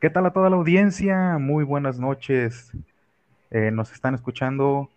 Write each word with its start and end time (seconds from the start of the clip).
¿Qué 0.00 0.08
tal 0.08 0.24
a 0.24 0.32
toda 0.32 0.48
la 0.48 0.56
audiencia? 0.56 1.36
Muy 1.36 1.62
buenas 1.62 2.00
noches. 2.00 2.72
Eh, 3.50 3.70
nos 3.70 3.92
están 3.92 4.14
escuchando. 4.14 4.88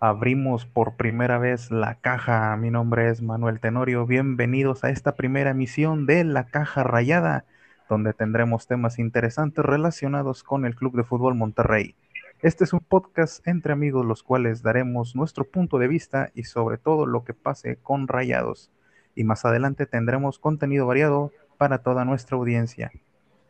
Abrimos 0.00 0.66
por 0.66 0.96
primera 0.96 1.38
vez 1.38 1.70
la 1.70 1.94
caja. 1.94 2.56
Mi 2.56 2.68
nombre 2.68 3.08
es 3.08 3.22
Manuel 3.22 3.60
Tenorio. 3.60 4.04
Bienvenidos 4.04 4.82
a 4.82 4.90
esta 4.90 5.14
primera 5.14 5.50
emisión 5.50 6.06
de 6.06 6.24
La 6.24 6.46
Caja 6.46 6.82
Rayada, 6.82 7.44
donde 7.88 8.14
tendremos 8.14 8.66
temas 8.66 8.98
interesantes 8.98 9.64
relacionados 9.64 10.42
con 10.42 10.66
el 10.66 10.74
Club 10.74 10.96
de 10.96 11.04
Fútbol 11.04 11.36
Monterrey. 11.36 11.94
Este 12.40 12.64
es 12.64 12.72
un 12.72 12.80
podcast 12.80 13.46
entre 13.46 13.72
amigos, 13.72 14.04
los 14.04 14.24
cuales 14.24 14.60
daremos 14.60 15.14
nuestro 15.14 15.44
punto 15.44 15.78
de 15.78 15.86
vista 15.86 16.32
y 16.34 16.42
sobre 16.42 16.78
todo 16.78 17.06
lo 17.06 17.22
que 17.22 17.32
pase 17.32 17.76
con 17.76 18.08
Rayados. 18.08 18.72
Y 19.14 19.22
más 19.22 19.44
adelante 19.44 19.86
tendremos 19.86 20.40
contenido 20.40 20.84
variado 20.84 21.30
para 21.58 21.78
toda 21.78 22.04
nuestra 22.04 22.36
audiencia. 22.36 22.90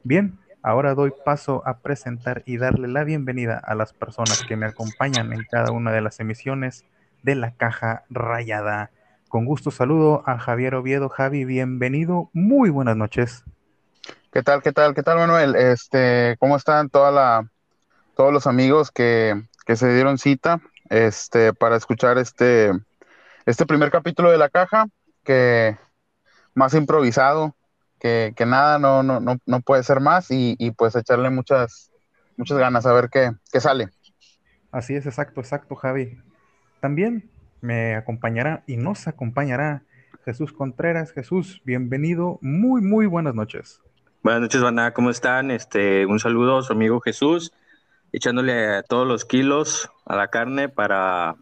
Bien, 0.05 0.37
ahora 0.63 0.95
doy 0.95 1.13
paso 1.25 1.63
a 1.67 1.79
presentar 1.79 2.43
y 2.47 2.57
darle 2.57 2.89
la 2.89 3.05
bienvenida 3.05 3.59
a 3.59 3.75
las 3.75 3.93
personas 3.93 4.43
que 4.47 4.57
me 4.57 4.67
acompañan 4.67 5.33
en 5.33 5.45
cada 5.51 5.73
una 5.73 5.93
de 5.93 6.01
las 6.01 6.21
emisiones 6.21 6.85
de 7.23 7.35
la 7.35 7.55
caja 7.55 8.05
rayada. 8.11 8.91
Con 9.29 9.45
gusto 9.45 9.71
saludo 9.71 10.23
a 10.27 10.39
Javier 10.39 10.75
Oviedo. 10.75 11.09
Javi, 11.09 11.45
bienvenido. 11.45 12.31
Muy 12.33 12.71
buenas 12.71 12.97
noches. 12.97 13.45
¿Qué 14.33 14.43
tal, 14.43 14.63
qué 14.63 14.73
tal, 14.73 14.95
qué 14.95 15.03
tal, 15.03 15.19
Manuel? 15.19 15.57
Este, 15.57 16.37
¿cómo 16.39 16.57
están 16.57 16.89
toda 16.89 17.11
la, 17.11 17.51
todos 18.17 18.33
los 18.33 18.47
amigos 18.47 18.91
que, 18.91 19.43
que 19.67 19.77
se 19.77 19.93
dieron 19.93 20.19
cita 20.19 20.61
este, 20.91 21.53
para 21.53 21.77
escuchar 21.77 22.19
este, 22.19 22.71
este 23.47 23.67
primer 23.67 23.91
capítulo 23.91 24.31
de 24.31 24.39
la 24.39 24.49
caja? 24.49 24.87
Que 25.25 25.77
más 26.55 26.75
improvisado, 26.75 27.55
que, 28.03 28.33
que 28.35 28.47
nada, 28.47 28.81
no, 28.81 29.05
no, 29.05 29.21
no, 29.21 29.39
no, 29.47 29.61
puede 29.61 29.85
ser 29.85 30.01
más 30.01 30.33
y, 30.33 30.57
y, 30.59 30.73
pues 30.73 30.97
echarle 30.97 31.31
muchas, 31.31 31.93
muchas 32.37 32.59
ganas 32.59 32.85
a 32.85 32.93
ver 32.93 33.09
qué, 33.09 33.31
qué 33.53 33.61
sale. 33.61 33.91
Así 34.73 34.97
es, 34.97 35.07
exacto, 35.07 35.41
exacto, 35.41 35.77
Javi. 35.77 36.19
También 36.81 37.31
me 37.61 37.95
acompañará 37.95 38.65
y 38.67 38.77
nos 38.77 39.07
acompañará 39.07 39.85
Jesús 40.25 40.53
Contreras. 40.53 41.13
Jesús, 41.13 41.63
bienvenido. 41.65 42.41
Muy, 42.43 42.83
muy 42.83 43.07
buenas 43.07 43.37
noches. 43.37 43.81
Buenas 44.25 44.43
noches, 44.43 44.61
banda. 44.61 44.93
¿Cómo 44.93 45.09
están? 45.09 45.53
Este, 45.53 46.05
un 46.05 46.19
saludo 46.19 46.59
a 46.59 46.63
su 46.63 46.73
amigo 46.73 47.01
Jesús, 47.01 47.53
echándole 48.11 48.83
todos 48.89 49.07
los 49.07 49.25
kilos 49.25 49.93
a 50.07 50.17
la 50.17 50.27
carne 50.27 50.69
para 50.69 51.37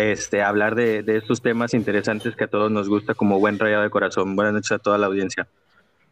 este, 0.00 0.42
hablar 0.42 0.74
de, 0.74 1.02
de, 1.02 1.16
estos 1.16 1.42
temas 1.42 1.74
interesantes 1.74 2.34
que 2.36 2.44
a 2.44 2.48
todos 2.48 2.70
nos 2.70 2.88
gusta 2.88 3.14
como 3.14 3.38
buen 3.38 3.58
rayado 3.58 3.82
de 3.82 3.90
corazón. 3.90 4.36
Buenas 4.36 4.54
noches 4.54 4.72
a 4.72 4.78
toda 4.78 4.98
la 4.98 5.06
audiencia. 5.06 5.46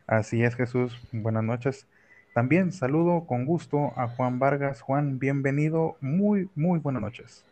Así 0.07 0.43
es, 0.43 0.55
Jesús. 0.55 0.93
Buenas 1.13 1.45
noches. 1.45 1.87
También 2.35 2.71
saludo 2.73 3.25
con 3.27 3.47
gusto 3.47 3.93
a 3.97 4.09
Juan 4.09 4.39
Vargas. 4.39 4.83
Juan, 4.83 5.19
bienvenido. 5.19 5.97
Muy, 6.01 6.51
muy 6.55 6.79
buenas 6.79 7.03
noches. 7.03 7.45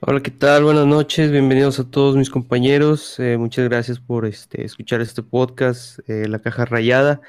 Hola, 0.00 0.20
¿qué 0.20 0.30
tal? 0.30 0.64
Buenas 0.64 0.86
noches. 0.86 1.30
Bienvenidos 1.30 1.78
a 1.78 1.84
todos 1.84 2.16
mis 2.16 2.30
compañeros. 2.30 3.20
Eh, 3.20 3.36
muchas 3.36 3.68
gracias 3.68 4.00
por 4.00 4.26
este, 4.26 4.64
escuchar 4.64 5.00
este 5.00 5.22
podcast, 5.22 5.98
eh, 6.08 6.26
La 6.26 6.38
Caja 6.38 6.64
Rayada 6.64 7.20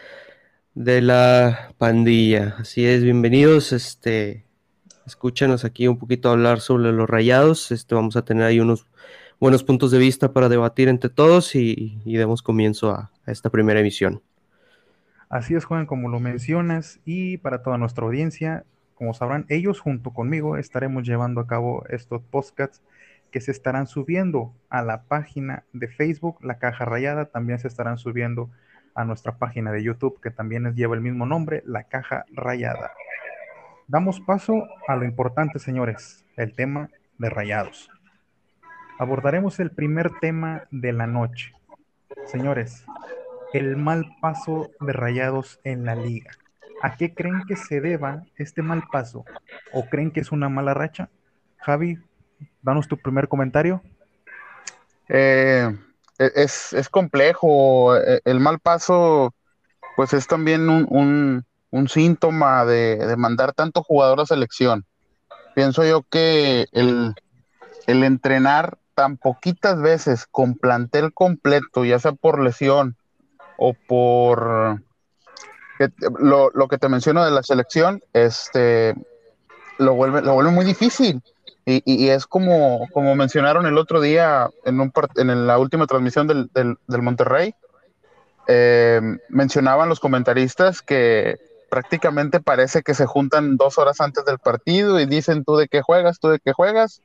de 0.73 1.01
la 1.01 1.73
Pandilla. 1.77 2.55
Así 2.59 2.85
es, 2.85 3.03
bienvenidos. 3.03 3.73
Este, 3.73 4.44
escúchanos 5.05 5.65
aquí 5.65 5.87
un 5.87 5.97
poquito 5.97 6.29
hablar 6.29 6.59
sobre 6.59 6.91
los 6.91 7.09
rayados. 7.09 7.71
Este, 7.71 7.95
vamos 7.95 8.15
a 8.15 8.25
tener 8.25 8.43
ahí 8.43 8.59
unos 8.59 8.87
buenos 9.39 9.63
puntos 9.63 9.91
de 9.91 9.99
vista 9.99 10.33
para 10.33 10.49
debatir 10.49 10.87
entre 10.87 11.09
todos 11.09 11.55
y, 11.55 11.99
y 12.05 12.17
demos 12.17 12.41
comienzo 12.41 12.91
a, 12.91 13.11
esta 13.25 13.49
primera 13.49 13.79
emisión. 13.79 14.21
Así 15.29 15.55
es, 15.55 15.65
Juan, 15.65 15.85
como 15.85 16.09
lo 16.09 16.19
mencionas, 16.19 16.99
y 17.03 17.37
para 17.37 17.63
toda 17.63 17.77
nuestra 17.77 18.05
audiencia, 18.05 18.63
como 18.93 19.13
sabrán, 19.13 19.45
ellos 19.49 19.79
junto 19.79 20.11
conmigo 20.11 20.57
estaremos 20.57 21.03
llevando 21.03 21.41
a 21.41 21.47
cabo 21.47 21.83
estos 21.89 22.21
podcasts 22.21 22.81
que 23.31 23.41
se 23.41 23.51
estarán 23.51 23.87
subiendo 23.87 24.53
a 24.69 24.81
la 24.83 25.03
página 25.03 25.65
de 25.73 25.87
Facebook, 25.87 26.37
La 26.41 26.59
Caja 26.59 26.85
Rayada, 26.85 27.25
también 27.25 27.59
se 27.59 27.67
estarán 27.67 27.97
subiendo 27.97 28.49
a 28.93 29.03
nuestra 29.03 29.37
página 29.37 29.71
de 29.71 29.83
YouTube, 29.83 30.21
que 30.21 30.31
también 30.31 30.73
lleva 30.73 30.95
el 30.95 31.01
mismo 31.01 31.25
nombre, 31.25 31.61
La 31.65 31.83
Caja 31.83 32.25
Rayada. 32.31 32.91
Damos 33.87 34.19
paso 34.19 34.67
a 34.87 34.95
lo 34.95 35.05
importante, 35.05 35.59
señores, 35.59 36.25
el 36.37 36.55
tema 36.55 36.89
de 37.19 37.29
rayados. 37.29 37.91
Abordaremos 38.97 39.59
el 39.59 39.69
primer 39.69 40.09
tema 40.19 40.63
de 40.71 40.91
la 40.91 41.05
noche. 41.05 41.53
Señores, 42.25 42.83
el 43.53 43.77
mal 43.77 44.05
paso 44.21 44.71
de 44.79 44.91
rayados 44.91 45.59
en 45.63 45.85
la 45.85 45.93
liga. 45.93 46.31
¿A 46.81 46.97
qué 46.97 47.13
creen 47.13 47.43
que 47.47 47.55
se 47.55 47.79
deba 47.79 48.23
este 48.37 48.63
mal 48.63 48.83
paso? 48.91 49.23
¿O 49.71 49.85
creen 49.85 50.09
que 50.09 50.21
es 50.21 50.31
una 50.31 50.49
mala 50.49 50.73
racha? 50.73 51.09
Javi, 51.57 51.99
danos 52.63 52.87
tu 52.87 52.97
primer 52.97 53.27
comentario. 53.27 53.83
Eh, 55.09 55.77
es, 56.17 56.73
es, 56.73 56.89
complejo. 56.89 57.95
El 57.95 58.39
mal 58.39 58.59
paso, 58.59 59.35
pues 59.95 60.13
es 60.13 60.25
también 60.25 60.69
un, 60.69 61.45
un 61.75 61.89
síntoma 61.89 62.63
de, 62.63 62.95
de, 62.95 63.17
mandar 63.17 63.51
tanto 63.51 63.83
jugador 63.83 64.21
a 64.21 64.25
selección. 64.25 64.85
Pienso 65.55 65.83
yo 65.83 66.03
que 66.09 66.67
el, 66.71 67.13
el 67.85 68.03
entrenar 68.05 68.77
tan 68.93 69.17
poquitas 69.17 69.81
veces 69.81 70.25
con 70.25 70.55
plantel 70.55 71.13
completo, 71.13 71.83
ya 71.83 71.99
sea 71.99 72.13
por 72.13 72.41
lesión 72.41 72.95
o 73.57 73.73
por 73.73 74.81
lo, 76.17 76.49
lo, 76.53 76.67
que 76.69 76.77
te 76.77 76.87
menciono 76.87 77.25
de 77.25 77.31
la 77.31 77.43
selección, 77.43 78.01
este, 78.13 78.95
lo 79.77 79.95
vuelve, 79.95 80.21
lo 80.21 80.33
vuelve 80.33 80.51
muy 80.51 80.63
difícil. 80.63 81.21
Y, 81.65 81.81
y, 81.83 82.05
y 82.05 82.09
es 82.09 82.25
como, 82.25 82.87
como 82.93 83.15
mencionaron 83.15 83.65
el 83.65 83.77
otro 83.77 83.99
día 83.99 84.49
en, 84.63 84.79
un, 84.79 84.93
en 85.17 85.45
la 85.45 85.57
última 85.57 85.87
transmisión 85.87 86.25
del, 86.25 86.49
del, 86.53 86.77
del 86.87 87.01
Monterrey, 87.01 87.53
eh, 88.47 89.01
mencionaban 89.27 89.89
los 89.89 89.99
comentaristas 89.99 90.81
que 90.81 91.37
prácticamente 91.69 92.39
parece 92.39 92.81
que 92.83 92.93
se 92.93 93.05
juntan 93.05 93.57
dos 93.57 93.77
horas 93.77 94.01
antes 94.01 94.25
del 94.25 94.39
partido 94.39 94.99
y 94.99 95.05
dicen 95.05 95.43
tú 95.43 95.55
de 95.55 95.67
qué 95.67 95.81
juegas, 95.81 96.19
tú 96.19 96.29
de 96.29 96.39
qué 96.39 96.53
juegas, 96.53 97.01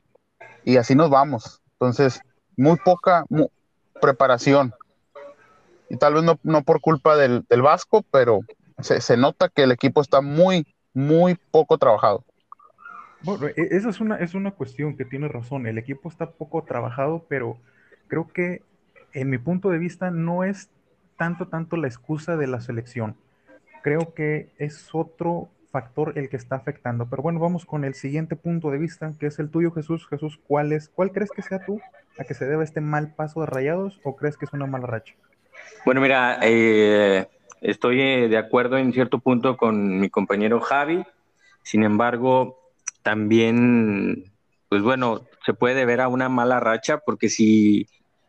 y 0.65 0.77
así 0.77 0.95
nos 0.95 1.11
vamos. 1.11 1.61
Entonces, 1.73 2.21
muy 2.57 2.77
poca 2.77 3.25
preparación. 4.01 4.73
Y 5.89 5.97
tal 5.97 6.15
vez 6.15 6.23
no, 6.23 6.39
no 6.43 6.63
por 6.63 6.81
culpa 6.81 7.17
del, 7.17 7.45
del 7.49 7.63
Vasco, 7.63 8.05
pero 8.11 8.41
se, 8.81 9.01
se, 9.01 9.17
nota 9.17 9.49
que 9.49 9.65
el 9.65 9.73
equipo 9.73 10.01
está 10.01 10.21
muy, 10.21 10.67
muy 10.95 11.37
poco 11.51 11.79
trabajado. 11.79 12.25
Bueno, 13.23 13.49
esa 13.57 13.91
es 13.91 14.01
una, 14.01 14.17
es 14.17 14.35
una 14.35 14.53
cuestión 14.53 14.97
que 14.97 15.05
tiene 15.05 15.29
razón. 15.29 15.67
El 15.67 15.79
equipo 15.79 16.09
está 16.09 16.31
poco 16.31 16.63
trabajado, 16.63 17.27
pero 17.29 17.59
creo 18.07 18.29
que 18.29 18.63
en 19.13 19.29
mi 19.29 19.39
punto 19.39 19.71
de 19.71 19.79
vista 19.79 20.11
no 20.11 20.45
es 20.45 20.71
tanto, 21.17 21.49
tanto 21.49 21.77
la 21.77 21.89
excusa 21.89 22.37
de 22.37 22.47
la 22.47 22.61
selección. 22.61 23.17
Creo 23.83 24.15
que 24.15 24.51
es 24.59 24.89
otro 24.93 25.49
factor 25.71 26.19
el 26.19 26.29
que 26.29 26.37
está 26.37 26.57
afectando. 26.57 27.09
Pero 27.09 27.23
bueno, 27.23 27.41
vamos 27.41 27.65
con 27.65 27.85
el 27.85 27.95
siguiente 27.95 28.37
punto 28.37 28.71
de 28.71 28.79
vista, 28.79 29.13
que 29.19 29.27
es 29.27 29.39
el 29.39 29.51
tuyo, 29.51 29.71
Jesús. 29.71 30.07
Jesús, 30.09 30.39
¿cuál 30.47 30.73
es, 30.73 30.89
cuál 30.89 31.13
crees 31.13 31.31
que 31.31 31.43
sea 31.43 31.65
tú 31.65 31.81
a 32.19 32.25
que 32.25 32.35
se 32.35 32.47
deba 32.47 32.65
este 32.65 32.81
mal 32.81 33.15
paso 33.15 33.41
de 33.41 33.47
rayados 33.47 34.01
o 34.03 34.17
crees 34.17 34.37
que 34.37 34.45
es 34.45 34.53
una 34.53 34.67
mala 34.67 34.87
racha? 34.87 35.15
Bueno, 35.85 36.01
mira, 36.01 36.39
eh, 36.43 37.29
estoy 37.61 38.29
de 38.29 38.39
acuerdo 38.39 38.79
en 38.79 38.93
cierto 38.93 39.19
punto 39.19 39.57
con 39.57 40.01
mi 40.01 40.11
compañero 40.11 40.61
Javi. 40.61 41.05
Sin 41.63 41.85
embargo, 41.85 42.59
también, 43.03 44.33
pues 44.69 44.83
bueno, 44.83 45.23
se 45.45 45.55
puede 45.55 45.85
ver 45.85 46.01
a 46.01 46.09
una 46.09 46.29
mala 46.29 46.61
racha 46.61 46.99
porque 46.99 47.29
si, 47.29 47.89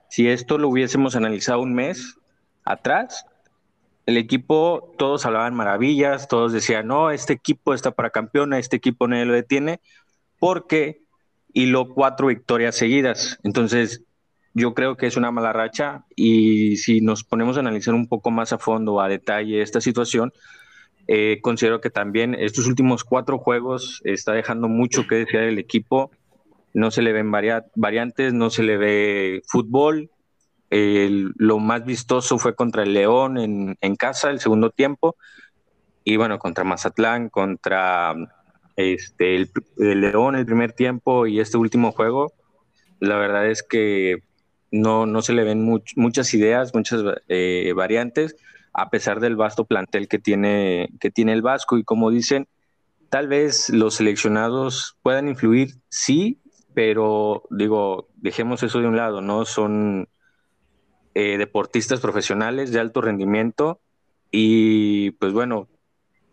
si 0.10 0.28
esto 0.30 0.58
lo 0.58 0.70
hubiésemos 0.70 1.16
analizado 1.16 1.62
un 1.62 1.74
mes 1.74 2.18
atrás, 2.64 3.26
el 4.06 4.18
equipo, 4.18 4.94
todos 4.98 5.26
hablaban 5.26 5.54
maravillas, 5.54 6.28
todos 6.28 6.54
decían, 6.54 6.88
no, 6.88 7.12
este 7.12 7.34
equipo 7.34 7.74
está 7.74 7.92
para 7.92 8.10
campeón, 8.10 8.54
este 8.54 8.78
equipo 8.78 9.08
nadie 9.08 9.26
lo 9.26 9.34
detiene, 9.34 9.80
porque 10.40 11.02
hiló 11.54 11.94
cuatro 11.94 12.28
victorias 12.28 12.76
seguidas. 12.76 13.40
Entonces, 13.44 14.04
yo 14.54 14.74
creo 14.74 14.98
que 14.98 15.08
es 15.08 15.18
una 15.18 15.32
mala 15.32 15.54
racha 15.54 16.06
y 16.16 16.78
si 16.78 17.02
nos 17.02 17.24
ponemos 17.24 17.58
a 17.58 17.62
analizar 17.62 17.94
un 17.94 18.08
poco 18.08 18.32
más 18.32 18.52
a 18.54 18.58
fondo, 18.58 19.00
a 19.00 19.08
detalle 19.08 19.62
esta 19.62 19.80
situación, 19.82 20.34
eh, 21.08 21.40
considero 21.42 21.82
que 21.82 21.90
también 21.90 22.36
estos 22.36 22.68
últimos 22.68 23.04
cuatro 23.04 23.38
juegos 23.38 24.02
está 24.04 24.34
dejando 24.34 24.68
mucho 24.68 25.08
que 25.08 25.16
desear 25.16 25.44
el 25.44 25.60
equipo. 25.60 26.12
No 26.74 26.92
se 26.92 27.02
le 27.02 27.12
ven 27.12 27.32
varia 27.32 27.66
variantes, 27.76 28.34
no 28.34 28.50
se 28.50 28.64
le 28.64 28.78
ve 28.78 29.42
fútbol. 29.48 30.11
El, 30.72 31.34
lo 31.36 31.60
más 31.60 31.86
vistoso 31.86 32.40
fue 32.40 32.56
contra 32.56 32.84
el 32.84 32.94
León 32.94 33.38
en, 33.38 33.78
en, 33.82 33.96
casa, 33.98 34.30
el 34.30 34.40
segundo 34.40 34.70
tiempo. 34.72 35.18
Y 36.04 36.16
bueno, 36.16 36.40
contra 36.40 36.64
Mazatlán, 36.64 37.30
contra 37.30 38.16
este, 38.78 39.36
el, 39.36 39.52
León 39.78 40.36
el 40.36 40.46
primer 40.46 40.72
tiempo 40.72 41.28
y 41.28 41.40
este 41.40 41.58
último 41.58 41.92
juego. 41.92 42.34
La 43.00 43.18
verdad 43.18 43.48
es 43.48 43.64
que 43.64 44.24
no, 44.72 45.06
no 45.06 45.22
se 45.22 45.34
le 45.34 45.44
ven 45.44 45.64
much, 45.64 45.92
muchas 45.98 46.34
ideas, 46.34 46.74
muchas 46.74 47.04
eh, 47.28 47.74
variantes. 47.76 48.38
a 48.74 48.90
pesar 48.90 49.20
del 49.20 49.36
vasto 49.36 49.66
plantel 49.66 50.08
que 50.08 50.20
tiene, 50.20 50.90
que 51.02 51.12
tiene 51.12 51.34
el 51.34 51.42
Vasco. 51.42 51.78
Y 51.78 51.84
como 51.84 52.10
dicen, 52.10 52.48
tal 53.10 53.28
vez 53.28 53.70
los 53.70 53.96
seleccionados 53.96 54.98
puedan 55.04 55.28
influir, 55.28 55.76
sí, 55.90 56.40
pero 56.74 57.44
digo, 57.50 58.08
dejemos 58.16 58.64
eso 58.64 58.80
de 58.80 58.88
un 58.88 58.96
lado, 58.96 59.22
¿no? 59.22 59.44
Son 59.44 60.08
eh, 61.14 61.38
deportistas 61.38 62.00
profesionales 62.00 62.72
de 62.72 62.80
alto 62.80 63.02
rendimiento 63.02 63.80
y 64.32 65.12
pues 65.12 65.34
bueno, 65.34 65.68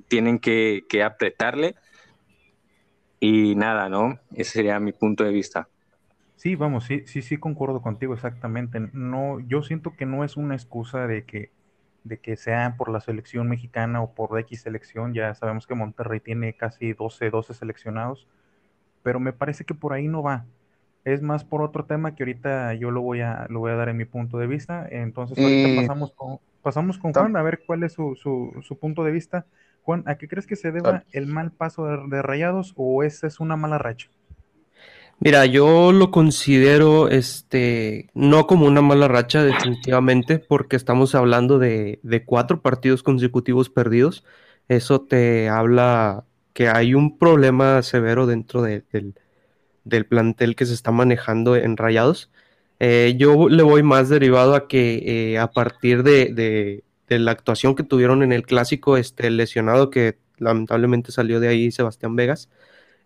tienen 0.09 0.39
que, 0.39 0.85
que 0.89 1.03
apretarle 1.03 1.75
y 3.21 3.55
nada, 3.55 3.89
¿no? 3.89 4.19
Ese 4.35 4.53
sería 4.53 4.79
mi 4.81 4.93
punto 4.93 5.25
de 5.25 5.33
vista. 5.33 5.69
Sí, 6.37 6.55
vamos, 6.55 6.85
sí, 6.85 7.03
sí, 7.07 7.21
sí, 7.21 7.37
concuerdo 7.37 7.83
contigo 7.83 8.15
exactamente. 8.15 8.79
No, 8.93 9.41
yo 9.41 9.63
siento 9.63 9.95
que 9.97 10.07
no 10.07 10.23
es 10.23 10.37
una 10.37 10.55
excusa 10.55 11.09
de 11.09 11.25
que, 11.25 11.51
de 12.05 12.21
que 12.21 12.37
sea 12.37 12.77
por 12.79 12.91
la 12.91 13.01
selección 13.01 13.49
mexicana 13.49 14.01
o 14.01 14.15
por 14.15 14.39
X 14.39 14.61
selección. 14.63 15.15
Ya 15.15 15.35
sabemos 15.35 15.67
que 15.67 15.75
Monterrey 15.75 16.21
tiene 16.21 16.55
casi 16.55 16.93
12, 16.93 17.31
12 17.31 17.55
seleccionados, 17.55 18.29
pero 19.03 19.19
me 19.19 19.33
parece 19.33 19.65
que 19.65 19.75
por 19.75 19.93
ahí 19.93 20.07
no 20.07 20.23
va. 20.23 20.47
Es 21.13 21.23
más 21.23 21.45
por 21.45 21.63
otro 21.63 21.85
tema 21.85 22.15
que 22.15 22.23
ahorita 22.23 22.75
yo 22.75 22.91
lo 22.91 23.01
voy 23.01 23.21
a, 23.21 23.47
lo 23.49 23.61
voy 23.61 23.73
a 23.73 23.77
dar 23.77 23.89
en 23.89 23.97
mi 23.97 24.05
punto 24.05 24.39
de 24.39 24.47
vista. 24.47 24.87
Entonces, 24.91 25.39
ahorita 25.39 25.81
pasamos 25.81 26.13
con, 26.13 26.39
pasamos 26.63 26.99
con 26.99 27.13
Juan 27.13 27.37
a 27.37 27.43
ver 27.43 27.61
cuál 27.67 27.83
es 27.83 27.95
su, 27.95 28.15
su, 28.15 28.53
su 28.63 28.79
punto 28.79 29.05
de 29.05 29.13
vista. 29.13 29.47
Juan, 29.89 30.05
¿a 30.07 30.19
qué 30.19 30.29
crees 30.29 30.47
que 30.47 30.55
se 30.55 30.71
deba 30.71 31.05
el 31.13 31.27
mal 31.27 31.51
paso 31.51 31.87
de, 31.87 32.21
Rayados 32.21 32.75
o 32.77 33.03
esa 33.03 33.27
es 33.27 33.41
una 33.41 33.57
mala 33.57 33.79
racha? 33.79 34.11
Mira, 35.19 35.47
yo 35.47 35.93
lo 35.93 36.11
considero 36.11 37.09
este 37.09 38.11
no 38.13 38.47
como 38.47 38.67
una 38.67 38.83
mala 38.83 39.09
racha, 39.09 39.43
definitivamente, 39.43 40.39
porque 40.39 40.77
estamos 40.77 41.15
hablando 41.15 41.59
de, 41.59 42.01
cuatro 42.27 42.61
partidos 42.61 43.03
consecutivos 43.03 43.71
perdidos. 43.71 44.27
Eso 44.69 45.01
te 45.01 45.49
habla 45.49 46.25
que 46.53 46.69
hay 46.69 46.93
un 46.93 47.17
problema 47.17 47.81
severo 47.83 48.27
dentro 48.27 48.61
del, 48.61 49.15
plantel 50.06 50.56
que 50.56 50.67
se 50.67 50.75
está 50.75 50.90
manejando 50.93 51.56
en 51.56 51.76
Rayados. 51.76 52.31
Eh, 52.81 53.14
yo 53.19 53.49
le 53.49 53.62
voy 53.62 53.82
más 53.82 54.08
derivado 54.08 54.55
a 54.55 54.69
que 54.69 55.32
eh, 55.32 55.38
a 55.38 55.50
partir 55.50 56.02
de, 56.02 56.82
de 57.08 57.19
la 57.19 57.32
actuación 57.32 57.75
que 57.75 57.82
tuvieron 57.82 58.23
en 58.23 58.32
el 58.32 58.44
clásico, 58.44 58.96
este 58.96 59.31
lesionado 59.31 59.90
que 59.90 60.19
lamentablemente 60.38 61.12
salió 61.12 61.40
de 61.40 61.49
ahí 61.49 61.70
Sebastián 61.70 62.17
Vegas, 62.17 62.49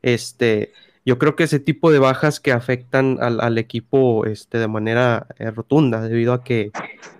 este, 0.03 0.73
yo 1.05 1.19
creo 1.19 1.35
que 1.35 1.45
ese 1.45 1.59
tipo 1.59 1.91
de 1.91 1.99
bajas 1.99 2.39
que 2.39 2.53
afectan 2.53 3.19
al, 3.21 3.59
equipo 3.59 4.25
este, 4.27 4.59
de 4.59 4.69
manera 4.69 5.27
eh, 5.39 5.51
rotunda, 5.51 6.01
debido 6.01 6.33
a 6.33 6.45
que, 6.45 6.71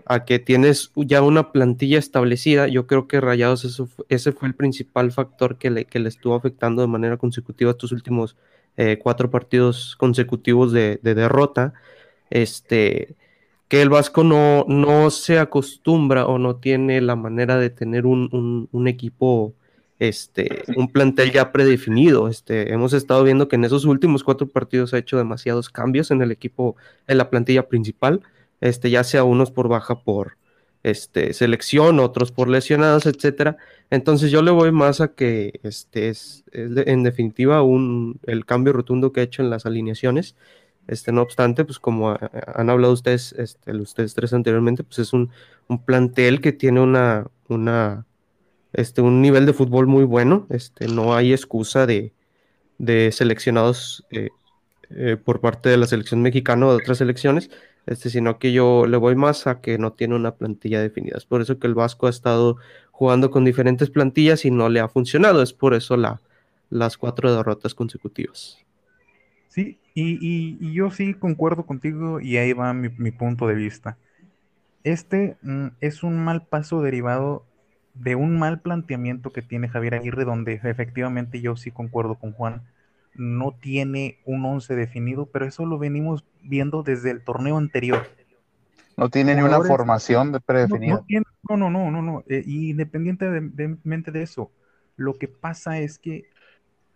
a 0.07 0.25
que 0.25 0.39
tienes 0.39 0.93
ya 0.95 1.23
una 1.23 1.51
plantilla 1.53 1.99
establecida, 1.99 2.69
yo 2.69 2.87
creo 2.87 3.09
que 3.09 3.21
Rayados 3.21 3.65
eso, 3.65 3.89
ese 4.09 4.33
fue 4.33 4.49
el 4.49 4.55
principal 4.55 5.11
factor 5.11 5.59
que 5.59 5.71
le, 5.71 5.85
que 5.85 5.99
le 5.99 6.09
estuvo 6.09 6.35
afectando 6.35 6.83
de 6.83 6.89
manera 6.89 7.17
consecutiva 7.17 7.73
estos 7.73 7.93
últimos 7.93 8.37
eh, 8.77 8.99
cuatro 9.03 9.31
partidos 9.31 9.97
consecutivos 9.97 10.73
de, 10.73 10.99
de 11.03 11.15
derrota. 11.15 11.75
Este, 12.31 13.15
que 13.73 13.81
el 13.81 13.89
Vasco 13.89 14.23
no, 14.23 14.67
no 14.69 15.11
se 15.11 15.39
acostumbra 15.39 16.27
o 16.27 16.37
no 16.39 16.57
tiene 16.57 17.01
la 17.01 17.17
manera 17.17 17.57
de 17.57 17.71
tener 17.71 18.05
un, 18.05 18.69
equipo, 18.87 19.55
este, 19.99 20.65
un 20.77 20.93
plantel 20.93 21.33
ya 21.33 21.53
predefinido. 21.53 22.29
Este, 22.29 22.71
hemos 22.75 22.93
estado 22.93 23.25
viendo 23.25 23.49
que 23.49 23.57
en 23.57 23.65
esos 23.65 23.87
últimos 23.87 24.25
cuatro 24.25 24.47
partidos 24.47 24.93
ha 24.93 24.99
hecho 24.99 25.17
demasiados 25.17 25.71
cambios 25.71 26.11
en 26.11 26.21
el 26.21 26.31
equipo, 26.33 26.77
en 27.07 27.17
la 27.17 27.31
plantilla 27.31 27.67
principal, 27.67 28.21
este, 28.61 28.91
ya 28.91 29.05
sea 29.05 29.25
unos 29.25 29.51
por 29.51 29.69
baja 29.69 30.01
por 30.01 30.37
este, 30.83 31.33
selección, 31.33 31.99
otros 31.99 32.31
por 32.31 32.49
lesionados, 32.49 33.07
etcétera. 33.07 33.57
Entonces 33.93 34.31
yo 34.31 34.43
le 34.43 34.51
voy 34.51 34.73
más 34.73 35.01
a 35.01 35.15
que 35.15 35.61
este 35.63 36.09
es, 36.09 36.45
en 36.53 37.03
definitiva 37.03 37.63
un, 37.63 38.19
el 38.25 38.47
cambio 38.47 38.73
rotundo 38.73 39.13
que 39.13 39.21
ha 39.21 39.25
hecho 39.25 39.43
en 39.43 39.51
las 39.51 39.67
alineaciones 39.67 40.35
este, 40.89 41.13
no 41.13 41.23
obstante, 41.23 41.65
pues 41.65 41.79
como 41.79 42.11
han 42.11 42.71
hablado 42.71 42.93
ustedes, 42.93 43.33
este, 43.33 43.73
ustedes 43.77 44.15
tres 44.15 44.33
anteriormente, 44.33 44.83
pues 44.85 44.99
es 44.99 45.13
un, 45.13 45.31
plantel 45.87 46.41
que 46.41 46.53
tiene 46.53 46.81
una, 46.81 47.27
una, 47.49 48.05
este, 48.73 49.01
un 49.01 49.23
nivel 49.23 49.47
de 49.47 49.53
fútbol 49.55 49.87
muy 49.87 50.05
bueno. 50.05 50.47
Este, 50.51 50.89
no 50.89 51.15
hay 51.15 51.33
excusa 51.33 51.87
de, 51.87 52.13
seleccionados 53.13 54.05
eh, 54.11 54.31
eh, 54.91 55.17
por 55.17 55.41
parte 55.41 55.69
de 55.69 55.77
la 55.77 55.87
selección 55.87 56.21
mexicana 56.23 56.67
o 56.67 56.71
de 56.73 56.77
otras 56.83 56.99
selecciones, 56.99 57.51
este, 57.87 58.11
sino 58.11 58.39
que 58.39 58.53
yo 58.53 58.87
le 58.87 58.97
voy 58.97 59.15
más 59.15 59.47
a 59.47 59.61
que 59.61 59.79
no 59.79 59.93
tiene 59.93 60.15
una 60.17 60.35
plantilla 60.35 60.81
definida. 60.81 61.17
Es 61.17 61.27
por 61.27 61.43
eso 61.43 61.59
que 61.59 61.67
el 61.69 61.75
Vasco 61.75 62.07
ha 62.07 62.11
estado 62.11 62.57
jugando 63.03 63.33
con 63.33 63.45
diferentes 63.45 63.91
plantillas 63.91 64.45
y 64.45 64.53
no 64.53 64.69
le 64.69 64.79
ha 64.79 64.87
funcionado. 64.87 65.43
Es 65.43 65.53
por 65.53 65.75
eso 65.75 65.97
la, 65.97 66.21
las 66.71 66.97
cuatro 66.97 67.35
derrotas 67.35 67.75
consecutivas. 67.75 68.59
Sí, 69.49 69.81
y, 69.93 70.73
yo 70.73 70.93
sí 70.93 71.13
concuerdo 71.13 71.67
contigo 71.67 72.21
y 72.21 72.37
ahí 72.37 72.53
va 72.53 72.73
mi, 72.73 73.11
punto 73.11 73.49
de 73.49 73.57
vista. 73.57 73.99
Este 74.85 75.37
mm, 75.43 75.67
es 75.81 76.05
un 76.05 76.23
mal 76.23 76.47
paso 76.47 76.81
derivado 76.81 77.45
de 77.95 78.15
un 78.15 78.39
mal 78.39 78.61
planteamiento 78.61 79.33
que 79.33 79.43
tiene 79.43 79.69
Javier 79.69 79.97
Aguirre, 79.97 80.25
donde 80.25 80.61
efectivamente 80.63 81.41
yo 81.41 81.57
sí 81.57 81.73
concuerdo 81.73 82.15
con 82.15 82.31
Juan, 82.31 82.63
no 83.17 83.53
tiene 83.61 84.19
un 84.25 84.45
once 84.45 84.77
definido, 84.77 85.27
pero 85.27 85.45
eso 85.45 85.67
lo 85.67 85.77
venimos 85.77 86.25
viendo 86.41 86.85
desde 86.85 87.11
el 87.11 87.25
torneo 87.25 87.59
anterior. 87.59 88.07
No 88.97 89.09
tiene 89.09 89.35
ni 89.35 89.43
una 89.43 89.61
formación 89.61 90.33
de 90.33 90.41
predefinida. 90.41 91.05
No, 91.49 91.57
no, 91.57 91.71
no, 91.71 91.91
no, 91.91 92.03
no, 92.03 92.25
eh, 92.29 92.45
independientemente 92.47 94.13
de 94.13 94.23
eso, 94.23 94.53
lo 94.97 95.15
que 95.15 95.29
pasa 95.29 95.79
es 95.79 95.99
que 95.99 96.25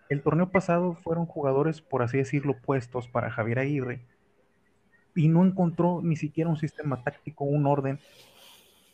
el 0.09 0.23
torneo 0.23 0.51
pasado 0.51 0.95
fueron 1.03 1.27
jugadores, 1.27 1.81
por 1.81 2.03
así 2.03 2.19
decirlo, 2.19 2.57
puestos 2.61 3.09
para 3.09 3.31
Javier 3.31 3.59
Aguirre 3.59 4.07
y 5.17 5.29
no 5.29 5.45
encontró 5.45 6.01
ni 6.03 6.15
siquiera 6.15 6.51
un 6.51 6.59
sistema 6.59 7.03
táctico, 7.03 7.45
un 7.45 7.67
orden. 7.67 7.99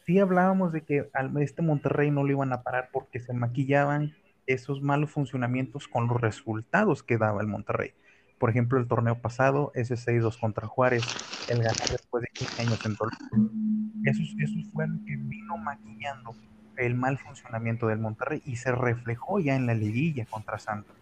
Sí 0.07 0.19
hablábamos 0.19 0.73
de 0.73 0.83
que 0.83 1.11
al 1.13 1.37
este 1.43 1.63
Monterrey 1.63 2.11
no 2.11 2.25
lo 2.25 2.31
iban 2.31 2.53
a 2.53 2.63
parar 2.63 2.89
porque 2.93 3.21
se 3.21 3.33
maquillaban 3.33 4.15
esos 4.47 4.83
malos 4.83 5.11
funcionamientos 5.11 5.87
con 5.89 6.09
los 6.09 6.21
resultados 6.21 7.03
que 7.03 7.19
daba 7.19 7.41
el 7.41 7.47
Monterrey. 7.47 7.93
Por 8.39 8.51
ejemplo, 8.51 8.79
el 8.79 8.89
torneo 8.89 9.21
pasado, 9.21 9.71
ese 9.75 9.97
6-2 9.97 10.39
contra 10.39 10.67
Juárez, 10.67 11.05
el 11.53 11.63
ganar 11.63 11.89
después 11.89 12.23
de 12.23 12.29
15 12.33 12.63
años 12.63 12.87
en 12.87 12.97
Toluca. 12.97 13.19
Eso, 14.05 14.23
eso 14.23 14.71
fue 14.73 14.89
lo 14.89 14.97
que 15.05 15.17
vino 15.17 15.57
maquillando 15.59 16.35
el 16.77 16.95
mal 16.95 17.19
funcionamiento 17.19 17.87
del 17.89 17.99
Monterrey 17.99 18.43
y 18.45 18.57
se 18.57 18.73
reflejó 18.73 19.39
ya 19.39 19.55
en 19.55 19.67
la 19.67 19.75
liguilla 19.75 20.25
contra 20.27 20.59
Santos. 20.59 20.97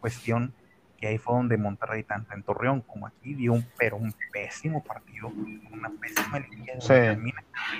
Cuestión 0.00 0.54
que 0.98 1.08
ahí 1.08 1.18
fue 1.18 1.34
donde 1.36 1.56
Monterrey, 1.56 2.02
tanto 2.02 2.34
en 2.34 2.42
Torreón 2.42 2.80
como 2.80 3.06
aquí, 3.06 3.34
dio 3.34 3.52
un, 3.52 3.64
pero 3.78 3.96
un 3.96 4.12
pésimo 4.32 4.82
partido, 4.82 5.28
una 5.70 5.90
pésima 5.90 6.40
liguilla, 6.40 6.74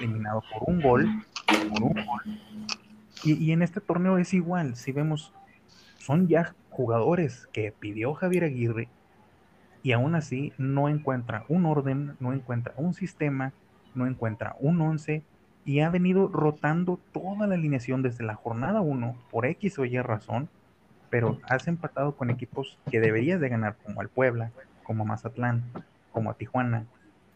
eliminado 0.00 0.42
por 0.52 0.68
un 0.68 0.80
gol, 0.80 1.24
por 1.46 1.82
un 1.82 1.94
gol. 1.94 2.22
Y, 3.24 3.32
y 3.32 3.52
en 3.52 3.62
este 3.62 3.80
torneo 3.80 4.18
es 4.18 4.34
igual, 4.34 4.76
si 4.76 4.92
vemos, 4.92 5.32
son 5.98 6.28
ya 6.28 6.54
jugadores 6.70 7.48
que 7.52 7.72
pidió 7.72 8.14
Javier 8.14 8.44
Aguirre 8.44 8.88
y 9.82 9.92
aún 9.92 10.14
así 10.14 10.52
no 10.58 10.88
encuentra 10.88 11.44
un 11.48 11.66
orden, 11.66 12.16
no 12.20 12.32
encuentra 12.32 12.74
un 12.76 12.94
sistema, 12.94 13.52
no 13.94 14.06
encuentra 14.06 14.56
un 14.60 14.80
once 14.80 15.22
y 15.64 15.80
ha 15.80 15.90
venido 15.90 16.28
rotando 16.28 16.98
toda 17.12 17.46
la 17.46 17.54
alineación 17.54 18.02
desde 18.02 18.24
la 18.24 18.34
jornada 18.34 18.80
1 18.80 19.16
por 19.30 19.46
X 19.46 19.78
o 19.78 19.84
Y 19.84 20.00
razón, 20.00 20.48
pero 21.10 21.38
has 21.42 21.68
empatado 21.68 22.16
con 22.16 22.30
equipos 22.30 22.78
que 22.90 23.00
deberías 23.00 23.40
de 23.40 23.48
ganar, 23.48 23.76
como 23.84 24.02
el 24.02 24.08
Puebla, 24.08 24.50
como 24.82 25.04
Mazatlán, 25.04 25.64
como 26.10 26.30
a 26.30 26.34
Tijuana, 26.34 26.86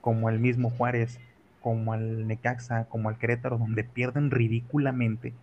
como 0.01 0.31
el 0.31 0.41
mismo 0.41 0.71
Juárez, 0.71 1.21
como 1.61 1.95
el 1.95 2.27
Necaxa, 2.27 2.87
como 2.87 3.11
el 3.11 3.17
Querétaro, 3.17 3.59
donde 3.59 3.85
pierden 3.85 4.31
ridículamente. 4.31 5.35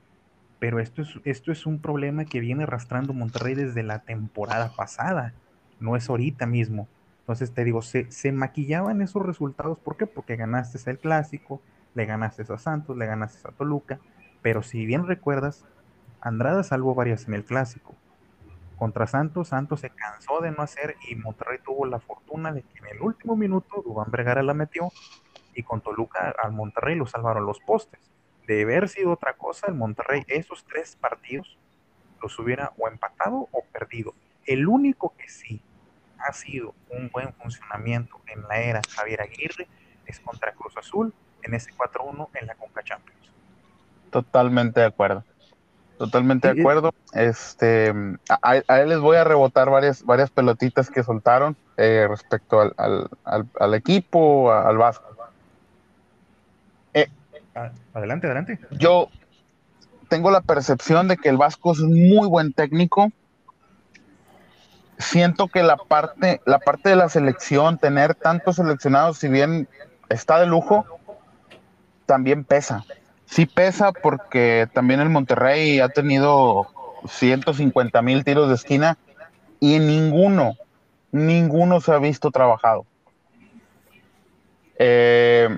Pero 0.60 0.80
esto 0.80 1.02
es, 1.02 1.20
esto 1.24 1.52
es 1.52 1.66
un 1.66 1.80
problema 1.80 2.26
que 2.26 2.40
viene 2.40 2.64
arrastrando 2.64 3.14
Monterrey 3.14 3.56
desde 3.56 3.84
la 3.84 4.00
temporada 4.00 4.74
pasada, 4.76 5.34
no 5.80 5.96
es 5.96 6.10
ahorita 6.10 6.46
mismo. 6.46 6.88
Entonces 7.22 7.54
te 7.54 7.64
digo, 7.64 7.82
se, 7.82 8.12
se 8.12 8.32
maquillaban 8.32 9.02
esos 9.02 9.26
resultados, 9.26 9.78
¿por 9.78 9.98
qué? 9.98 10.08
Porque 10.08 10.36
ganaste 10.36 10.90
el 10.90 10.98
clásico, 10.98 11.62
le 11.94 12.06
ganaste 12.06 12.44
a 12.52 12.58
Santos, 12.58 12.98
le 12.98 13.06
ganaste 13.06 13.48
a 13.48 13.52
Toluca, 13.52 14.00
pero 14.42 14.64
si 14.64 14.86
bien 14.86 15.06
recuerdas, 15.06 15.66
Andrada 16.22 16.64
salvó 16.64 16.96
varias 16.96 17.28
en 17.28 17.34
el 17.34 17.46
clásico. 17.46 17.96
Contra 18.78 19.08
Santos, 19.08 19.50
Santos 19.50 19.82
se 19.82 19.90
cansó 19.90 20.40
de 20.40 20.52
no 20.52 20.64
hacer 20.64 20.96
y 21.10 21.16
Monterrey 21.16 21.60
tuvo 21.64 21.86
la 21.86 22.00
fortuna 22.00 22.54
de 22.54 22.64
que 22.64 22.80
en 22.80 22.96
el 22.96 23.02
último 23.02 23.36
minuto 23.36 23.84
Dubán 23.86 24.10
Vergara 24.10 24.42
la 24.42 24.54
metió 24.54 24.90
y 25.54 25.64
con 25.64 25.82
Toluca 25.82 26.34
al 26.42 26.54
Monterrey 26.54 26.96
lo 26.96 27.06
salvaron 27.06 27.46
los 27.46 27.60
postes. 27.60 28.00
De 28.48 28.64
haber 28.64 28.88
sido 28.88 29.12
otra 29.12 29.34
cosa, 29.34 29.68
el 29.68 29.76
Monterrey 29.76 30.24
esos 30.28 30.64
tres 30.64 30.96
partidos 30.96 31.58
los 32.22 32.40
hubiera 32.40 32.72
o 32.78 32.88
empatado 32.88 33.50
o 33.52 33.64
perdido. 33.72 34.14
El 34.46 34.68
único 34.68 35.14
que 35.18 35.30
sí 35.30 35.62
ha 36.28 36.34
sido 36.34 36.74
un 36.90 37.10
buen 37.10 37.34
funcionamiento 37.34 38.20
en 38.28 38.42
la 38.44 38.60
era 38.60 38.82
Javier 38.96 39.22
Aguirre 39.22 39.68
es 40.06 40.20
contra 40.20 40.52
Cruz 40.54 40.76
Azul 40.78 41.14
en 41.44 41.54
ese 41.54 41.72
4-1 41.74 42.30
en 42.34 42.48
la 42.48 42.56
Conca 42.56 42.84
Champions. 42.84 43.20
Totalmente 44.12 44.80
de 44.80 44.88
acuerdo. 44.88 45.24
Totalmente 45.98 46.54
de 46.54 46.62
acuerdo. 46.62 46.94
Este, 47.14 47.94
a, 48.42 48.80
él 48.80 48.90
les 48.90 49.00
voy 49.00 49.18
a 49.18 49.26
rebotar 49.26 49.70
varias, 49.70 50.04
varias 50.04 50.30
pelotitas 50.32 50.90
que 50.90 51.04
soltaron 51.04 51.58
eh, 51.78 52.08
respecto 52.10 52.62
al, 52.62 53.10
al, 53.26 53.74
equipo, 53.74 54.52
al 54.52 54.78
Vasco. 54.78 55.06
Eh, 56.94 57.10
adelante, 57.94 58.28
adelante. 58.28 58.60
Yo 58.72 59.10
tengo 60.08 60.32
la 60.32 60.42
percepción 60.42 61.08
de 61.08 61.18
que 61.18 61.30
el 61.30 61.38
Vasco 61.38 61.74
es 61.74 61.80
un 61.80 62.10
muy 62.10 62.28
buen 62.28 62.54
técnico. 62.54 63.12
Siento 65.00 65.48
que 65.48 65.64
la 65.64 65.78
parte, 65.78 66.42
la 66.46 66.60
parte 66.60 66.90
de 66.90 66.96
la 66.96 67.10
selección, 67.10 67.80
tener 67.80 68.14
tantos 68.14 68.58
seleccionados, 68.58 69.18
si 69.18 69.28
bien 69.28 69.68
está 70.10 70.40
de 70.40 70.46
lujo, 70.46 70.86
también 72.06 72.44
pesa 72.44 72.86
sí 73.30 73.46
pesa 73.46 73.92
porque 73.92 74.68
también 74.74 75.00
el 75.00 75.10
Monterrey 75.10 75.80
ha 75.80 75.90
tenido 75.90 76.68
150 77.08 78.02
mil 78.02 78.24
tiros 78.24 78.50
de 78.50 78.56
esquina 78.56 78.98
y 79.60 79.80
ninguno, 79.80 80.56
ninguno 81.12 81.80
se 81.80 81.92
ha 81.92 82.00
visto 82.00 82.32
trabajado. 82.32 82.86
Eh, 84.80 85.50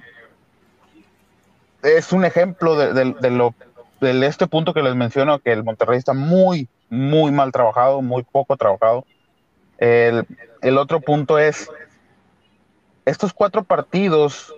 es 1.83 2.11
un 2.11 2.25
ejemplo 2.25 2.75
de, 2.75 3.29
lo, 3.29 3.55
de 4.01 4.25
este 4.25 4.47
punto 4.47 4.73
que 4.73 4.83
les 4.83 4.95
menciono, 4.95 5.39
que 5.39 5.53
el 5.53 5.63
Monterrey 5.63 5.97
está 5.97 6.13
muy, 6.13 6.67
muy 6.89 7.31
mal 7.31 7.51
trabajado, 7.51 8.01
muy 8.01 8.23
poco 8.23 8.57
trabajado. 8.57 9.05
El, 9.81 10.77
otro 10.77 11.01
punto 11.01 11.39
es, 11.39 11.67
estos 13.05 13.33
cuatro 13.33 13.63
partidos 13.63 14.53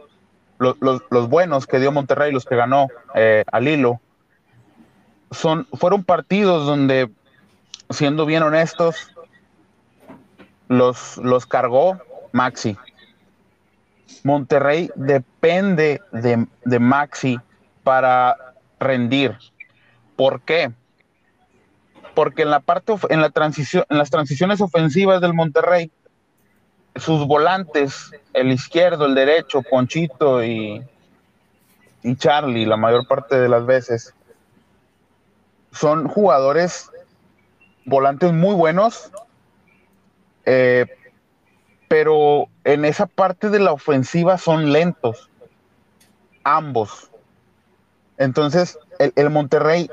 los, 0.59 1.29
buenos 1.29 1.65
que 1.65 1.79
dio 1.79 1.93
Monterrey, 1.93 2.33
los 2.33 2.43
que 2.45 2.57
ganó 2.57 2.89
eh, 3.15 3.45
al 3.51 3.67
hilo, 3.69 4.01
son, 5.31 5.65
fueron 5.73 6.03
partidos 6.03 6.65
donde, 6.65 7.09
siendo 7.89 8.25
bien 8.25 8.43
honestos, 8.43 9.13
los, 10.67 11.17
los 11.17 11.45
cargó 11.45 12.01
Maxi. 12.33 12.77
Monterrey 14.23 14.91
depende 14.95 16.01
de, 16.11 16.47
de 16.65 16.79
Maxi 16.79 17.39
para 17.83 18.55
rendir. 18.77 19.37
¿Por 20.17 20.41
qué? 20.41 20.73
Porque 22.15 22.43
en 22.43 22.51
la 22.51 22.59
parte 22.59 22.93
en 23.09 23.21
la 23.21 23.29
transición, 23.29 23.85
en 23.89 23.97
las 23.97 24.09
transiciones 24.09 24.61
ofensivas 24.61 25.21
del 25.21 25.33
Monterrey, 25.33 25.91
sus 26.95 27.25
volantes, 27.25 28.11
el 28.33 28.51
izquierdo, 28.51 29.05
el 29.05 29.15
derecho, 29.15 29.61
Ponchito 29.63 30.43
y, 30.43 30.83
y 32.03 32.15
Charlie, 32.15 32.65
la 32.65 32.77
mayor 32.77 33.07
parte 33.07 33.39
de 33.39 33.49
las 33.49 33.65
veces, 33.65 34.13
son 35.71 36.07
jugadores 36.07 36.91
volantes 37.85 38.31
muy 38.31 38.55
buenos, 38.55 39.11
eh, 40.45 40.85
pero 41.87 42.47
en 42.63 42.85
esa 42.85 43.07
parte 43.07 43.49
de 43.49 43.59
la 43.59 43.71
ofensiva 43.71 44.37
son 44.37 44.71
lentos, 44.71 45.29
ambos. 46.43 47.09
Entonces, 48.17 48.77
el, 48.99 49.13
el 49.15 49.29
Monterrey 49.29 49.89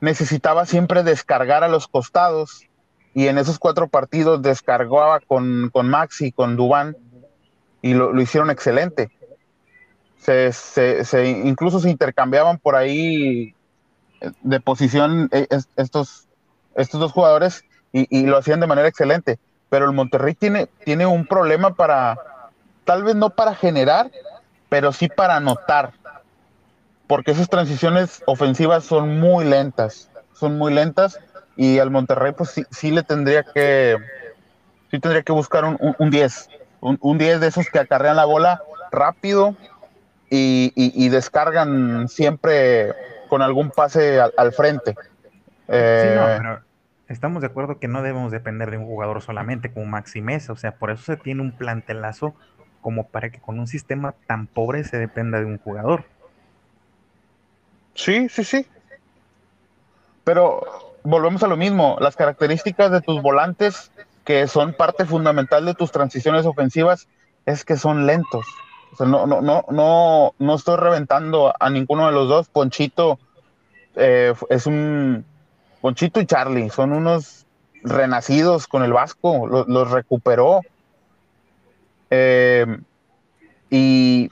necesitaba 0.00 0.66
siempre 0.66 1.02
descargar 1.02 1.64
a 1.64 1.68
los 1.68 1.88
costados 1.88 2.68
y 3.14 3.26
en 3.28 3.38
esos 3.38 3.58
cuatro 3.58 3.88
partidos 3.88 4.42
descargaba 4.42 5.20
con, 5.20 5.70
con 5.72 5.88
Maxi, 5.88 6.30
con 6.30 6.56
Dubán, 6.56 6.96
y 7.82 7.94
lo, 7.94 8.20
hicieron 8.20 8.50
excelente. 8.50 9.10
Se, 10.18 10.52
se, 10.52 11.28
incluso 11.28 11.80
se 11.80 11.90
intercambiaban 11.90 12.58
por 12.58 12.76
ahí 12.76 13.54
eh, 14.20 14.30
de 14.42 14.60
posición 14.60 15.28
eh, 15.32 15.46
estos, 15.76 16.28
estos 16.74 17.00
dos 17.00 17.12
jugadores 17.12 17.64
y, 17.92 18.26
lo 18.26 18.36
hacían 18.36 18.60
de 18.60 18.66
manera 18.66 18.88
excelente. 18.88 19.38
Pero 19.70 19.86
el 19.86 19.92
Monterrey 19.92 20.34
tiene, 20.34 20.68
tiene 20.84 21.06
un 21.06 21.26
problema 21.26 21.74
para, 21.74 22.18
tal 22.84 23.04
vez 23.04 23.14
no 23.14 23.30
para 23.30 23.54
generar, 23.54 24.10
pero 24.68 24.92
sí 24.92 25.08
para 25.08 25.36
anotar. 25.36 25.92
Porque 27.08 27.32
esas 27.32 27.48
transiciones 27.48 28.22
ofensivas 28.26 28.84
son 28.84 29.18
muy 29.18 29.44
lentas, 29.44 30.08
son 30.34 30.56
muy 30.58 30.72
lentas 30.72 31.18
y 31.56 31.80
al 31.80 31.90
Monterrey 31.90 32.32
pues 32.36 32.50
sí, 32.50 32.64
sí 32.70 32.92
le 32.92 33.02
tendría 33.02 33.42
que 33.42 33.96
sí 34.90 35.00
tendría 35.00 35.22
que 35.22 35.32
buscar 35.32 35.64
un 35.64 36.10
10 36.10 36.48
un 36.80 37.18
10 37.18 37.40
de 37.40 37.46
esos 37.48 37.68
que 37.68 37.80
acarrean 37.80 38.16
la 38.16 38.24
bola 38.24 38.62
rápido 38.92 39.56
y, 40.30 41.08
descargan 41.08 42.08
siempre 42.08 42.94
con 43.28 43.42
algún 43.42 43.70
pase 43.70 44.20
al, 44.20 44.52
frente 44.52 44.94
eh, 45.68 46.38
estamos 47.08 47.40
de 47.40 47.48
acuerdo 47.48 47.78
que 47.78 47.88
no 47.88 48.02
debemos 48.02 48.30
depender 48.30 48.70
de 48.70 48.76
un 48.76 48.86
jugador 48.86 49.22
solamente 49.22 49.72
como 49.72 49.86
Maxi 49.86 50.20
Mesa, 50.20 50.52
o 50.52 50.56
sea, 50.56 50.72
por 50.72 50.90
eso 50.90 51.02
se 51.02 51.16
tiene 51.16 51.42
un 51.42 51.52
plantelazo 51.52 52.34
como 52.80 53.08
para 53.08 53.30
que 53.30 53.40
con 53.40 53.58
un 53.58 53.66
sistema 53.66 54.14
tan 54.26 54.46
pobre 54.46 54.84
se 54.84 54.98
dependa 54.98 55.38
de 55.40 55.46
un 55.46 55.58
jugador. 55.58 56.04
Sí, 57.98 58.28
sí, 58.28 58.44
sí. 58.44 58.64
Pero 60.22 60.62
volvemos 61.02 61.42
a 61.42 61.48
lo 61.48 61.56
mismo, 61.56 61.96
las 62.00 62.14
características 62.14 62.92
de 62.92 63.00
tus 63.00 63.20
volantes, 63.20 63.90
que 64.24 64.46
son 64.46 64.72
parte 64.72 65.04
fundamental 65.04 65.64
de 65.66 65.74
tus 65.74 65.90
transiciones 65.90 66.46
ofensivas, 66.46 67.08
es 67.44 67.64
que 67.64 67.76
son 67.76 68.06
lentos. 68.06 68.46
O 68.92 68.96
sea, 68.96 69.06
no, 69.06 69.26
no, 69.26 69.40
no, 69.40 69.64
no, 69.70 70.32
no 70.38 70.54
estoy 70.54 70.76
reventando 70.76 71.52
a 71.58 71.70
ninguno 71.70 72.06
de 72.06 72.12
los 72.12 72.28
dos. 72.28 72.48
Ponchito 72.48 73.18
eh, 73.96 74.32
es 74.48 74.66
un. 74.66 75.24
Ponchito 75.80 76.20
y 76.20 76.26
Charlie 76.26 76.70
son 76.70 76.92
unos 76.92 77.46
renacidos 77.82 78.68
con 78.68 78.84
el 78.84 78.92
Vasco, 78.92 79.46
los, 79.46 79.90
recuperó. 79.90 80.60
Eh, 82.10 82.64
y 83.70 84.30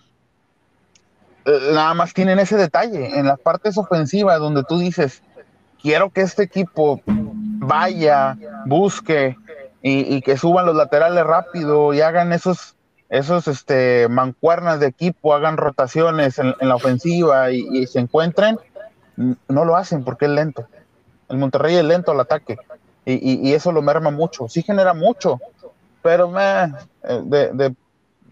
nada 1.46 1.94
más 1.94 2.12
tienen 2.12 2.38
ese 2.38 2.56
detalle 2.56 3.18
en 3.18 3.26
las 3.26 3.38
partes 3.38 3.78
ofensivas 3.78 4.38
donde 4.40 4.64
tú 4.64 4.78
dices, 4.78 5.22
quiero 5.80 6.10
que 6.10 6.22
este 6.22 6.42
equipo 6.42 7.00
vaya, 7.06 8.36
busque 8.66 9.36
y, 9.82 10.20
que 10.22 10.36
suban 10.36 10.66
los 10.66 10.74
laterales 10.74 11.24
rápido 11.24 11.94
y 11.94 12.00
hagan 12.00 12.32
esos, 12.32 12.74
esos 13.08 13.46
este, 13.46 14.08
mancuernas 14.08 14.80
de 14.80 14.88
equipo, 14.88 15.32
hagan 15.32 15.56
rotaciones 15.56 16.40
en, 16.40 16.54
la 16.60 16.74
ofensiva 16.74 17.52
y, 17.52 17.86
se 17.86 18.00
encuentren, 18.00 18.58
no 19.16 19.64
lo 19.64 19.76
hacen 19.76 20.02
porque 20.02 20.24
es 20.24 20.32
lento. 20.32 20.66
El 21.28 21.38
Monterrey 21.38 21.76
es 21.76 21.84
lento 21.84 22.10
al 22.10 22.20
ataque 22.20 22.58
y, 23.04 23.52
eso 23.52 23.70
lo 23.70 23.82
merma 23.82 24.10
mucho. 24.10 24.48
Sí 24.48 24.62
genera 24.62 24.92
mucho, 24.92 25.40
pero 26.02 26.28
me, 26.28 26.72
de, 27.02 27.52
de, 27.52 27.74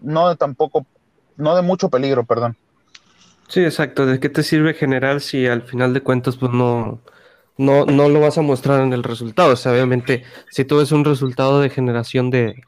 no 0.01 0.27
de 0.27 0.35
tampoco, 0.35 0.85
no 1.37 1.55
de 1.55 1.61
mucho 1.61 1.87
peligro, 1.87 2.25
perdón. 2.25 2.57
Sí, 3.47 3.61
exacto. 3.63 4.05
¿De 4.05 4.19
qué 4.19 4.29
te 4.29 4.43
sirve 4.43 4.73
generar 4.73 5.21
si 5.21 5.45
al 5.47 5.61
final 5.63 5.93
de 5.93 6.01
cuentas 6.01 6.37
pues 6.37 6.51
no, 6.51 7.01
no, 7.57 7.85
no 7.85 8.09
lo 8.09 8.19
vas 8.19 8.37
a 8.37 8.41
mostrar 8.41 8.81
en 8.81 8.93
el 8.93 9.03
resultado. 9.03 9.53
O 9.53 9.55
sea, 9.55 9.71
obviamente, 9.71 10.23
si 10.49 10.65
tú 10.65 10.77
ves 10.77 10.91
un 10.91 11.05
resultado 11.05 11.61
de 11.61 11.69
generación 11.69 12.29
de 12.29 12.61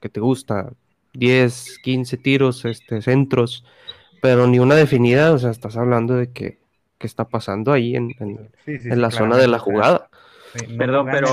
que 0.00 0.08
te 0.08 0.20
gusta, 0.20 0.70
10, 1.14 1.78
15 1.82 2.16
tiros, 2.18 2.64
este, 2.64 3.02
centros, 3.02 3.64
pero 4.22 4.46
ni 4.46 4.58
una 4.58 4.76
definida, 4.76 5.32
o 5.32 5.38
sea, 5.38 5.50
estás 5.50 5.76
hablando 5.76 6.14
de 6.14 6.32
que, 6.32 6.58
está 7.00 7.28
pasando 7.28 7.72
ahí 7.72 7.94
en, 7.94 8.10
en, 8.18 9.00
la 9.00 9.12
zona 9.12 9.36
de 9.36 9.46
la 9.46 9.60
jugada. 9.60 10.10
Perdón, 10.76 11.06
pero 11.12 11.28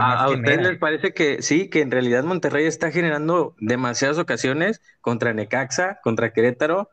a, 0.00 0.30
ustedes 0.30 0.62
les 0.62 0.78
parece 0.78 1.12
que 1.12 1.42
sí, 1.42 1.68
que 1.68 1.82
en 1.82 1.90
realidad 1.90 2.24
Monterrey 2.24 2.64
está 2.64 2.90
generando 2.90 3.54
demasiadas 3.58 4.18
ocasiones 4.18 4.80
contra 5.02 5.34
Necaxa, 5.34 6.00
contra 6.02 6.32
Querétaro, 6.32 6.88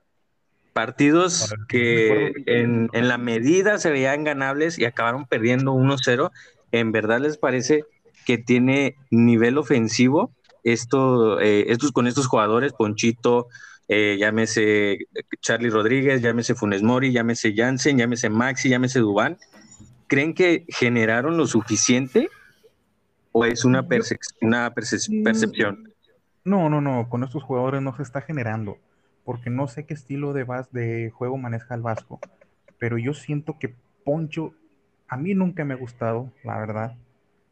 partidos 0.74 1.54
que 1.68 2.34
en, 2.46 2.90
la 2.94 3.18
medida 3.18 3.78
se 3.78 3.92
veían 3.92 4.24
ganables 4.24 4.80
y 4.80 4.86
acabaron 4.86 5.26
perdiendo 5.26 5.74
1-0, 5.74 6.32
¿en 6.72 6.92
verdad 6.92 7.20
les 7.20 7.38
parece 7.38 7.84
que 8.26 8.38
tiene 8.38 8.96
nivel 9.10 9.58
ofensivo 9.58 10.32
esto, 10.64 11.40
eh, 11.40 11.66
estos 11.72 11.92
con 11.92 12.08
estos 12.08 12.28
jugadores, 12.28 12.74
Ponchito, 12.74 13.48
eh, 13.88 14.18
llámese 14.20 15.00
Charlie 15.42 15.70
Rodríguez, 15.70 16.22
llámese 16.22 16.54
Funes 16.54 16.84
Mori, 16.84 17.12
llámese 17.12 17.54
Jansen, 17.56 17.98
llámese 17.98 18.30
Maxi, 18.30 18.70
llámese 18.70 19.00
Dubán, 19.00 19.38
¿creen 20.08 20.34
que 20.34 20.66
generaron 20.68 21.38
lo 21.38 21.48
suficiente 21.48 22.30
o 23.32 23.46
es 23.46 23.66
una, 23.66 23.88
una 24.42 24.74
percepción? 24.74 25.92
No, 26.44 26.70
no, 26.70 26.82
no, 26.82 27.08
con 27.10 27.24
estos 27.24 27.44
jugadores 27.44 27.82
no 27.82 27.96
se 27.96 28.04
está 28.04 28.22
generando 28.22 28.78
porque 29.24 29.50
no 29.50 29.68
sé 29.68 29.86
qué 29.86 29.94
estilo 29.94 30.34
de, 30.34 30.46
de 30.72 31.10
juego 31.12 31.38
maneja 31.38 31.76
el 31.76 31.82
Vasco, 31.82 32.20
pero 32.78 32.98
yo 32.98 33.14
siento 33.14 33.58
que 33.60 33.76
Poncho, 34.04 34.54
a 35.08 35.18
mí 35.18 35.34
nunca 35.34 35.66
me 35.66 35.74
ha 35.74 35.78
gustado, 35.78 36.32
la 36.44 36.58
verdad, 36.58 36.96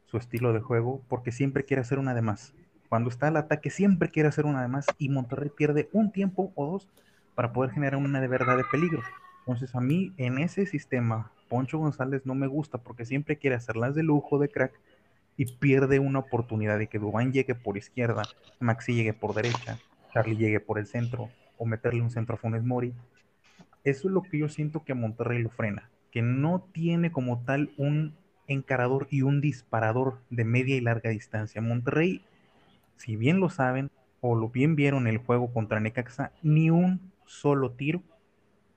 su 0.06 0.16
estilo 0.16 0.52
de 0.52 0.60
juego, 0.60 1.02
porque 1.08 1.32
siempre 1.32 1.64
quiere 1.64 1.82
hacer 1.82 1.98
una 1.98 2.14
de 2.14 2.22
más. 2.22 2.54
Cuando 2.88 3.10
está 3.10 3.28
el 3.28 3.36
ataque, 3.36 3.70
siempre 3.70 4.08
quiere 4.08 4.28
hacer 4.28 4.46
una 4.46 4.62
de 4.62 4.68
más 4.68 4.86
y 4.96 5.10
Monterrey 5.10 5.50
pierde 5.54 5.88
un 5.92 6.10
tiempo 6.10 6.52
o 6.54 6.66
dos 6.66 6.88
para 7.34 7.52
poder 7.52 7.70
generar 7.70 7.96
una 7.96 8.20
de 8.20 8.28
verdad 8.28 8.56
de 8.56 8.64
peligro. 8.64 9.02
Entonces 9.40 9.74
a 9.74 9.80
mí 9.80 10.12
en 10.16 10.38
ese 10.38 10.66
sistema, 10.66 11.30
Poncho 11.48 11.78
González 11.78 12.24
no 12.24 12.34
me 12.34 12.46
gusta 12.46 12.78
porque 12.78 13.04
siempre 13.04 13.36
quiere 13.36 13.56
hacerlas 13.56 13.94
de 13.94 14.02
lujo, 14.02 14.38
de 14.38 14.48
crack, 14.48 14.72
y 15.36 15.46
pierde 15.46 16.00
una 16.00 16.18
oportunidad 16.18 16.78
de 16.78 16.88
que 16.88 16.98
Dubán 16.98 17.32
llegue 17.32 17.54
por 17.54 17.76
izquierda, 17.76 18.22
Maxi 18.58 18.94
llegue 18.94 19.12
por 19.12 19.34
derecha, 19.34 19.78
Charlie 20.12 20.36
llegue 20.36 20.58
por 20.58 20.78
el 20.78 20.86
centro, 20.86 21.30
o 21.58 21.66
meterle 21.66 22.00
un 22.00 22.10
centro 22.10 22.36
a 22.36 22.38
Funes 22.38 22.64
Mori. 22.64 22.94
Eso 23.84 24.08
es 24.08 24.14
lo 24.14 24.22
que 24.22 24.38
yo 24.38 24.48
siento 24.48 24.84
que 24.84 24.92
a 24.92 24.94
Monterrey 24.94 25.42
lo 25.42 25.50
frena, 25.50 25.90
que 26.10 26.22
no 26.22 26.64
tiene 26.72 27.12
como 27.12 27.44
tal 27.44 27.70
un 27.76 28.14
encarador 28.46 29.06
y 29.10 29.22
un 29.22 29.40
disparador 29.40 30.18
de 30.30 30.44
media 30.44 30.76
y 30.76 30.80
larga 30.80 31.10
distancia. 31.10 31.60
Monterrey, 31.60 32.24
si 32.96 33.16
bien 33.16 33.40
lo 33.40 33.50
saben 33.50 33.90
o 34.20 34.34
lo 34.34 34.48
bien 34.48 34.74
vieron 34.74 35.06
el 35.06 35.18
juego 35.18 35.52
contra 35.52 35.80
Necaxa, 35.80 36.32
ni 36.42 36.70
un 36.70 37.12
solo 37.26 37.72
tiro 37.72 38.02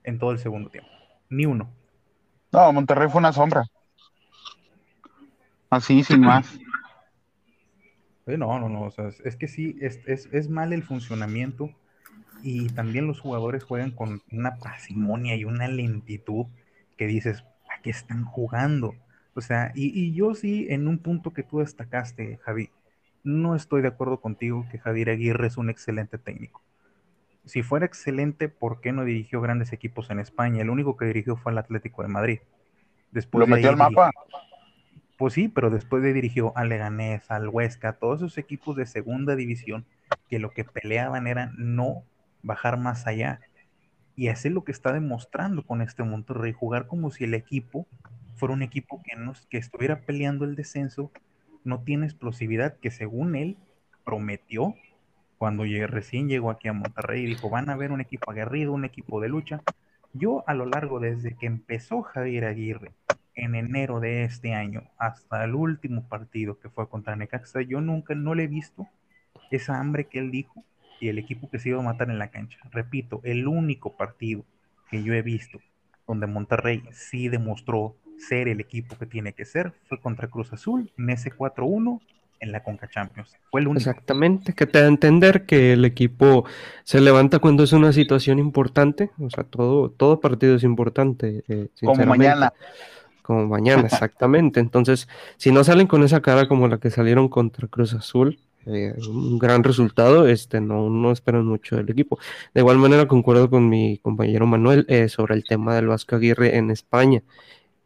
en 0.04 0.18
todo 0.18 0.32
el 0.32 0.38
segundo 0.38 0.70
tiempo. 0.70 0.90
Ni 1.30 1.46
uno. 1.46 1.70
No, 2.52 2.72
Monterrey 2.72 3.08
fue 3.08 3.20
una 3.20 3.32
sombra. 3.32 3.64
Así, 5.70 6.04
sin 6.04 6.20
más. 6.22 6.58
No, 8.26 8.58
no, 8.58 8.68
no. 8.68 8.82
O 8.82 8.90
sea, 8.90 9.08
es 9.24 9.36
que 9.36 9.48
sí, 9.48 9.76
es, 9.80 10.00
es, 10.06 10.28
es 10.32 10.48
mal 10.48 10.72
el 10.72 10.82
funcionamiento 10.82 11.70
y 12.42 12.68
también 12.68 13.06
los 13.06 13.20
jugadores 13.20 13.64
juegan 13.64 13.92
con 13.92 14.22
una 14.30 14.56
pasimonia 14.56 15.36
y 15.36 15.44
una 15.44 15.68
lentitud 15.68 16.46
que 16.96 17.06
dices, 17.06 17.44
¿a 17.70 17.80
qué 17.82 17.90
están 17.90 18.24
jugando? 18.24 18.94
O 19.34 19.40
sea, 19.40 19.72
y, 19.74 19.98
y, 19.98 20.12
yo 20.12 20.34
sí, 20.34 20.66
en 20.68 20.88
un 20.88 20.98
punto 20.98 21.32
que 21.32 21.42
tú 21.42 21.60
destacaste, 21.60 22.38
Javi, 22.42 22.70
no 23.24 23.54
estoy 23.54 23.82
de 23.82 23.88
acuerdo 23.88 24.20
contigo 24.20 24.66
que 24.70 24.78
Javier 24.78 25.10
Aguirre 25.10 25.46
es 25.46 25.56
un 25.56 25.70
excelente 25.70 26.18
técnico. 26.18 26.62
Si 27.44 27.62
fuera 27.62 27.86
excelente, 27.86 28.48
¿por 28.48 28.80
qué 28.80 28.92
no 28.92 29.04
dirigió 29.04 29.40
grandes 29.40 29.72
equipos 29.72 30.10
en 30.10 30.20
España? 30.20 30.62
El 30.62 30.70
único 30.70 30.96
que 30.96 31.06
dirigió 31.06 31.36
fue 31.36 31.52
el 31.52 31.58
Atlético 31.58 32.02
de 32.02 32.08
Madrid. 32.08 32.38
Después 33.10 33.40
¿Lo 33.40 33.46
metió 33.54 33.70
al 33.70 33.76
mapa? 33.76 34.10
Pues 35.16 35.34
sí, 35.34 35.48
pero 35.48 35.70
después 35.70 36.02
de 36.02 36.12
dirigió 36.12 36.56
al 36.56 36.68
Leganés, 36.68 37.30
al 37.30 37.48
Huesca, 37.48 37.94
todos 37.94 38.20
esos 38.20 38.38
equipos 38.38 38.76
de 38.76 38.86
segunda 38.86 39.36
división 39.36 39.84
que 40.28 40.38
lo 40.38 40.50
que 40.50 40.64
peleaban 40.64 41.26
era 41.26 41.52
no 41.56 42.04
bajar 42.42 42.78
más 42.78 43.06
allá. 43.06 43.40
Y 44.14 44.28
es 44.28 44.44
lo 44.44 44.64
que 44.64 44.72
está 44.72 44.92
demostrando 44.92 45.62
con 45.62 45.80
este 45.80 46.02
Monterrey, 46.02 46.52
jugar 46.52 46.86
como 46.86 47.10
si 47.10 47.24
el 47.24 47.34
equipo 47.34 47.86
fuera 48.36 48.54
un 48.54 48.62
equipo 48.62 49.02
que, 49.02 49.16
no, 49.16 49.32
que 49.48 49.58
estuviera 49.58 50.00
peleando 50.00 50.44
el 50.44 50.56
descenso, 50.56 51.10
no 51.64 51.82
tiene 51.82 52.06
explosividad, 52.06 52.76
que 52.78 52.90
según 52.90 53.36
él 53.36 53.56
prometió 54.04 54.74
cuando 55.38 55.64
recién 55.88 56.28
llegó 56.28 56.50
aquí 56.50 56.68
a 56.68 56.72
Monterrey, 56.72 57.26
dijo, 57.26 57.50
van 57.50 57.68
a 57.68 57.76
ver 57.76 57.90
un 57.90 58.00
equipo 58.00 58.30
aguerrido, 58.30 58.72
un 58.72 58.84
equipo 58.84 59.20
de 59.20 59.28
lucha. 59.28 59.60
Yo 60.12 60.44
a 60.46 60.54
lo 60.54 60.66
largo, 60.66 61.00
desde 61.00 61.34
que 61.34 61.46
empezó 61.46 62.02
Javier 62.02 62.44
Aguirre, 62.44 62.92
en 63.34 63.54
enero 63.54 63.98
de 63.98 64.24
este 64.24 64.54
año, 64.54 64.84
hasta 64.98 65.42
el 65.44 65.54
último 65.54 66.06
partido 66.08 66.58
que 66.60 66.68
fue 66.68 66.88
contra 66.88 67.16
Necaxa, 67.16 67.62
yo 67.62 67.80
nunca, 67.80 68.14
no 68.14 68.34
le 68.34 68.44
he 68.44 68.48
visto 68.48 68.86
esa 69.50 69.80
hambre 69.80 70.04
que 70.04 70.18
él 70.18 70.30
dijo 70.30 70.64
y 71.02 71.08
el 71.08 71.18
equipo 71.18 71.50
que 71.50 71.58
se 71.58 71.70
iba 71.70 71.80
a 71.80 71.82
matar 71.82 72.10
en 72.10 72.18
la 72.20 72.28
cancha. 72.28 72.58
Repito, 72.70 73.20
el 73.24 73.48
único 73.48 73.96
partido 73.96 74.44
que 74.88 75.02
yo 75.02 75.14
he 75.14 75.22
visto 75.22 75.58
donde 76.06 76.28
Monterrey 76.28 76.84
sí 76.92 77.28
demostró 77.28 77.96
ser 78.18 78.46
el 78.46 78.60
equipo 78.60 78.96
que 78.96 79.06
tiene 79.06 79.32
que 79.32 79.44
ser, 79.44 79.72
fue 79.88 79.98
contra 79.98 80.28
Cruz 80.28 80.52
Azul 80.52 80.92
en 80.96 81.10
ese 81.10 81.32
4-1 81.32 82.00
en 82.38 82.52
la 82.52 82.62
Conca 82.62 82.88
Champions. 82.88 83.36
Fue 83.50 83.60
el 83.60 83.66
único. 83.66 83.90
Exactamente, 83.90 84.52
que 84.52 84.64
te 84.66 84.78
da 84.78 84.84
a 84.84 84.88
entender 84.88 85.44
que 85.44 85.72
el 85.72 85.84
equipo 85.84 86.44
se 86.84 87.00
levanta 87.00 87.40
cuando 87.40 87.64
es 87.64 87.72
una 87.72 87.92
situación 87.92 88.38
importante, 88.38 89.10
o 89.18 89.28
sea, 89.28 89.42
todo, 89.42 89.90
todo 89.90 90.20
partido 90.20 90.54
es 90.54 90.62
importante. 90.62 91.42
Eh, 91.48 91.66
como 91.80 92.06
mañana. 92.06 92.52
Como 93.22 93.48
mañana, 93.48 93.82
exactamente. 93.82 94.60
Entonces, 94.60 95.08
si 95.36 95.50
no 95.50 95.64
salen 95.64 95.88
con 95.88 96.04
esa 96.04 96.22
cara 96.22 96.46
como 96.46 96.68
la 96.68 96.78
que 96.78 96.90
salieron 96.90 97.28
contra 97.28 97.66
Cruz 97.66 97.92
Azul, 97.94 98.38
eh, 98.66 98.94
un 99.08 99.38
gran 99.38 99.64
resultado, 99.64 100.26
este, 100.28 100.60
no, 100.60 100.88
no 100.90 101.12
esperan 101.12 101.46
mucho 101.46 101.76
del 101.76 101.90
equipo. 101.90 102.18
De 102.54 102.60
igual 102.60 102.78
manera, 102.78 103.08
concuerdo 103.08 103.50
con 103.50 103.68
mi 103.68 103.98
compañero 103.98 104.46
Manuel 104.46 104.86
eh, 104.88 105.08
sobre 105.08 105.34
el 105.34 105.44
tema 105.44 105.74
del 105.74 105.88
Vasco 105.88 106.16
Aguirre 106.16 106.56
en 106.56 106.70
España. 106.70 107.22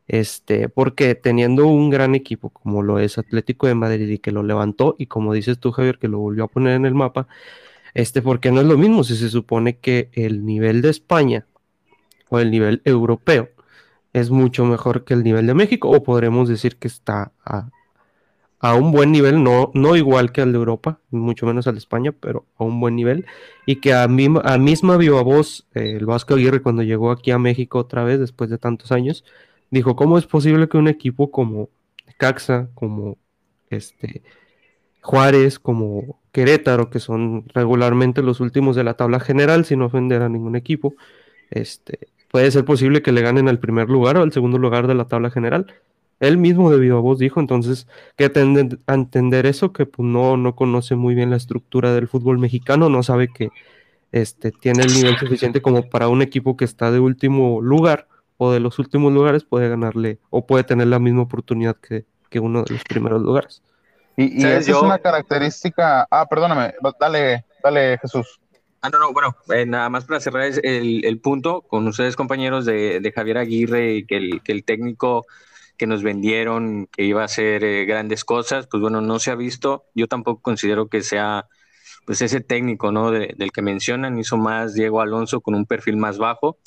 Este, 0.08 0.68
porque 0.68 1.16
teniendo 1.16 1.66
un 1.66 1.90
gran 1.90 2.14
equipo 2.14 2.50
como 2.50 2.82
lo 2.82 3.00
es 3.00 3.18
Atlético 3.18 3.66
de 3.66 3.74
Madrid 3.74 4.08
y 4.08 4.18
que 4.18 4.32
lo 4.32 4.42
levantó, 4.42 4.94
y 4.98 5.06
como 5.06 5.32
dices 5.34 5.58
tú, 5.58 5.72
Javier, 5.72 5.98
que 5.98 6.08
lo 6.08 6.18
volvió 6.18 6.44
a 6.44 6.48
poner 6.48 6.74
en 6.74 6.86
el 6.86 6.94
mapa, 6.94 7.26
este, 7.94 8.22
porque 8.22 8.52
no 8.52 8.60
es 8.60 8.66
lo 8.66 8.78
mismo 8.78 9.04
si 9.04 9.16
se 9.16 9.30
supone 9.30 9.78
que 9.78 10.10
el 10.12 10.44
nivel 10.44 10.82
de 10.82 10.90
España 10.90 11.46
o 12.28 12.38
el 12.40 12.50
nivel 12.50 12.82
europeo 12.84 13.50
es 14.12 14.30
mucho 14.30 14.64
mejor 14.64 15.04
que 15.04 15.14
el 15.14 15.22
nivel 15.24 15.46
de 15.46 15.54
México, 15.54 15.90
o 15.90 16.02
podremos 16.02 16.48
decir 16.48 16.76
que 16.76 16.88
está 16.88 17.32
a, 17.44 17.70
un 18.74 18.92
buen 18.92 19.12
nivel, 19.12 19.42
no, 19.42 19.70
no 19.74 19.96
igual 19.96 20.32
que 20.32 20.40
el 20.42 20.52
de 20.52 20.58
Europa, 20.58 21.00
mucho 21.10 21.46
menos 21.46 21.66
al 21.66 21.74
de 21.74 21.78
España, 21.78 22.12
pero 22.12 22.46
a 22.56 22.64
un 22.64 22.80
buen 22.80 22.96
nivel, 22.96 23.26
y 23.66 23.76
que 23.76 23.94
a, 23.94 24.08
mí, 24.08 24.28
a 24.44 24.58
misma 24.58 24.96
viva 24.96 25.22
voz, 25.22 25.66
eh, 25.74 25.94
el 25.96 26.06
Vasco 26.06 26.34
Aguirre 26.34 26.62
cuando 26.62 26.82
llegó 26.82 27.10
aquí 27.10 27.30
a 27.30 27.38
México 27.38 27.78
otra 27.78 28.04
vez 28.04 28.18
después 28.20 28.50
de 28.50 28.58
tantos 28.58 28.92
años, 28.92 29.24
dijo, 29.70 29.96
¿cómo 29.96 30.18
es 30.18 30.26
posible 30.26 30.68
que 30.68 30.78
un 30.78 30.88
equipo 30.88 31.30
como 31.30 31.70
Caxa, 32.18 32.68
como 32.74 33.18
este 33.70 34.22
Juárez, 35.02 35.58
como 35.58 36.20
Querétaro, 36.32 36.90
que 36.90 36.98
son 37.00 37.44
regularmente 37.54 38.22
los 38.22 38.40
últimos 38.40 38.74
de 38.76 38.84
la 38.84 38.94
tabla 38.94 39.20
general, 39.20 39.64
sin 39.64 39.82
ofender 39.82 40.22
a 40.22 40.28
ningún 40.28 40.56
equipo, 40.56 40.94
este, 41.50 42.08
puede 42.30 42.50
ser 42.50 42.64
posible 42.64 43.02
que 43.02 43.12
le 43.12 43.22
ganen 43.22 43.48
al 43.48 43.60
primer 43.60 43.88
lugar 43.88 44.16
o 44.16 44.22
al 44.22 44.32
segundo 44.32 44.58
lugar 44.58 44.86
de 44.86 44.94
la 44.94 45.06
tabla 45.06 45.30
general. 45.30 45.74
Él 46.18 46.38
mismo 46.38 46.70
debido 46.70 46.96
a 46.96 47.00
vos 47.00 47.18
dijo, 47.18 47.40
entonces, 47.40 47.86
que 48.16 48.24
a 48.86 48.94
entender 48.94 49.46
eso, 49.46 49.72
que 49.72 49.86
pues, 49.86 50.06
no, 50.06 50.36
no 50.36 50.56
conoce 50.56 50.96
muy 50.96 51.14
bien 51.14 51.30
la 51.30 51.36
estructura 51.36 51.94
del 51.94 52.08
fútbol 52.08 52.38
mexicano, 52.38 52.88
no 52.88 53.02
sabe 53.02 53.28
que 53.28 53.50
este, 54.12 54.50
tiene 54.52 54.84
el 54.84 54.94
nivel 54.94 55.18
suficiente 55.18 55.60
como 55.60 55.88
para 55.90 56.08
un 56.08 56.22
equipo 56.22 56.56
que 56.56 56.64
está 56.64 56.90
de 56.90 57.00
último 57.00 57.60
lugar 57.60 58.08
o 58.38 58.52
de 58.52 58.60
los 58.60 58.78
últimos 58.78 59.12
lugares 59.12 59.44
puede 59.44 59.68
ganarle 59.68 60.18
o 60.30 60.46
puede 60.46 60.64
tener 60.64 60.86
la 60.86 60.98
misma 60.98 61.22
oportunidad 61.22 61.76
que, 61.76 62.04
uno 62.38 62.62
de 62.64 62.74
los 62.74 62.84
primeros 62.84 63.22
lugares. 63.22 63.62
Y, 64.14 64.44
esa 64.44 64.58
es 64.58 64.68
una 64.68 64.98
característica. 64.98 66.06
Ah, 66.10 66.26
perdóname, 66.28 66.74
dale, 67.00 67.46
dale, 67.62 67.96
Jesús. 67.96 68.38
Ah, 68.82 68.90
no, 68.90 68.98
no, 68.98 69.10
bueno, 69.14 69.34
eh, 69.54 69.64
nada 69.64 69.88
más 69.88 70.04
para 70.04 70.20
cerrar 70.20 70.42
el, 70.42 71.02
el, 71.02 71.18
punto 71.18 71.62
con 71.62 71.88
ustedes, 71.88 72.14
compañeros 72.14 72.66
de, 72.66 73.00
de 73.00 73.10
Javier 73.12 73.38
Aguirre, 73.38 74.04
que 74.06 74.18
el, 74.18 74.42
que 74.42 74.52
el 74.52 74.64
técnico 74.64 75.24
que 75.76 75.86
nos 75.86 76.02
vendieron 76.02 76.86
que 76.86 77.04
iba 77.04 77.22
a 77.22 77.26
hacer 77.26 77.64
eh, 77.64 77.84
grandes 77.84 78.24
cosas, 78.24 78.66
pues 78.66 78.80
bueno, 78.80 79.00
no 79.00 79.18
se 79.18 79.30
ha 79.30 79.34
visto. 79.34 79.84
Yo 79.94 80.08
tampoco 80.08 80.42
considero 80.42 80.88
que 80.88 81.02
sea 81.02 81.46
pues 82.06 82.22
ese 82.22 82.40
técnico, 82.40 82.92
¿no? 82.92 83.10
del 83.10 83.50
que 83.52 83.62
mencionan, 83.62 84.18
hizo 84.18 84.36
más 84.36 84.74
Diego 84.74 85.00
Alonso 85.00 85.40
con 85.40 85.56
un 85.56 85.66
perfil 85.66 85.96
más 85.96 86.18
bajo. 86.18 86.58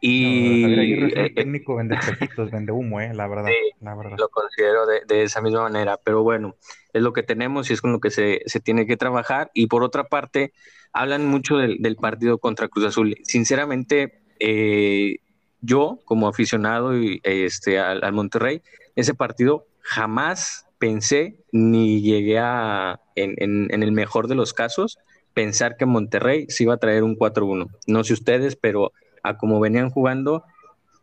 Y 0.00 0.64
eh, 0.64 1.12
eh, 1.14 1.30
técnico 1.34 1.76
vende 1.76 1.94
espejitos, 1.94 2.50
vende 2.50 2.72
humo, 2.72 3.00
eh, 3.00 3.12
la 3.14 3.28
verdad, 3.28 3.50
la 3.80 3.94
verdad. 3.94 4.16
Lo 4.18 4.28
considero 4.30 4.86
de, 4.86 5.02
de, 5.06 5.22
esa 5.22 5.40
misma 5.40 5.62
manera, 5.62 5.98
pero 6.02 6.22
bueno, 6.22 6.56
es 6.92 7.02
lo 7.02 7.12
que 7.12 7.22
tenemos 7.22 7.70
y 7.70 7.74
es 7.74 7.80
con 7.80 7.92
lo 7.92 8.00
que 8.00 8.10
se, 8.10 8.40
se 8.46 8.60
tiene 8.60 8.86
que 8.86 8.96
trabajar. 8.96 9.50
Y 9.54 9.68
por 9.68 9.84
otra 9.84 10.04
parte, 10.04 10.52
hablan 10.92 11.26
mucho 11.26 11.56
del, 11.56 11.78
del 11.80 11.96
partido 11.96 12.38
contra 12.38 12.68
Cruz 12.68 12.86
Azul. 12.86 13.16
Sinceramente, 13.22 14.22
eh, 14.40 15.18
yo 15.60 15.98
como 16.04 16.28
aficionado 16.28 16.96
y, 16.96 17.20
este, 17.24 17.78
al, 17.78 18.02
al, 18.04 18.12
Monterrey, 18.12 18.62
ese 18.96 19.14
partido 19.14 19.66
jamás 19.80 20.66
pensé 20.78 21.36
ni 21.52 22.00
llegué 22.00 22.38
a, 22.38 23.00
en, 23.14 23.34
en, 23.38 23.68
en 23.72 23.82
el 23.82 23.92
mejor 23.92 24.28
de 24.28 24.34
los 24.34 24.54
casos, 24.54 24.98
pensar 25.34 25.76
que 25.76 25.86
Monterrey 25.86 26.46
se 26.48 26.64
iba 26.64 26.74
a 26.74 26.78
traer 26.78 27.02
un 27.02 27.16
4-1. 27.16 27.68
No 27.86 28.04
sé 28.04 28.12
ustedes, 28.12 28.56
pero 28.56 28.92
a 29.22 29.36
como 29.36 29.60
venían 29.60 29.90
jugando, 29.90 30.44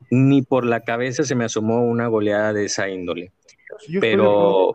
ni 0.10 0.42
por 0.42 0.66
la 0.66 0.82
cabeza 0.82 1.24
se 1.24 1.36
me 1.36 1.46
asomó 1.46 1.86
una 1.86 2.08
goleada 2.08 2.54
de 2.54 2.66
esa 2.66 2.90
índole. 2.90 3.32
Pero... 4.00 4.74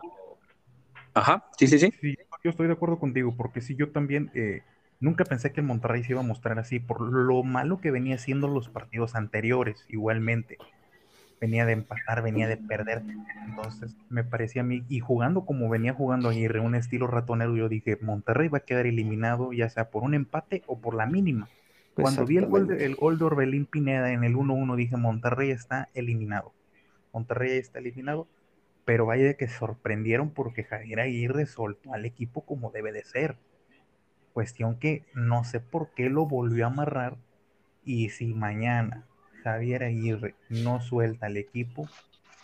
Ajá, 1.15 1.45
sí, 1.57 1.67
sí, 1.67 1.77
sí, 1.77 1.91
Yo 2.43 2.49
estoy 2.49 2.65
de 2.65 2.73
acuerdo 2.73 2.97
contigo, 2.97 3.35
porque 3.37 3.61
sí, 3.61 3.75
yo 3.75 3.91
también 3.91 4.31
eh, 4.33 4.63
nunca 5.03 5.25
pensé 5.25 5.51
que 5.51 5.59
el 5.59 5.67
Monterrey 5.67 6.03
se 6.03 6.13
iba 6.13 6.21
a 6.21 6.25
mostrar 6.25 6.57
así, 6.59 6.79
por 6.79 7.01
lo 7.01 7.43
malo 7.43 7.79
que 7.79 7.91
venía 7.91 8.17
siendo 8.17 8.47
los 8.47 8.69
partidos 8.69 9.15
anteriores, 9.15 9.85
igualmente. 9.89 10.57
Venía 11.41 11.65
de 11.65 11.73
empatar, 11.73 12.23
venía 12.23 12.47
de 12.47 12.55
perder. 12.55 13.03
Entonces, 13.45 13.97
me 14.09 14.23
parecía 14.23 14.61
a 14.61 14.65
mí, 14.65 14.85
y 14.87 15.01
jugando 15.01 15.45
como 15.45 15.67
venía 15.67 15.93
jugando 15.93 16.29
Aguirre, 16.29 16.61
un 16.61 16.73
estilo 16.73 17.07
ratonero, 17.07 17.55
yo 17.57 17.67
dije, 17.67 17.97
Monterrey 18.01 18.47
va 18.47 18.59
a 18.59 18.61
quedar 18.61 18.85
eliminado, 18.85 19.51
ya 19.51 19.67
sea 19.67 19.89
por 19.89 20.03
un 20.03 20.13
empate 20.13 20.63
o 20.67 20.79
por 20.79 20.95
la 20.95 21.05
mínima. 21.05 21.49
Cuando 21.95 22.25
vi 22.25 22.37
el 22.37 22.45
gol, 22.45 22.67
de, 22.67 22.85
el 22.85 22.95
gol 22.95 23.19
de 23.19 23.25
Orbelín 23.25 23.65
Pineda 23.65 24.13
en 24.13 24.23
el 24.23 24.35
1-1, 24.35 24.75
dije, 24.77 24.95
Monterrey 24.95 25.51
está 25.51 25.89
eliminado. 25.93 26.53
Monterrey 27.11 27.57
está 27.57 27.79
eliminado, 27.79 28.25
pero 28.85 29.05
vaya 29.05 29.25
de 29.25 29.35
que 29.35 29.49
sorprendieron 29.49 30.29
porque 30.29 30.63
Javier 30.63 31.01
Aguirre 31.01 31.45
soltó 31.45 31.93
al 31.93 32.05
equipo 32.05 32.45
como 32.45 32.71
debe 32.71 32.93
de 32.93 33.03
ser. 33.03 33.35
Cuestión 34.33 34.79
que 34.79 35.05
no 35.13 35.43
sé 35.43 35.59
por 35.59 35.89
qué 35.93 36.09
lo 36.09 36.25
volvió 36.25 36.65
a 36.65 36.67
amarrar 36.67 37.17
y 37.85 38.09
si 38.09 38.33
mañana 38.33 39.03
Javier 39.43 39.83
Aguirre 39.83 40.35
no 40.49 40.81
suelta 40.81 41.27
el 41.27 41.37
equipo, 41.37 41.87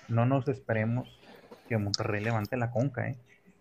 no 0.08 0.26
nos 0.26 0.48
esperemos 0.48 1.20
que 1.68 1.78
Monterrey 1.78 2.24
levante 2.24 2.58
la 2.58 2.72
conca, 2.72 3.08
¿eh? 3.08 3.18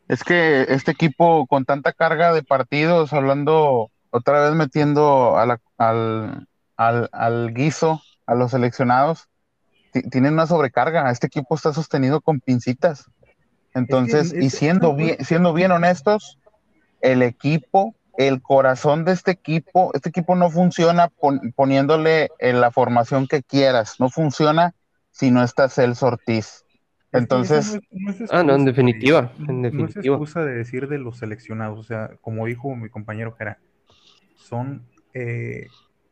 Es 0.09 0.25
que 0.25 0.63
este 0.69 0.91
equipo 0.91 1.47
con 1.47 1.67
tanta 1.67 1.93
carga 1.93 2.33
de 2.33 2.43
partidos, 2.43 3.13
hablando 3.13 3.91
otra 4.11 4.41
vez 4.41 4.55
metiendo 4.55 5.37
al, 5.37 5.61
al, 6.77 7.55
guiso 7.55 8.01
a 8.27 8.35
los 8.35 8.53
seleccionados, 8.53 9.29
tienen 10.11 10.33
una 10.33 10.47
sobrecarga. 10.47 11.11
Este 11.11 11.27
equipo 11.27 11.55
está 11.55 11.75
sostenido 11.75 12.23
con 12.23 12.41
pincitas. 12.41 13.11
Entonces, 13.75 14.33
y 14.33 14.49
siendo 14.49 14.95
bien, 14.95 15.23
siendo 15.23 15.53
bien 15.53 15.73
honestos, 15.73 16.39
el 17.03 17.23
equipo, 17.23 17.95
el 18.19 18.43
corazón 18.43 19.05
de 19.05 19.13
este 19.13 19.31
equipo, 19.31 19.93
este 19.95 20.09
equipo 20.09 20.35
no 20.35 20.51
funciona 20.51 21.09
poniéndole 21.55 22.31
en 22.41 22.61
la 22.61 22.73
formación 22.73 23.29
que 23.29 23.45
quieras, 23.45 23.95
no 24.01 24.11
funciona 24.11 24.75
si 25.13 25.31
no 25.31 25.45
está 25.45 25.69
Celso 25.69 26.09
Ortiz. 26.09 26.65
Entonces, 27.13 27.79
ah, 28.31 28.43
no, 28.43 28.57
en 28.57 28.65
definitiva, 28.65 29.33
en 29.49 29.63
definitiva. 29.63 29.77
No 29.77 29.87
es 29.87 29.97
excusa 29.97 30.45
de 30.45 30.53
decir 30.53 30.89
de 30.89 30.99
los 30.99 31.19
seleccionados, 31.19 31.79
o 31.79 31.85
sea, 31.85 32.11
como 32.21 32.45
dijo 32.47 32.75
mi 32.75 32.91
compañero 32.91 33.37
Jera, 33.37 33.61
son 34.35 34.83
eh, 35.15 35.69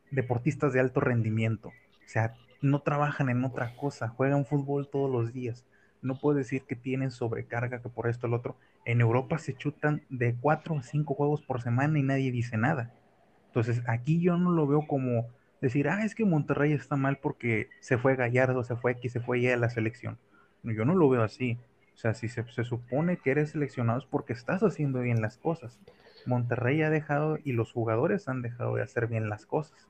deportistas 0.09 0.71
de 0.71 0.79
alto 0.79 1.01
rendimiento, 1.01 1.67
o 1.67 2.09
sea, 2.09 2.35
no 2.61 2.83
trabajan 2.83 3.27
en 3.27 3.43
otra 3.43 3.75
cosa, 3.75 4.07
juegan 4.07 4.45
fútbol 4.45 4.87
todos 4.89 5.11
los 5.11 5.33
días. 5.33 5.65
No 6.01 6.17
puedo 6.19 6.37
decir 6.37 6.63
que 6.63 6.77
tienen 6.77 7.11
sobrecarga, 7.11 7.81
que 7.81 7.89
por 7.89 8.07
esto 8.07 8.27
o 8.27 8.29
lo 8.29 8.37
otro. 8.37 8.55
En 8.87 9.01
Europa 9.01 9.37
se 9.37 9.53
chutan 9.53 10.01
de 10.09 10.33
cuatro 10.33 10.77
a 10.77 10.81
cinco 10.81 11.13
juegos 11.13 11.41
por 11.41 11.61
semana 11.61 11.99
y 11.99 12.03
nadie 12.03 12.31
dice 12.31 12.55
nada. 12.55 12.93
Entonces, 13.47 13.83
aquí 13.85 14.21
yo 14.21 14.37
no 14.37 14.49
lo 14.49 14.65
veo 14.65 14.87
como 14.87 15.27
decir, 15.59 15.89
ah, 15.89 16.05
es 16.05 16.15
que 16.15 16.23
Monterrey 16.23 16.71
está 16.71 16.95
mal 16.95 17.17
porque 17.17 17.67
se 17.81 17.97
fue 17.97 18.15
Gallardo, 18.15 18.63
se 18.63 18.77
fue 18.77 18.93
X, 18.93 19.11
se 19.11 19.19
fue 19.19 19.39
Y 19.39 19.49
a 19.49 19.57
la 19.57 19.69
selección. 19.69 20.17
yo 20.63 20.85
no 20.85 20.95
lo 20.95 21.09
veo 21.09 21.21
así. 21.21 21.59
O 21.95 21.97
sea, 21.97 22.13
si 22.13 22.29
se, 22.29 22.49
se, 22.49 22.63
supone 22.63 23.17
que 23.17 23.31
eres 23.31 23.49
seleccionado 23.49 23.99
es 23.99 24.05
porque 24.05 24.31
estás 24.31 24.63
haciendo 24.63 25.01
bien 25.01 25.21
las 25.21 25.37
cosas. 25.37 25.81
Monterrey 26.25 26.81
ha 26.81 26.89
dejado 26.89 27.39
y 27.43 27.51
los 27.51 27.73
jugadores 27.73 28.29
han 28.29 28.41
dejado 28.41 28.75
de 28.75 28.83
hacer 28.83 29.07
bien 29.07 29.27
las 29.27 29.45
cosas. 29.45 29.89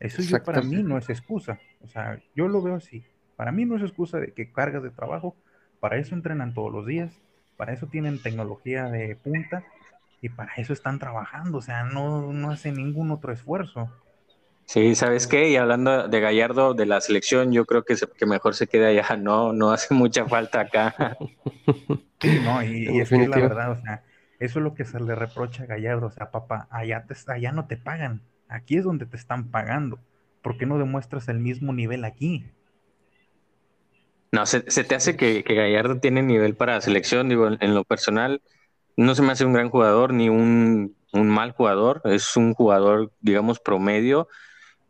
Eso 0.00 0.22
yo 0.22 0.42
para 0.42 0.60
mí 0.60 0.82
no 0.82 0.98
es 0.98 1.08
excusa. 1.08 1.60
O 1.82 1.86
sea, 1.86 2.20
yo 2.34 2.48
lo 2.48 2.60
veo 2.62 2.74
así. 2.74 3.04
Para 3.36 3.52
mí 3.52 3.64
no 3.64 3.76
es 3.76 3.82
excusa 3.82 4.18
de 4.18 4.32
que 4.32 4.50
cargas 4.50 4.82
de 4.82 4.90
trabajo. 4.90 5.36
Para 5.78 5.98
eso 5.98 6.16
entrenan 6.16 6.52
todos 6.52 6.72
los 6.72 6.84
días. 6.84 7.20
Para 7.56 7.72
eso 7.72 7.86
tienen 7.86 8.20
tecnología 8.20 8.86
de 8.86 9.16
punta. 9.16 9.64
Y 10.20 10.30
para 10.30 10.54
eso 10.54 10.72
están 10.72 10.98
trabajando. 10.98 11.58
O 11.58 11.62
sea, 11.62 11.84
no, 11.84 12.32
no 12.32 12.50
hacen 12.50 12.76
ningún 12.76 13.10
otro 13.10 13.32
esfuerzo. 13.32 13.90
Sí, 14.66 14.94
¿sabes 14.94 15.26
qué? 15.26 15.50
Y 15.50 15.56
hablando 15.56 16.08
de 16.08 16.20
Gallardo, 16.20 16.74
de 16.74 16.86
la 16.86 17.00
selección, 17.00 17.52
yo 17.52 17.66
creo 17.66 17.84
que, 17.84 17.96
que 18.16 18.26
mejor 18.26 18.54
se 18.54 18.66
quede 18.66 18.86
allá. 18.86 19.16
No, 19.16 19.52
no 19.52 19.72
hace 19.72 19.94
mucha 19.94 20.26
falta 20.26 20.60
acá. 20.60 21.16
Sí, 22.20 22.40
no, 22.42 22.62
y, 22.62 23.00
es 23.00 23.10
que 23.10 23.28
la 23.28 23.36
verdad, 23.36 23.72
o 23.72 23.76
sea, 23.82 24.02
eso 24.38 24.58
es 24.58 24.62
lo 24.62 24.72
que 24.72 24.86
se 24.86 24.98
le 24.98 25.14
reprocha 25.14 25.64
a 25.64 25.66
Gallardo. 25.66 26.06
O 26.06 26.10
sea, 26.10 26.30
papá, 26.30 26.68
allá, 26.70 27.04
te, 27.06 27.14
allá 27.30 27.52
no 27.52 27.66
te 27.66 27.76
pagan. 27.76 28.22
Aquí 28.48 28.78
es 28.78 28.84
donde 28.84 29.04
te 29.04 29.18
están 29.18 29.50
pagando. 29.50 29.98
¿Por 30.40 30.56
qué 30.56 30.64
no 30.64 30.78
demuestras 30.78 31.28
el 31.28 31.38
mismo 31.38 31.74
nivel 31.74 32.02
aquí? 32.06 32.46
No, 34.32 34.46
se, 34.46 34.60
te 34.60 34.94
hace 34.94 35.16
que, 35.16 35.42
Gallardo 35.42 36.00
tiene 36.00 36.22
nivel 36.22 36.56
para 36.56 36.80
selección. 36.80 37.28
Digo, 37.28 37.48
en, 37.48 37.74
lo 37.74 37.84
personal, 37.84 38.42
no 38.96 39.14
se 39.14 39.22
me 39.22 39.32
hace 39.32 39.44
un 39.44 39.52
gran 39.52 39.70
jugador 39.70 40.12
ni 40.12 40.28
un, 40.28 40.96
mal 41.12 41.52
jugador. 41.52 42.02
Es 42.04 42.36
un 42.36 42.54
jugador, 42.54 43.12
digamos, 43.20 43.60
promedio, 43.60 44.28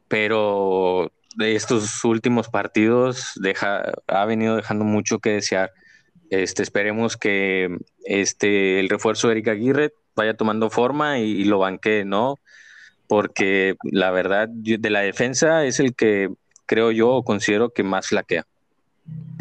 pero 0.09 1.13
de 1.37 1.57
estos 1.57 2.05
últimos 2.05 2.49
partidos 2.49 3.33
deja, 3.37 3.93
ha 4.07 4.25
venido 4.25 4.57
dejando 4.57 4.85
mucho 4.85 5.19
que 5.19 5.31
desear. 5.31 5.73
Este, 6.31 6.63
esperemos 6.63 7.17
que 7.17 7.77
este, 8.05 8.81
el 8.81 8.89
refuerzo 8.89 9.29
de 9.29 9.35
Erika 9.35 9.53
Aguirre 9.53 9.93
vaya 10.17 10.35
tomando 10.37 10.71
forma 10.71 11.19
y, 11.19 11.25
y 11.25 11.45
lo 11.45 11.59
banque, 11.59 12.05
¿no? 12.05 12.39
porque 13.07 13.77
la 13.85 14.11
verdad 14.11 14.49
de 14.49 14.91
la 14.91 15.01
defensa 15.01 15.65
es 15.65 15.81
el 15.81 15.95
que 15.95 16.31
creo 16.67 16.91
yo 16.91 17.11
o 17.11 17.25
considero 17.25 17.71
que 17.71 17.83
más 17.83 18.09
flaquea. 18.09 18.47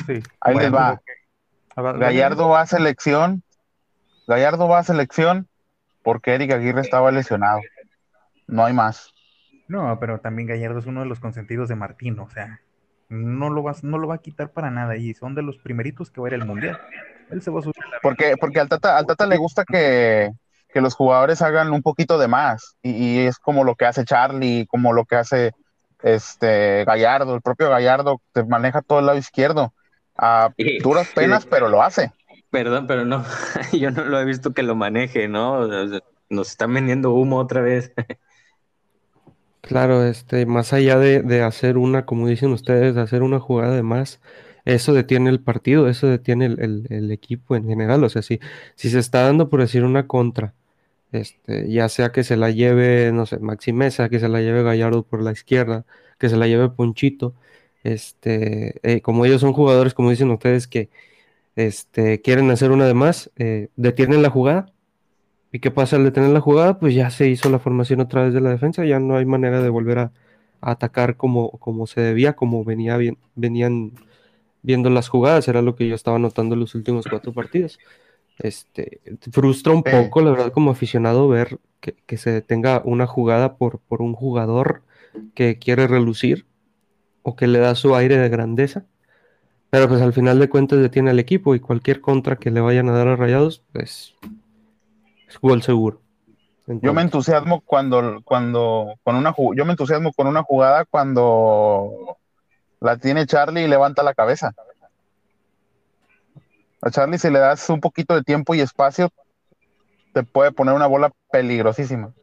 Sí. 0.06 0.22
Ahí 0.42 0.56
les 0.56 0.74
va. 0.74 1.02
Gallardo 1.76 2.50
va 2.50 2.62
a 2.62 2.66
selección. 2.66 3.44
Gallardo 4.28 4.68
va 4.68 4.80
a 4.80 4.84
selección 4.84 5.48
porque 6.04 6.36
Eric 6.36 6.52
Aguirre 6.52 6.82
estaba 6.82 7.12
lesionado. 7.12 7.62
No 8.48 8.66
hay 8.66 8.74
más. 8.74 9.13
No, 9.68 9.98
pero 10.00 10.20
también 10.20 10.48
Gallardo 10.48 10.80
es 10.80 10.86
uno 10.86 11.02
de 11.02 11.08
los 11.08 11.20
consentidos 11.20 11.70
de 11.70 11.76
Martín, 11.76 12.20
o 12.20 12.30
sea, 12.30 12.60
no 13.10 13.50
lo, 13.50 13.63
va, 13.63 13.74
no 13.82 13.98
lo 13.98 14.08
va 14.08 14.16
a 14.16 14.22
quitar 14.22 14.52
para 14.52 14.70
nada 14.70 14.98
y 14.98 15.13
son 15.13 15.36
de 15.36 15.42
los 15.42 15.58
primeritos 15.58 16.12
que 16.12 16.22
va 16.22 16.28
a 16.28 16.30
ir 16.32 16.42
al 16.42 16.48
Mundial. 16.48 16.80
Él 17.32 17.42
se 17.42 17.50
va 17.50 17.60
a 17.60 17.63
subir 17.63 17.76
Porque, 18.02 18.36
porque 18.39 18.60
al 18.60 18.70
Tata, 18.70 18.98
al 18.98 19.06
Tata 19.06 19.26
le 19.26 19.38
gusta 19.38 19.63
que, 19.66 20.32
que 20.74 20.82
los 20.82 20.96
jugadores 20.96 21.42
hagan 21.42 21.72
un 21.72 21.82
poquito 21.82 22.18
de 22.18 22.28
más. 22.28 22.76
Y, 22.82 23.20
es 23.20 23.39
como 23.39 23.63
lo 23.63 23.76
que 23.76 23.86
hace 23.86 24.06
Charlie, 24.06 24.68
como 24.68 24.92
lo 24.94 25.06
que 25.06 25.16
hace 25.16 25.54
este 26.02 26.84
Gallardo, 26.86 27.36
el 27.36 27.42
propio 27.42 27.70
Gallardo 27.70 28.22
te 28.34 28.44
maneja 28.44 28.82
todo 28.82 29.00
el 29.00 29.06
lado 29.06 29.18
izquierdo. 29.18 29.74
A 30.15 30.54
duras 30.82 31.10
penas, 31.13 31.45
pero 31.45 31.69
lo 31.69 31.82
hace. 31.82 32.12
Perdón, 32.49 32.86
pero 32.88 33.06
no, 33.06 33.26
yo 33.73 33.91
no 33.91 34.06
lo 34.06 34.19
he 34.19 34.26
visto 34.26 34.54
que 34.54 34.63
lo 34.63 34.76
maneje, 34.76 35.28
¿no? 35.28 35.67
Nos 36.30 36.49
están 36.49 36.73
vendiendo 36.73 37.13
humo 37.13 37.38
otra 37.38 37.62
vez. 37.62 37.91
Claro, 39.65 40.04
este, 40.04 40.45
más 40.45 40.73
allá 40.73 40.97
de, 40.99 41.41
hacer 41.41 41.78
una, 41.78 42.06
como 42.06 42.28
dicen 42.28 42.52
ustedes, 42.52 42.95
de 42.95 43.02
hacer 43.02 43.23
una 43.23 43.39
jugada 43.39 43.73
de 43.73 43.82
más, 43.82 44.19
eso 44.65 44.91
detiene 44.91 45.30
el 45.30 45.39
partido, 45.39 45.88
eso 45.88 46.08
detiene 46.08 46.47
el, 46.47 47.12
equipo 47.12 47.56
en 47.56 47.65
general. 47.65 48.04
O 48.04 48.10
sea, 48.10 48.21
si, 48.23 48.41
si 48.76 48.89
se 48.89 48.99
está 48.99 49.21
dando 49.21 49.49
por 49.49 49.62
decir 49.62 49.86
una 49.86 50.06
contra 50.06 50.54
este, 51.13 51.71
ya 51.71 51.89
sea 51.89 52.12
que 52.12 52.23
se 52.23 52.36
la 52.38 52.49
lleve, 52.52 53.12
no 53.13 53.26
sé, 53.28 53.39
Maxi 53.39 53.71
Mesa, 53.71 54.10
que 54.10 54.19
se 54.19 54.28
la 54.28 54.41
lleve 54.41 54.63
Gallardo 54.63 55.04
por 55.04 55.21
la 55.21 55.32
izquierda, 55.32 55.86
que 56.17 56.28
se 56.28 56.38
la 56.38 56.47
lleve 56.47 56.69
Ponchito, 56.69 57.36
este, 57.84 58.80
eh, 58.84 59.02
como 59.02 59.26
ellos 59.26 59.41
son 59.41 59.54
jugadores, 59.54 59.93
como 59.93 60.10
dicen 60.10 60.32
ustedes, 60.32 60.67
que 60.67 60.89
este, 61.56 62.22
quieren 62.22 62.50
hacer 62.52 62.72
una 62.72 62.86
de 62.86 62.93
más, 62.93 63.32
eh, 63.38 63.69
detienen 63.76 64.22
la 64.22 64.30
jugada. 64.30 64.67
¿Y 65.52 65.60
qué 65.60 65.69
pasa 65.72 65.98
al 65.98 66.04
detener 66.04 66.32
la 66.32 66.41
jugada? 66.41 66.80
Pues 66.80 66.96
ya 66.96 67.10
se 67.12 67.30
hizo 67.30 67.50
la 67.50 67.60
formación 67.60 68.00
otra 68.00 68.24
vez 68.24 68.34
de 68.34 68.41
la 68.41 68.50
defensa, 68.50 68.86
ya 68.86 69.00
no 69.00 69.17
hay 69.17 69.26
manera 69.26 69.62
de 69.62 69.69
volver 69.69 70.00
a, 70.00 70.12
atacar 70.62 71.17
como, 71.17 71.52
como 71.60 71.88
se 71.88 72.02
debía, 72.02 72.34
como 72.34 72.63
venía 72.63 72.98
bien, 72.98 73.17
venían 73.36 73.91
viendo 74.62 74.89
las 74.89 75.10
jugadas, 75.10 75.48
era 75.48 75.62
lo 75.62 75.76
que 75.76 75.88
yo 75.88 75.96
estaba 75.96 76.19
notando 76.19 76.56
en 76.56 76.62
los 76.62 76.74
últimos 76.74 77.06
cuatro 77.08 77.34
partidos. 77.34 77.80
Este, 78.39 79.02
frustra 79.32 79.74
un 79.74 79.84
poco, 79.84 80.22
la 80.22 80.32
verdad, 80.32 80.52
como 80.52 80.72
aficionado, 80.72 81.28
ver 81.28 81.60
que, 81.82 82.17
se 82.17 82.32
detenga 82.32 82.82
una 82.86 83.06
jugada 83.06 83.58
por, 83.58 83.80
por 83.80 84.02
un 84.02 84.13
jugador 84.13 84.84
que 85.36 85.60
quiere 85.60 85.86
relucir 85.86 86.46
o 87.23 87.36
que 87.36 87.47
le 87.47 87.59
da 87.59 87.73
su 87.75 87.95
aire 87.95 88.17
de 88.17 88.29
grandeza. 88.29 88.86
Pero 89.69 89.88
pues 89.88 90.01
al 90.01 90.13
final 90.13 90.38
de 90.38 90.49
cuentas 90.49 90.79
detiene 90.79 91.09
al 91.09 91.19
equipo 91.19 91.55
y 91.55 91.59
cualquier 91.59 91.99
contra 91.99 92.36
que 92.36 92.51
le 92.51 92.62
vayan 92.62 92.89
a 92.89 92.91
dar 92.91 93.07
a 93.07 93.15
Rayados, 93.15 93.63
pues 93.71 94.13
es 95.27 95.39
gol 95.39 95.63
seguro. 95.63 95.99
yo 96.67 96.93
me 96.93 97.01
entusiasmo 97.01 97.62
cuando, 97.62 98.21
cuando, 98.23 98.93
con 99.03 99.15
una 99.15 99.33
yo 99.55 99.65
me 99.65 99.71
entusiasmo 99.71 100.13
con 100.13 100.27
una 100.27 100.43
jugada 100.43 100.86
cuando 100.86 102.17
la 102.79 102.97
tiene 102.97 103.25
Charlie 103.25 103.63
y 103.63 103.67
levanta 103.67 104.03
la 104.03 104.13
cabeza. 104.13 104.53
A 106.81 106.91
Charlie, 106.91 107.17
si 107.17 107.31
le 107.31 107.39
das 107.39 107.69
un 107.69 107.79
poquito 107.79 108.13
de 108.13 108.23
tiempo 108.23 108.53
y 108.53 108.59
espacio, 108.59 109.09
te 110.13 110.21
puede 110.23 110.51
poner 110.51 110.75
una 110.75 110.86
bola 110.86 111.12
peligrosísima. 111.31 112.13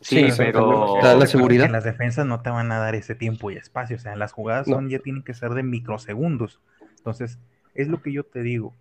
Sí, 0.00 0.28
pero 0.36 1.00
la 1.02 1.26
seguridad. 1.26 1.66
En 1.66 1.72
las 1.72 1.84
defensas 1.84 2.26
no 2.26 2.40
te 2.40 2.50
van 2.50 2.70
a 2.72 2.78
dar 2.78 2.94
ese 2.94 3.14
tiempo 3.14 3.50
y 3.50 3.56
espacio. 3.56 3.96
O 3.96 3.98
sea, 3.98 4.16
las 4.16 4.32
jugadas 4.32 4.66
son, 4.66 4.88
ya 4.88 5.00
tienen 5.00 5.22
que 5.22 5.34
ser 5.34 5.50
de 5.50 5.62
microsegundos. 5.62 6.60
Entonces, 6.98 7.38
es 7.74 7.88
lo 7.88 8.00
que 8.02 8.12
yo 8.12 8.24
te 8.24 8.42
digo. 8.42 8.74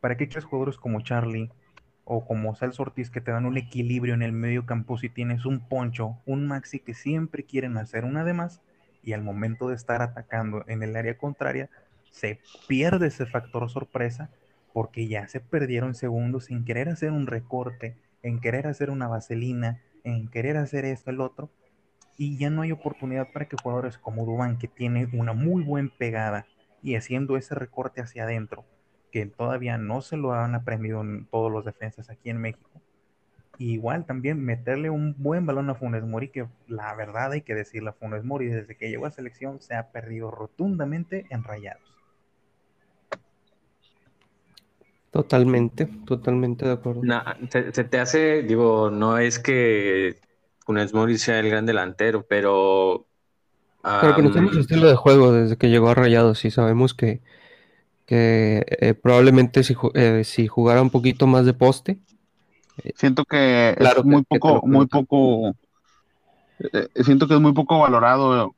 ¿Para 0.00 0.16
qué 0.16 0.24
echas 0.24 0.44
jugadores 0.44 0.76
como 0.76 1.00
Charlie 1.00 1.50
o 2.04 2.24
como 2.24 2.54
Celso 2.54 2.82
Ortiz 2.82 3.10
que 3.10 3.20
te 3.20 3.30
dan 3.30 3.46
un 3.46 3.58
equilibrio 3.58 4.14
en 4.14 4.22
el 4.22 4.32
medio 4.32 4.64
campo 4.64 4.96
si 4.96 5.08
tienes 5.08 5.44
un 5.44 5.60
Poncho, 5.68 6.16
un 6.24 6.46
Maxi 6.46 6.80
que 6.80 6.94
siempre 6.94 7.44
quieren 7.44 7.76
hacer 7.76 8.04
una 8.04 8.24
de 8.24 8.32
más 8.32 8.62
y 9.02 9.12
al 9.12 9.22
momento 9.22 9.68
de 9.68 9.74
estar 9.74 10.00
atacando 10.00 10.64
en 10.68 10.82
el 10.82 10.96
área 10.96 11.18
contraria 11.18 11.68
se 12.10 12.40
pierde 12.66 13.08
ese 13.08 13.26
factor 13.26 13.68
sorpresa 13.68 14.30
porque 14.72 15.06
ya 15.06 15.28
se 15.28 15.40
perdieron 15.40 15.94
segundos 15.94 16.46
sin 16.46 16.64
querer 16.64 16.88
hacer 16.88 17.10
un 17.10 17.26
recorte, 17.26 17.96
en 18.22 18.40
querer 18.40 18.66
hacer 18.66 18.90
una 18.90 19.08
vaselina, 19.08 19.80
en 20.04 20.28
querer 20.28 20.56
hacer 20.56 20.84
esto, 20.84 21.10
el 21.10 21.20
otro, 21.20 21.50
y 22.16 22.38
ya 22.38 22.50
no 22.50 22.62
hay 22.62 22.72
oportunidad 22.72 23.32
para 23.32 23.48
que 23.48 23.56
jugadores 23.56 23.98
como 23.98 24.24
Dubán, 24.24 24.58
que 24.58 24.68
tiene 24.68 25.08
una 25.12 25.32
muy 25.32 25.62
buena 25.62 25.90
pegada 25.98 26.46
y 26.82 26.96
haciendo 26.96 27.36
ese 27.36 27.54
recorte 27.54 28.00
hacia 28.00 28.24
adentro, 28.24 28.64
que 29.12 29.26
todavía 29.26 29.78
no 29.78 30.00
se 30.00 30.16
lo 30.16 30.32
han 30.32 30.54
aprendido 30.54 31.00
en 31.00 31.26
todos 31.26 31.50
los 31.50 31.64
defensas 31.64 32.10
aquí 32.10 32.30
en 32.30 32.38
México, 32.38 32.82
igual 33.58 34.06
también 34.06 34.44
meterle 34.44 34.90
un 34.90 35.14
buen 35.18 35.46
balón 35.46 35.70
a 35.70 35.74
Funes 35.74 36.04
Mori, 36.04 36.28
que 36.30 36.48
la 36.66 36.94
verdad 36.94 37.32
hay 37.32 37.42
que 37.42 37.54
decirle 37.54 37.90
a 37.90 37.92
Funes 37.94 38.24
Mori, 38.24 38.46
desde 38.48 38.76
que 38.76 38.90
llegó 38.90 39.06
a 39.06 39.10
selección 39.10 39.60
se 39.60 39.74
ha 39.74 39.90
perdido 39.92 40.30
rotundamente 40.30 41.26
en 41.30 41.44
rayados. 41.44 41.97
Totalmente, 45.10 45.86
totalmente 46.06 46.66
de 46.66 46.72
acuerdo. 46.72 47.02
se, 47.50 47.84
te 47.84 47.98
hace, 47.98 48.42
digo, 48.42 48.90
no 48.90 49.18
es 49.18 49.38
que 49.38 50.16
Funes 50.64 50.92
Mori 50.92 51.18
sea 51.18 51.40
el 51.40 51.48
gran 51.48 51.66
delantero, 51.66 52.26
pero... 52.28 53.06
Pero 53.82 54.14
conocemos 54.14 54.52
su 54.52 54.60
estilo 54.60 54.86
de 54.86 54.96
juego 54.96 55.32
desde 55.32 55.56
que 55.56 55.70
llegó 55.70 55.88
a 55.88 55.94
Rayados 55.94 56.44
y 56.44 56.50
sabemos 56.50 56.92
que, 56.92 57.20
que 58.04 58.66
eh, 58.68 58.92
probablemente 58.92 59.62
si, 59.62 59.74
eh, 59.94 60.24
si 60.24 60.46
jugara 60.46 60.82
un 60.82 60.90
poquito 60.90 61.26
más 61.26 61.46
de 61.46 61.54
poste, 61.54 61.98
Siento 62.94 63.24
que 63.24 63.70
es 63.70 64.04
muy 64.04 64.22
poco, 64.22 64.62
muy 64.66 64.86
poco, 64.86 65.54
eh, 66.60 66.88
siento 67.02 67.26
que 67.26 67.34
es 67.34 67.40
muy 67.40 67.52
poco 67.52 67.80
valorado 67.80 68.54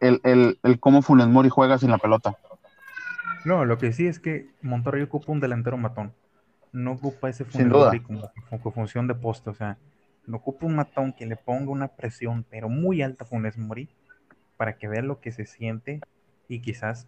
el, 0.00 0.20
el, 0.24 0.58
el 0.62 0.80
cómo 0.80 1.02
Funes 1.02 1.28
Mori 1.28 1.48
juega 1.48 1.78
sin 1.78 1.90
la 1.90 1.98
pelota. 1.98 2.36
No, 3.46 3.64
lo 3.64 3.78
que 3.78 3.92
sí 3.92 4.08
es 4.08 4.18
que 4.18 4.48
Monterrey 4.60 5.02
ocupa 5.02 5.30
un 5.30 5.38
delantero 5.38 5.76
matón. 5.76 6.12
No 6.72 6.94
ocupa 6.94 7.28
ese 7.28 7.44
como, 7.44 8.28
como, 8.50 8.72
función 8.72 9.06
de 9.06 9.14
poste. 9.14 9.50
O 9.50 9.54
sea, 9.54 9.78
no 10.26 10.38
ocupa 10.38 10.66
un 10.66 10.74
matón 10.74 11.12
que 11.12 11.26
le 11.26 11.36
ponga 11.36 11.70
una 11.70 11.86
presión, 11.86 12.44
pero 12.50 12.68
muy 12.68 13.02
alta 13.02 13.22
a 13.22 13.26
Funes 13.28 13.56
Mori, 13.56 13.88
para 14.56 14.76
que 14.78 14.88
vea 14.88 15.00
lo 15.00 15.20
que 15.20 15.30
se 15.30 15.46
siente 15.46 16.00
y 16.48 16.58
quizás 16.58 17.06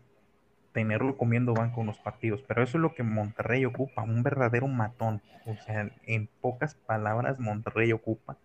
tenerlo 0.70 1.16
comiendo 1.16 1.54
banco 1.54 1.80
en 1.80 1.88
los 1.88 1.98
partidos. 1.98 2.40
Pero 2.46 2.62
eso 2.62 2.78
es 2.78 2.82
lo 2.82 2.94
que 2.94 3.02
Monterrey 3.02 3.64
ocupa, 3.64 4.04
un 4.04 4.22
verdadero 4.22 4.68
matón. 4.68 5.20
O 5.44 5.56
sea, 5.56 5.90
en 6.06 6.28
pocas 6.40 6.76
palabras, 6.76 7.40
Monterrey 7.40 7.90
ocupa 7.90 8.36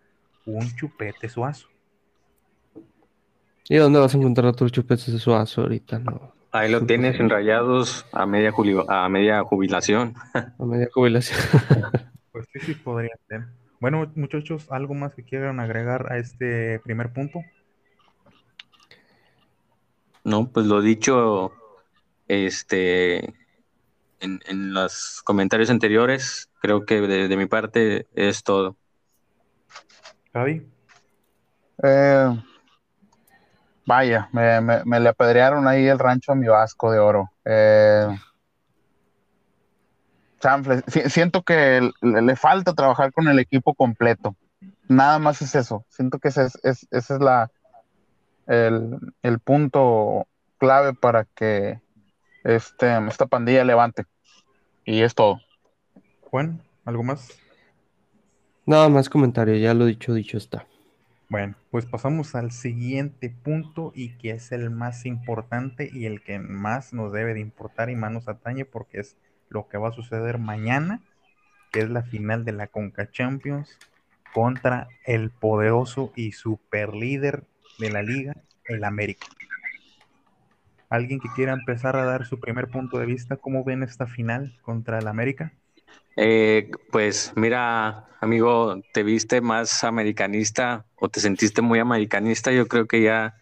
un 0.46 0.68
chupete 0.74 1.28
suazo. 1.28 1.68
¿Y 3.68 3.76
dónde 3.76 4.00
vas 4.00 4.12
a 4.16 4.18
encontrar 4.18 4.48
otros 4.48 4.72
chupetes 4.72 5.12
de 5.12 5.18
suazo 5.20 5.60
ahorita? 5.60 6.00
No. 6.00 6.34
Ahí 6.54 6.70
lo 6.70 6.86
tienes 6.86 7.18
enrayados 7.18 8.06
a 8.12 8.26
media, 8.26 8.52
a 8.86 9.08
media 9.08 9.42
jubilación. 9.42 10.14
A 10.60 10.64
media 10.64 10.86
jubilación. 10.94 11.40
pues 12.32 12.46
sí, 12.52 12.60
sí 12.60 12.74
podría 12.76 13.10
ser. 13.26 13.46
Bueno, 13.80 14.08
muchachos, 14.14 14.70
¿algo 14.70 14.94
más 14.94 15.16
que 15.16 15.24
quieran 15.24 15.58
agregar 15.58 16.12
a 16.12 16.18
este 16.18 16.78
primer 16.84 17.12
punto? 17.12 17.40
No, 20.22 20.48
pues 20.52 20.66
lo 20.66 20.80
dicho, 20.80 21.50
este, 22.28 23.34
en, 24.20 24.40
los 24.72 25.22
comentarios 25.24 25.70
anteriores, 25.70 26.52
creo 26.60 26.86
que 26.86 27.00
de, 27.00 27.36
mi 27.36 27.46
parte 27.46 28.06
es 28.14 28.44
todo. 28.44 28.76
Javi. 30.32 30.64
Eh, 31.82 32.42
vaya, 33.86 34.28
me, 34.32 35.00
le 35.00 35.08
apedrearon 35.08 35.66
ahí 35.66 35.86
el 35.86 35.98
rancho 35.98 36.32
a 36.32 36.34
mi 36.34 36.46
vasco 36.46 36.90
de 36.90 36.98
oro. 36.98 37.30
Eh, 37.44 38.08
siento 41.08 41.42
que 41.42 41.90
le, 42.00 42.36
falta 42.36 42.74
trabajar 42.74 43.12
con 43.12 43.28
el 43.28 43.38
equipo 43.38 43.74
completo. 43.74 44.36
Nada 44.88 45.18
más 45.18 45.42
es 45.42 45.54
eso. 45.54 45.84
Siento 45.88 46.18
que 46.18 46.28
ese 46.28 46.48
es, 46.62 46.86
es 46.90 47.10
la, 47.10 47.50
el, 48.46 48.98
el 49.22 49.38
punto 49.38 50.26
clave 50.58 50.94
para 50.94 51.24
que 51.24 51.80
este, 52.44 53.06
esta 53.08 53.26
pandilla 53.26 53.64
levante. 53.64 54.04
Y 54.84 55.00
es 55.00 55.14
todo. 55.14 55.40
Juan, 56.30 56.62
¿algo 56.84 57.02
más? 57.02 57.28
Nada 58.66 58.88
más 58.88 59.08
comentario, 59.08 59.56
ya 59.56 59.74
lo 59.74 59.86
dicho, 59.86 60.14
dicho 60.14 60.38
está. 60.38 60.66
Bueno, 61.34 61.56
pues 61.72 61.84
pasamos 61.84 62.36
al 62.36 62.52
siguiente 62.52 63.28
punto 63.28 63.90
y 63.92 64.10
que 64.18 64.30
es 64.30 64.52
el 64.52 64.70
más 64.70 65.04
importante 65.04 65.90
y 65.92 66.06
el 66.06 66.22
que 66.22 66.38
más 66.38 66.92
nos 66.92 67.12
debe 67.12 67.34
de 67.34 67.40
importar 67.40 67.90
y 67.90 67.96
más 67.96 68.12
nos 68.12 68.28
atañe 68.28 68.64
porque 68.64 69.00
es 69.00 69.16
lo 69.48 69.66
que 69.66 69.76
va 69.76 69.88
a 69.88 69.92
suceder 69.92 70.38
mañana, 70.38 71.02
que 71.72 71.80
es 71.80 71.90
la 71.90 72.04
final 72.04 72.44
de 72.44 72.52
la 72.52 72.68
Conca 72.68 73.10
Champions 73.10 73.80
contra 74.32 74.86
el 75.06 75.32
poderoso 75.32 76.12
y 76.14 76.30
super 76.30 76.94
líder 76.94 77.42
de 77.80 77.90
la 77.90 78.02
liga, 78.04 78.36
el 78.66 78.84
América. 78.84 79.26
¿Alguien 80.88 81.18
que 81.18 81.30
quiera 81.34 81.52
empezar 81.52 81.96
a 81.96 82.04
dar 82.04 82.26
su 82.26 82.38
primer 82.38 82.68
punto 82.68 83.00
de 83.00 83.06
vista? 83.06 83.38
¿Cómo 83.38 83.64
ven 83.64 83.82
esta 83.82 84.06
final 84.06 84.56
contra 84.62 85.00
el 85.00 85.08
América? 85.08 85.52
Eh, 86.16 86.70
pues 86.90 87.32
mira, 87.36 88.06
amigo, 88.20 88.80
te 88.92 89.02
viste 89.02 89.40
más 89.40 89.84
americanista 89.84 90.86
o 90.96 91.08
te 91.08 91.20
sentiste 91.20 91.62
muy 91.62 91.78
americanista. 91.78 92.52
Yo 92.52 92.66
creo 92.66 92.86
que 92.86 93.02
ya 93.02 93.34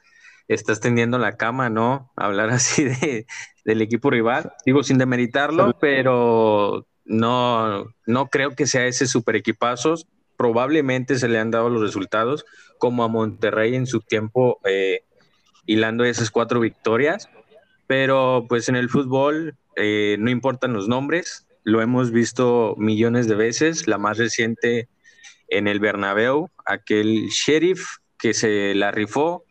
estás 0.49 0.81
tendiendo 0.81 1.19
la 1.19 1.37
cama, 1.37 1.71
¿no? 1.71 2.11
Hablar 2.17 2.51
así 2.51 2.85
de, 2.85 3.27
del 3.65 3.83
equipo 3.83 4.11
rival. 4.11 4.53
Digo, 4.65 4.83
sin 4.83 4.99
demeritarlo, 4.99 5.77
pero 5.81 6.87
no, 7.05 7.87
no 8.07 8.27
creo 8.29 8.55
que 8.55 8.67
sea 8.67 8.87
ese 8.87 9.07
super 9.07 9.37
equipazo. 9.37 9.95
Probablemente 10.37 11.19
se 11.19 11.29
le 11.29 11.39
han 11.39 11.51
dado 11.51 11.69
los 11.69 11.83
resultados, 11.83 12.45
como 12.79 13.05
a 13.05 13.09
Monterrey 13.09 13.75
en 13.75 13.87
su 13.87 14.01
tiempo, 14.01 14.59
eh, 14.65 15.05
hilando 15.67 16.05
esas 16.05 16.31
cuatro 16.31 16.59
victorias 16.59 17.29
pero 17.93 18.47
pues 18.49 18.71
en 18.71 18.77
el 18.77 18.89
fútbol 18.89 19.55
eh, 19.77 20.17
no 20.19 20.31
importan 20.31 20.73
los 20.73 20.89
nombres, 20.89 21.47
lo 21.65 21.81
hemos 21.81 22.11
visto 22.11 22.75
millones 22.79 23.29
de 23.29 23.35
veces, 23.35 23.87
la 23.87 23.99
más 23.99 24.19
reciente 24.19 24.89
en 25.49 25.69
el 25.69 25.81
Bernabéu, 25.81 26.51
aquel 26.65 27.29
sheriff 27.29 27.99
que 28.19 28.35
se 28.35 28.75
la 28.75 28.91
rifó 28.91 29.45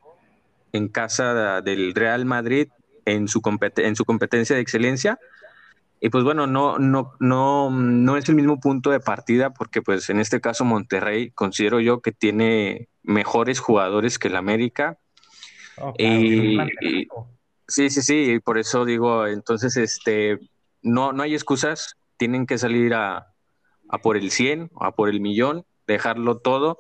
en 0.74 0.88
casa 0.88 1.62
del 1.62 1.94
Real 1.94 2.26
Madrid 2.26 2.70
en 3.06 3.28
su, 3.28 3.42
en 3.78 3.96
su 3.96 4.06
competencia 4.06 4.56
de 4.56 4.62
excelencia. 4.62 5.20
Y 6.00 6.10
pues 6.10 6.24
bueno, 6.24 6.48
no, 6.48 6.80
no, 6.80 7.14
no, 7.20 7.70
no 7.70 8.18
es 8.18 8.28
el 8.28 8.36
mismo 8.36 8.60
punto 8.60 8.90
de 8.90 9.00
partida 9.00 9.52
porque 9.52 9.82
pues 9.82 10.10
en 10.10 10.20
este 10.20 10.42
caso 10.42 10.66
Monterrey 10.66 11.30
considero 11.32 11.80
yo 11.80 12.02
que 12.02 12.12
tiene 12.12 12.90
mejores 13.04 13.60
jugadores 13.60 14.18
que 14.18 14.30
el 14.30 14.36
América. 14.36 14.98
y, 15.98 16.58
Sí, 17.72 17.90
sí, 17.90 18.02
sí, 18.02 18.40
por 18.44 18.58
eso 18.58 18.84
digo, 18.84 19.26
entonces, 19.28 19.78
este, 19.78 20.40
no, 20.82 21.14
no 21.14 21.24
hay 21.24 21.36
excusas, 21.36 21.96
tienen 22.22 22.46
que 22.46 22.60
salir 22.60 22.94
a, 22.94 23.34
por 24.04 24.16
el 24.16 24.30
100, 24.30 24.70
a 24.80 24.92
por 24.92 25.10
el 25.10 25.22
millón, 25.22 25.66
dejarlo 25.88 26.38
todo. 26.38 26.78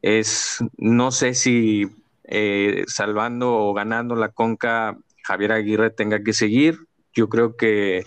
Es, 0.00 0.58
no 0.78 1.10
sé 1.10 1.34
si 1.34 1.88
eh, 2.22 2.84
salvando 2.86 3.52
o 3.52 3.74
ganando 3.74 4.14
la 4.14 4.28
conca, 4.28 4.96
Javier 5.24 5.50
Aguirre 5.50 5.90
tenga 5.90 6.22
que 6.22 6.32
seguir. 6.32 6.76
Yo 7.12 7.28
creo 7.28 7.56
que 7.56 8.04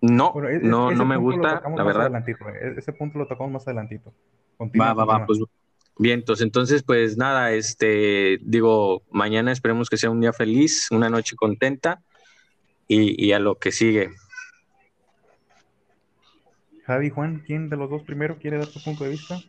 no, 0.00 0.32
no, 0.62 0.92
no 0.92 1.04
me 1.04 1.16
gusta, 1.16 1.60
la 1.76 1.82
verdad. 1.82 2.12
E, 2.28 2.78
ese 2.78 2.92
punto 2.92 3.18
lo 3.18 3.26
tocamos 3.26 3.52
más 3.52 3.66
adelantito. 3.66 4.14
va, 4.60 4.94
va, 4.94 5.04
va, 5.04 5.26
pues 5.26 5.40
Bien, 5.98 6.22
entonces 6.28 6.84
pues 6.84 7.16
nada, 7.16 7.50
este 7.54 8.38
digo, 8.42 9.02
mañana 9.10 9.50
esperemos 9.50 9.90
que 9.90 9.96
sea 9.96 10.10
un 10.10 10.20
día 10.20 10.32
feliz, 10.32 10.92
una 10.92 11.10
noche 11.10 11.34
contenta 11.34 12.02
y, 12.86 13.32
a 13.32 13.40
lo 13.40 13.56
que 13.56 13.72
sigue. 13.72 14.10
Javi, 16.86 17.10
Juan, 17.10 17.42
¿quién 17.44 17.68
de 17.68 17.76
los 17.76 17.90
dos 17.90 18.02
primero 18.02 18.38
quiere 18.38 18.58
dar 18.58 18.66
su 18.66 18.82
punto 18.82 19.04
de 19.04 19.10
vista? 19.10 19.40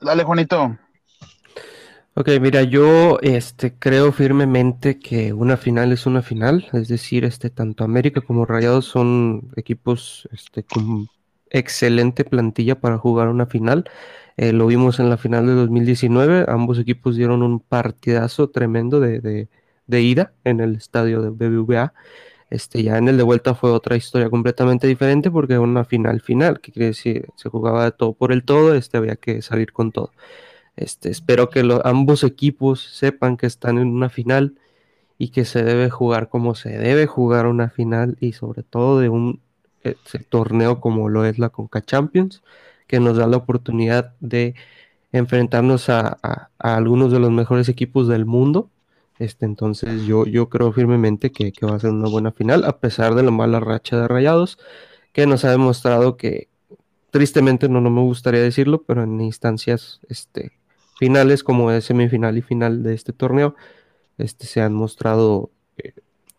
Dale, 0.00 0.22
Juanito. 0.22 0.78
Ok, 2.14 2.28
mira, 2.40 2.62
yo 2.62 3.18
este, 3.22 3.72
creo 3.78 4.12
firmemente 4.12 4.98
que 4.98 5.32
una 5.32 5.56
final 5.56 5.92
es 5.92 6.04
una 6.04 6.20
final, 6.20 6.68
es 6.72 6.88
decir, 6.88 7.24
este, 7.24 7.48
tanto 7.48 7.84
América 7.84 8.20
como 8.20 8.44
Rayados 8.44 8.84
son 8.84 9.50
equipos 9.56 10.28
este, 10.32 10.62
con 10.62 11.08
excelente 11.48 12.24
plantilla 12.24 12.80
para 12.80 12.98
jugar 12.98 13.28
una 13.28 13.46
final. 13.46 13.88
Eh, 14.36 14.52
lo 14.52 14.66
vimos 14.66 15.00
en 15.00 15.08
la 15.08 15.16
final 15.16 15.46
de 15.46 15.54
2019, 15.54 16.46
ambos 16.48 16.78
equipos 16.78 17.16
dieron 17.16 17.42
un 17.42 17.60
partidazo 17.60 18.50
tremendo 18.50 19.00
de, 19.00 19.48
ida 19.88 20.32
en 20.44 20.60
el 20.60 20.76
estadio 20.76 21.22
de 21.22 21.30
BBVA. 21.30 21.94
Este, 22.50 22.82
ya 22.82 22.98
en 22.98 23.08
el 23.08 23.16
de 23.16 23.22
vuelta 23.22 23.54
fue 23.54 23.70
otra 23.70 23.96
historia 23.96 24.28
completamente 24.30 24.86
diferente 24.86 25.30
porque 25.30 25.54
era 25.54 25.62
una 25.62 25.84
final 25.84 26.20
final, 26.20 26.60
que 26.60 26.72
quiere 26.72 26.88
decir, 26.88 27.28
se 27.36 27.48
jugaba 27.48 27.84
de 27.84 27.92
todo 27.92 28.12
por 28.12 28.32
el 28.32 28.44
todo, 28.44 28.74
este, 28.74 28.96
había 28.98 29.16
que 29.16 29.42
salir 29.42 29.72
con 29.72 29.92
todo. 29.92 30.12
Este, 30.76 31.10
espero 31.10 31.50
que 31.50 31.62
ambos 31.84 32.24
equipos 32.24 32.82
sepan 32.82 33.36
que 33.36 33.46
están 33.46 33.78
en 33.78 33.88
una 33.88 34.08
final 34.10 34.56
y 35.18 35.28
que 35.30 35.44
se 35.44 35.62
debe 35.62 35.90
jugar 35.90 36.28
como 36.30 36.54
se 36.54 36.70
debe 36.70 37.06
jugar 37.06 37.46
una 37.46 37.68
final 37.70 38.16
y 38.20 38.32
sobre 38.32 38.62
todo 38.62 39.00
de 39.00 39.10
un 39.10 39.40
eh, 39.84 39.96
torneo 40.28 40.80
como 40.80 41.08
lo 41.08 41.24
es 41.26 41.38
la 41.38 41.50
Conca 41.50 41.82
Champions 41.82 42.42
que 42.86 43.00
nos 43.00 43.16
da 43.16 43.26
la 43.26 43.36
oportunidad 43.36 44.14
de 44.20 44.54
enfrentarnos 45.12 45.88
a, 45.90 46.50
algunos 46.58 47.12
de 47.12 47.20
los 47.20 47.30
mejores 47.30 47.68
equipos 47.68 48.08
del 48.08 48.26
mundo. 48.26 48.70
Este, 49.20 49.44
entonces 49.44 50.06
yo, 50.06 50.24
yo 50.24 50.48
creo 50.48 50.72
firmemente 50.72 51.30
que, 51.30 51.52
va 51.62 51.76
a 51.76 51.78
ser 51.78 51.90
una 51.90 52.08
buena 52.08 52.32
final, 52.32 52.64
a 52.64 52.78
pesar 52.78 53.14
de 53.14 53.22
la 53.22 53.30
mala 53.30 53.60
racha 53.60 54.00
de 54.00 54.08
Rayados, 54.08 54.58
que 55.12 55.26
nos 55.26 55.44
ha 55.44 55.50
demostrado 55.50 56.16
que 56.16 56.48
tristemente 57.10 57.68
no, 57.68 57.82
no 57.82 57.90
me 57.90 58.00
gustaría 58.00 58.40
decirlo, 58.40 58.82
pero 58.82 59.02
en 59.02 59.20
instancias 59.20 60.00
este, 60.08 60.52
finales 60.98 61.44
como 61.44 61.70
es 61.70 61.84
semifinal 61.84 62.38
y 62.38 62.40
final 62.40 62.82
de 62.82 62.94
este 62.94 63.12
torneo, 63.12 63.54
este, 64.16 64.46
se 64.46 64.62
han 64.62 64.72
mostrado 64.72 65.50
eh, 65.76 65.92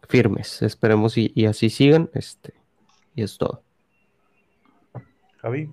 firmes. 0.09 0.63
Esperemos 0.63 1.19
y, 1.19 1.45
así 1.45 1.69
sigan. 1.69 2.09
Este, 2.15 2.55
y 3.13 3.21
es 3.21 3.37
todo. 3.37 3.61
Javi. 5.37 5.69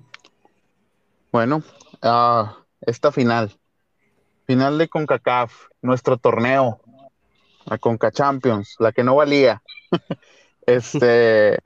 Bueno, 1.33 1.63
uh, 2.03 2.49
esta 2.83 3.13
final, 3.13 3.51
final 4.47 4.77
de 4.77 4.89
CONCACAF, 4.89 5.69
nuestro 5.81 6.19
torneo, 6.19 6.81
la 7.69 7.79
CONCA 7.79 8.11
Champions, 8.11 8.77
la 8.79 8.93
que 8.93 9.05
no 9.05 9.17
valía. 9.17 9.63
este, 10.67 11.59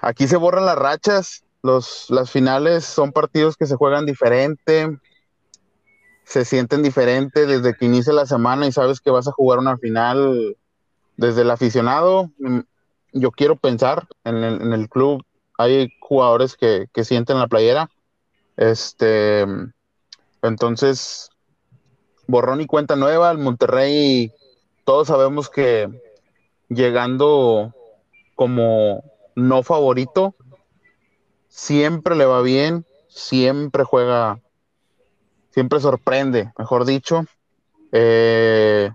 aquí 0.00 0.26
se 0.26 0.36
borran 0.36 0.66
las 0.66 0.76
rachas, 0.76 1.44
los, 1.62 2.06
las 2.10 2.30
finales 2.30 2.84
son 2.84 3.12
partidos 3.12 3.56
que 3.56 3.66
se 3.66 3.76
juegan 3.76 4.06
diferente, 4.06 4.98
se 6.24 6.44
sienten 6.44 6.82
diferente 6.82 7.46
desde 7.46 7.74
que 7.74 7.86
inicia 7.86 8.12
la 8.12 8.26
semana 8.26 8.66
y 8.66 8.72
sabes 8.72 9.00
que 9.00 9.10
vas 9.10 9.28
a 9.28 9.32
jugar 9.32 9.58
una 9.58 9.76
final 9.76 10.56
desde 11.16 11.42
el 11.42 11.50
aficionado. 11.50 12.30
Mm, 12.38 12.60
yo 13.12 13.30
quiero 13.30 13.56
pensar 13.56 14.08
en 14.24 14.36
el, 14.36 14.62
en 14.62 14.72
el 14.72 14.88
club, 14.88 15.24
hay 15.56 15.92
jugadores 16.00 16.56
que, 16.56 16.88
que 16.92 17.04
sienten 17.04 17.38
la 17.38 17.46
playera. 17.46 17.90
Este, 18.56 19.44
entonces, 20.42 21.30
borrón 22.26 22.60
y 22.60 22.66
cuenta 22.66 22.96
nueva, 22.96 23.30
el 23.30 23.38
Monterrey, 23.38 24.32
todos 24.84 25.08
sabemos 25.08 25.48
que 25.50 25.88
llegando 26.68 27.74
como 28.34 29.02
no 29.34 29.62
favorito, 29.62 30.34
siempre 31.48 32.16
le 32.16 32.24
va 32.24 32.42
bien, 32.42 32.86
siempre 33.08 33.84
juega 33.84 34.40
siempre 35.54 35.78
sorprende, 35.78 36.52
mejor 36.58 36.84
dicho. 36.84 37.24
Eh, 37.92 38.90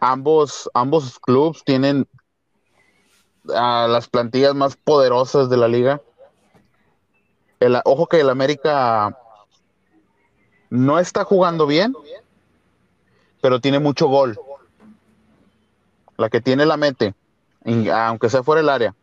ambos, 0.00 0.68
ambos 0.74 1.20
clubes 1.20 1.62
tienen 1.64 2.08
a 3.54 3.86
las 3.86 4.08
plantillas 4.08 4.56
más 4.56 4.76
poderosas 4.76 5.48
de 5.48 5.56
la 5.56 5.68
liga. 5.68 6.02
El, 7.60 7.80
ojo 7.84 8.08
que 8.08 8.20
el 8.20 8.30
América 8.30 9.16
no 10.70 10.98
está 10.98 11.24
jugando 11.24 11.66
bien, 11.66 11.94
pero 13.40 13.60
tiene 13.60 13.78
mucho 13.78 14.08
gol. 14.08 14.38
La 16.16 16.28
que 16.28 16.40
tiene 16.40 16.66
la 16.66 16.76
mete, 16.76 17.14
aunque 17.92 18.28
sea 18.28 18.42
fuera 18.42 18.60
el 18.60 18.68
área. 18.68 18.94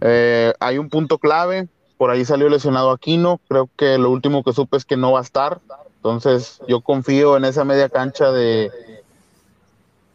Eh, 0.00 0.52
hay 0.58 0.78
un 0.78 0.88
punto 0.88 1.18
clave 1.18 1.68
por 1.98 2.10
ahí 2.10 2.24
salió 2.24 2.48
lesionado 2.48 2.92
Aquino, 2.92 3.40
creo 3.48 3.68
que 3.76 3.98
lo 3.98 4.10
último 4.10 4.44
que 4.44 4.52
supe 4.52 4.76
es 4.76 4.84
que 4.84 4.96
no 4.96 5.12
va 5.12 5.18
a 5.18 5.22
estar, 5.22 5.60
entonces 5.96 6.60
yo 6.68 6.80
confío 6.80 7.36
en 7.36 7.44
esa 7.44 7.64
media 7.64 7.88
cancha 7.88 8.30
de, 8.30 8.70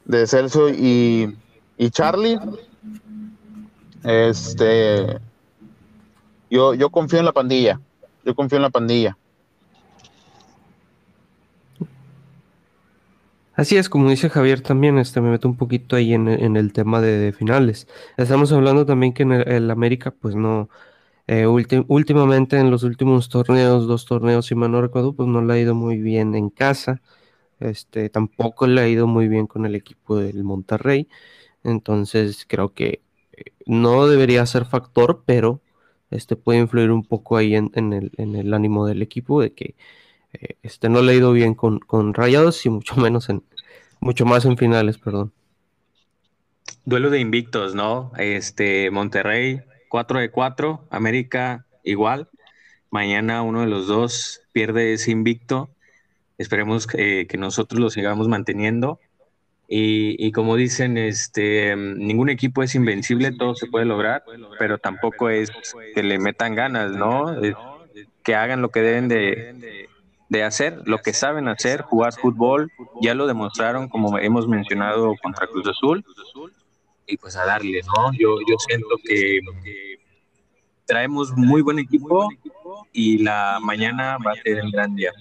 de 0.06 0.26
Celso 0.26 0.69
y, 0.69 1.38
y 1.78 1.89
Charlie. 1.89 2.39
Este, 4.04 5.19
yo, 6.49 6.73
yo 6.73 6.89
confío 6.89 7.19
en 7.19 7.26
la 7.26 7.34
pandilla, 7.34 7.82
yo 8.23 8.34
confío 8.34 8.56
en 8.56 8.63
la 8.63 8.69
pandilla. 8.69 9.17
Así 13.55 13.77
es, 13.77 13.89
como 13.89 14.09
dice 14.09 14.29
Javier 14.29 14.61
también, 14.61 14.97
este, 14.97 15.21
me 15.21 15.29
meto 15.29 15.47
un 15.47 15.57
poquito 15.57 15.95
ahí 15.95 16.13
en, 16.13 16.27
el 16.27 16.73
tema 16.73 17.01
de, 17.01 17.33
finales. 17.33 17.87
Estamos 18.17 18.51
hablando 18.51 18.85
también 18.85 19.13
que 19.13 19.23
en 19.23 19.31
el 19.33 19.69
América, 19.71 20.11
pues 20.11 20.35
no, 20.35 20.69
eh, 21.27 21.45
últimamente 21.47 22.57
en 22.59 22.71
los 22.71 22.83
últimos 22.83 23.29
torneos, 23.29 23.87
dos 23.87 24.05
torneos, 24.05 24.47
si 24.47 24.55
mal 24.55 24.71
no 24.71 24.81
recuerdo, 24.81 25.13
pues 25.15 25.29
no 25.29 25.41
le 25.43 25.53
ha 25.53 25.59
ido 25.59 25.75
muy 25.75 25.97
bien 25.97 26.35
en 26.35 26.49
casa. 26.49 27.01
Este, 27.59 28.09
tampoco 28.09 28.67
le 28.67 28.81
ha 28.81 28.87
ido 28.89 29.07
muy 29.07 29.27
bien 29.27 29.47
con 29.47 29.65
el 29.65 29.75
equipo 29.75 30.17
del 30.17 30.43
Monterrey. 30.43 31.07
Entonces 31.63 32.45
creo 32.47 32.73
que 32.73 33.01
eh, 33.33 33.51
no 33.65 34.07
debería 34.07 34.45
ser 34.45 34.65
factor, 34.65 35.23
pero 35.25 35.61
este 36.11 36.35
puede 36.35 36.59
influir 36.59 36.91
un 36.91 37.03
poco 37.05 37.37
ahí 37.37 37.55
en, 37.55 37.71
el, 37.75 38.53
ánimo 38.53 38.85
del 38.87 39.01
equipo 39.01 39.41
de 39.41 39.53
que 39.53 39.75
eh, 40.33 40.55
este 40.63 40.89
no 40.89 41.01
le 41.01 41.13
ha 41.13 41.15
ido 41.15 41.31
bien 41.31 41.53
con, 41.53 41.79
con 41.79 42.13
Rayados 42.13 42.65
y 42.65 42.69
mucho 42.69 42.95
menos 42.97 43.29
en 43.29 43.43
mucho 43.99 44.25
más 44.25 44.43
en 44.43 44.57
finales, 44.57 44.97
perdón. 44.97 45.31
Duelo 46.83 47.09
de 47.09 47.19
invictos, 47.19 47.73
¿no? 47.73 48.11
Este 48.17 48.91
Monterrey 48.91 49.61
4 49.87 50.19
de 50.19 50.29
4, 50.29 50.87
América 50.89 51.65
igual. 51.83 52.27
Mañana 52.89 53.41
uno 53.43 53.61
de 53.61 53.67
los 53.67 53.87
dos 53.87 54.41
pierde 54.51 54.93
ese 54.93 55.11
invicto. 55.11 55.69
Esperemos 56.37 56.85
que, 56.85 57.27
nosotros 57.37 57.79
lo 57.79 57.89
sigamos 57.89 58.27
manteniendo. 58.27 58.99
Y, 59.69 60.31
como 60.33 60.55
dicen, 60.55 60.97
este, 60.97 61.75
ningún 61.75 62.29
equipo 62.29 62.61
es 62.61 62.75
invencible, 62.75 63.31
todo 63.31 63.55
se 63.55 63.67
puede 63.67 63.85
lograr, 63.85 64.23
pero 64.59 64.77
tampoco 64.77 65.29
es 65.29 65.51
que 65.95 66.03
le 66.03 66.19
metan 66.19 66.53
ganas, 66.53 66.91
¿no? 66.91 67.35
que 68.23 68.35
hagan 68.35 68.61
lo 68.61 68.69
que 68.69 68.81
deben 68.81 69.07
de, 69.07 69.89
de 70.29 70.43
hacer, 70.43 70.81
lo 70.86 70.97
que 70.99 71.13
saben 71.13 71.47
hacer, 71.47 71.81
jugar 71.81 72.13
fútbol. 72.13 72.71
Ya 73.01 73.13
lo 73.13 73.27
demostraron, 73.27 73.89
como 73.89 74.17
hemos 74.17 74.47
mencionado, 74.47 75.13
contra 75.21 75.47
Cruz 75.47 75.67
Azul 75.67 76.03
y 77.05 77.17
pues 77.17 77.36
a 77.36 77.45
darle, 77.45 77.81
¿no? 77.95 78.13
Yo, 78.13 78.38
yo 78.47 78.55
siento 78.59 78.95
que 79.03 79.39
traemos 80.86 81.36
muy 81.36 81.62
buen 81.62 81.79
equipo 81.79 82.29
y 82.91 83.19
la 83.19 83.59
mañana 83.62 84.17
va 84.25 84.31
a 84.31 84.36
ser 84.36 84.59
el 84.59 84.71
gran 84.71 84.95
día. 84.95 85.12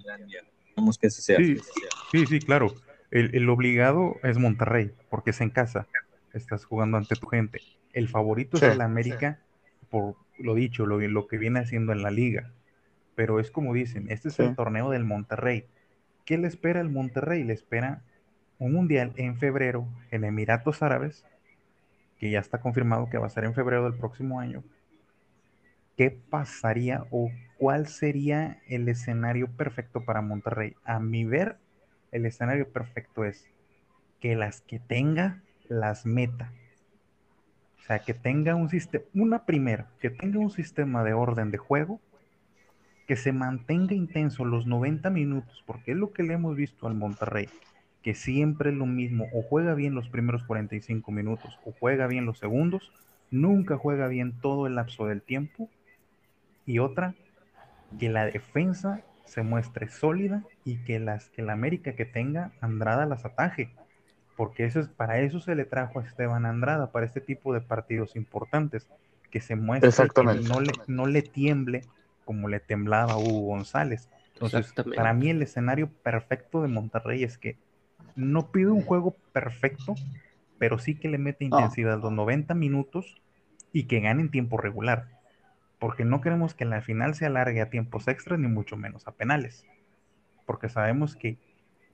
Vamos 0.76 0.98
que 0.98 1.10
sea. 1.10 1.38
Sí, 1.38 2.26
sí, 2.26 2.40
claro. 2.40 2.74
El, 3.10 3.48
obligado 3.50 4.16
es 4.22 4.38
Monterrey, 4.38 4.90
porque 5.10 5.30
es 5.30 5.40
en 5.40 5.50
casa. 5.50 5.86
Estás 6.32 6.64
jugando 6.64 6.96
ante 6.96 7.14
tu 7.14 7.26
gente. 7.26 7.60
El 7.92 8.08
favorito 8.08 8.56
es 8.56 8.62
el 8.62 8.80
América, 8.80 9.40
por 9.90 10.16
lo 10.38 10.54
dicho, 10.54 10.86
lo, 10.86 10.98
lo 10.98 11.26
que 11.26 11.36
viene 11.36 11.60
haciendo 11.60 11.92
en 11.92 12.02
la 12.02 12.10
liga. 12.10 12.50
Pero 13.14 13.40
es 13.40 13.50
como 13.50 13.74
dicen, 13.74 14.06
este 14.10 14.28
es 14.28 14.38
el 14.38 14.54
torneo 14.54 14.90
del 14.90 15.04
Monterrey. 15.04 15.66
¿Qué 16.24 16.38
le 16.38 16.48
espera 16.48 16.80
el 16.80 16.88
Monterrey? 16.88 17.44
Le 17.44 17.52
espera 17.52 18.02
un 18.58 18.72
mundial 18.72 19.12
en 19.16 19.36
febrero 19.36 19.86
en 20.10 20.24
Emiratos 20.24 20.82
Árabes 20.82 21.26
que 22.22 22.30
ya 22.30 22.38
está 22.38 22.60
confirmado 22.60 23.10
que 23.10 23.18
va 23.18 23.26
a 23.26 23.30
ser 23.30 23.42
en 23.42 23.52
febrero 23.52 23.82
del 23.82 23.98
próximo 23.98 24.38
año, 24.38 24.62
¿qué 25.96 26.12
pasaría 26.12 27.04
o 27.10 27.32
cuál 27.58 27.88
sería 27.88 28.60
el 28.68 28.88
escenario 28.88 29.48
perfecto 29.48 30.04
para 30.04 30.22
Monterrey? 30.22 30.76
A 30.84 31.00
mi 31.00 31.24
ver, 31.24 31.56
el 32.12 32.24
escenario 32.24 32.68
perfecto 32.68 33.24
es 33.24 33.48
que 34.20 34.36
las 34.36 34.60
que 34.60 34.78
tenga 34.78 35.42
las 35.66 36.06
meta. 36.06 36.52
O 37.80 37.82
sea, 37.82 37.98
que 37.98 38.14
tenga 38.14 38.54
un 38.54 38.68
sistema, 38.68 39.04
una 39.14 39.44
primera, 39.44 39.88
que 39.98 40.08
tenga 40.08 40.38
un 40.38 40.52
sistema 40.52 41.02
de 41.02 41.14
orden 41.14 41.50
de 41.50 41.58
juego, 41.58 42.00
que 43.06 43.16
se 43.16 43.32
mantenga 43.32 43.94
intenso 43.94 44.44
los 44.44 44.66
90 44.66 45.10
minutos, 45.10 45.62
porque 45.66 45.92
es 45.92 45.96
lo 45.96 46.12
que 46.12 46.22
le 46.22 46.34
hemos 46.34 46.56
visto 46.56 46.86
al 46.86 46.94
Monterrey 46.94 47.48
que 48.02 48.14
siempre 48.14 48.70
es 48.70 48.76
lo 48.76 48.86
mismo, 48.86 49.28
o 49.32 49.42
juega 49.42 49.74
bien 49.74 49.94
los 49.94 50.08
primeros 50.08 50.42
45 50.44 51.10
minutos, 51.12 51.58
o 51.64 51.72
juega 51.72 52.06
bien 52.06 52.26
los 52.26 52.38
segundos, 52.38 52.92
nunca 53.30 53.78
juega 53.78 54.08
bien 54.08 54.32
todo 54.40 54.66
el 54.66 54.74
lapso 54.74 55.06
del 55.06 55.22
tiempo. 55.22 55.68
Y 56.66 56.80
otra, 56.80 57.14
que 57.98 58.08
la 58.08 58.26
defensa 58.26 59.02
se 59.24 59.42
muestre 59.42 59.88
sólida 59.88 60.44
y 60.64 60.76
que 60.78 60.98
las 60.98 61.30
que 61.30 61.42
la 61.42 61.52
América 61.52 61.94
que 61.94 62.04
tenga 62.04 62.52
Andrada 62.60 63.06
las 63.06 63.24
ataje. 63.24 63.70
Porque 64.36 64.64
eso 64.64 64.80
es, 64.80 64.88
para 64.88 65.20
eso 65.20 65.40
se 65.40 65.54
le 65.54 65.64
trajo 65.64 66.00
a 66.00 66.04
Esteban 66.04 66.44
Andrada, 66.44 66.90
para 66.90 67.06
este 67.06 67.20
tipo 67.20 67.54
de 67.54 67.60
partidos 67.60 68.16
importantes, 68.16 68.88
que 69.30 69.40
se 69.40 69.54
muestre 69.56 69.90
que 69.90 70.24
no 70.24 70.60
le, 70.60 70.72
no 70.88 71.06
le 71.06 71.22
tiemble 71.22 71.82
como 72.24 72.48
le 72.48 72.60
temblaba 72.60 73.12
a 73.12 73.18
Hugo 73.18 73.46
González. 73.46 74.08
Entonces, 74.34 74.72
para 74.96 75.12
mí 75.12 75.30
el 75.30 75.42
escenario 75.42 75.88
perfecto 75.88 76.62
de 76.62 76.68
Monterrey 76.68 77.22
es 77.22 77.38
que 77.38 77.56
no 78.16 78.50
pido 78.50 78.74
un 78.74 78.82
juego 78.82 79.16
perfecto, 79.32 79.94
pero 80.58 80.78
sí 80.78 80.94
que 80.94 81.08
le 81.08 81.18
mete 81.18 81.44
intensidad 81.44 82.00
los 82.00 82.12
90 82.12 82.54
minutos 82.54 83.20
y 83.72 83.84
que 83.84 84.00
gane 84.00 84.22
en 84.22 84.30
tiempo 84.30 84.58
regular. 84.58 85.08
Porque 85.78 86.04
no 86.04 86.20
queremos 86.20 86.54
que 86.54 86.64
la 86.64 86.80
final 86.82 87.14
se 87.14 87.26
alargue 87.26 87.60
a 87.60 87.70
tiempos 87.70 88.06
extras, 88.08 88.38
ni 88.38 88.48
mucho 88.48 88.76
menos 88.76 89.08
a 89.08 89.12
penales. 89.12 89.66
Porque 90.46 90.68
sabemos 90.68 91.16
que 91.16 91.38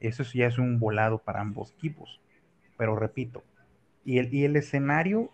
eso 0.01 0.23
ya 0.23 0.47
es 0.47 0.59
un 0.59 0.79
volado 0.79 1.19
para 1.19 1.41
ambos 1.41 1.73
equipos. 1.73 2.21
Pero 2.77 2.97
repito, 2.97 3.43
y 4.05 4.19
el, 4.19 4.33
y 4.33 4.45
el 4.45 4.57
escenario, 4.57 5.31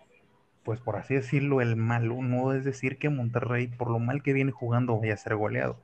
pues 0.65 0.81
por 0.81 0.97
así 0.97 1.15
decirlo, 1.15 1.61
el 1.61 1.77
malo, 1.77 2.23
no 2.23 2.53
es 2.53 2.65
decir 2.65 2.99
que 2.99 3.11
Monterrey, 3.11 3.69
por 3.69 3.91
lo 3.91 3.99
mal 3.99 4.23
que 4.23 4.33
viene 4.33 4.51
jugando, 4.51 4.99
vaya 4.99 5.15
a 5.15 5.19
ser 5.19 5.37
goleado. 5.37 5.79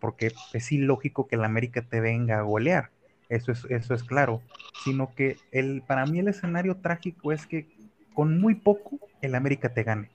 Porque 0.00 0.32
es 0.52 0.72
ilógico 0.72 1.26
que 1.26 1.36
el 1.36 1.44
América 1.44 1.82
te 1.82 2.00
venga 2.00 2.38
a 2.38 2.42
golear 2.42 2.90
eso 3.28 3.52
es, 3.52 3.64
eso 3.68 3.94
es 3.94 4.04
claro, 4.04 4.42
sino 4.84 5.14
que 5.14 5.36
el, 5.52 5.82
para 5.86 6.06
mí 6.06 6.18
el 6.18 6.28
escenario 6.28 6.76
trágico 6.76 7.32
es 7.32 7.46
que 7.46 7.66
con 8.14 8.40
muy 8.40 8.54
poco 8.54 8.98
el 9.20 9.34
América 9.34 9.72
te 9.72 9.82
gane. 9.82 10.10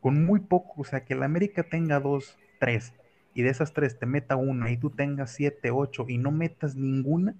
con 0.00 0.24
muy 0.24 0.40
poco, 0.40 0.82
o 0.82 0.84
sea, 0.84 1.04
que 1.04 1.14
el 1.14 1.22
América 1.22 1.62
tenga 1.62 1.98
dos, 2.00 2.38
tres, 2.60 2.92
y 3.34 3.42
de 3.42 3.50
esas 3.50 3.72
tres 3.72 3.98
te 3.98 4.06
meta 4.06 4.36
una 4.36 4.70
y 4.70 4.76
tú 4.76 4.90
tengas 4.90 5.30
siete, 5.32 5.70
ocho 5.70 6.04
y 6.08 6.18
no 6.18 6.30
metas 6.30 6.76
ninguna, 6.76 7.34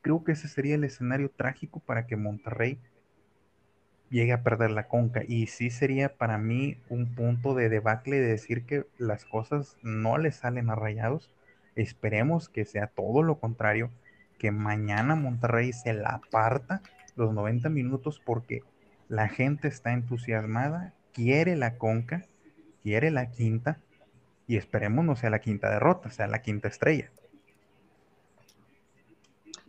creo 0.00 0.24
que 0.24 0.32
ese 0.32 0.48
sería 0.48 0.76
el 0.76 0.84
escenario 0.84 1.30
trágico 1.30 1.80
para 1.80 2.06
que 2.06 2.16
Monterrey 2.16 2.78
llegue 4.10 4.32
a 4.32 4.42
perder 4.42 4.70
la 4.70 4.88
conca. 4.88 5.22
Y 5.26 5.46
sí 5.46 5.70
sería 5.70 6.16
para 6.16 6.38
mí 6.38 6.78
un 6.88 7.14
punto 7.14 7.54
de 7.54 7.68
debacle 7.68 8.20
de 8.20 8.28
decir 8.28 8.64
que 8.64 8.86
las 8.98 9.24
cosas 9.24 9.76
no 9.82 10.18
le 10.18 10.32
salen 10.32 10.70
a 10.70 10.74
rayados. 10.74 11.32
Esperemos 11.74 12.48
que 12.48 12.64
sea 12.64 12.86
todo 12.88 13.22
lo 13.22 13.38
contrario, 13.38 13.90
que 14.38 14.50
mañana 14.50 15.14
Monterrey 15.14 15.72
se 15.72 15.92
la 15.92 16.10
aparta 16.10 16.82
los 17.16 17.32
90 17.32 17.68
minutos 17.68 18.20
porque 18.24 18.62
la 19.08 19.28
gente 19.28 19.68
está 19.68 19.92
entusiasmada, 19.92 20.94
quiere 21.12 21.56
la 21.56 21.76
conca, 21.76 22.22
quiere 22.82 23.10
la 23.10 23.30
quinta 23.30 23.78
y 24.46 24.56
esperemos 24.56 25.04
no 25.04 25.16
sea 25.16 25.30
la 25.30 25.40
quinta 25.40 25.70
derrota, 25.70 26.10
sea 26.10 26.26
la 26.26 26.42
quinta 26.42 26.68
estrella. 26.68 27.10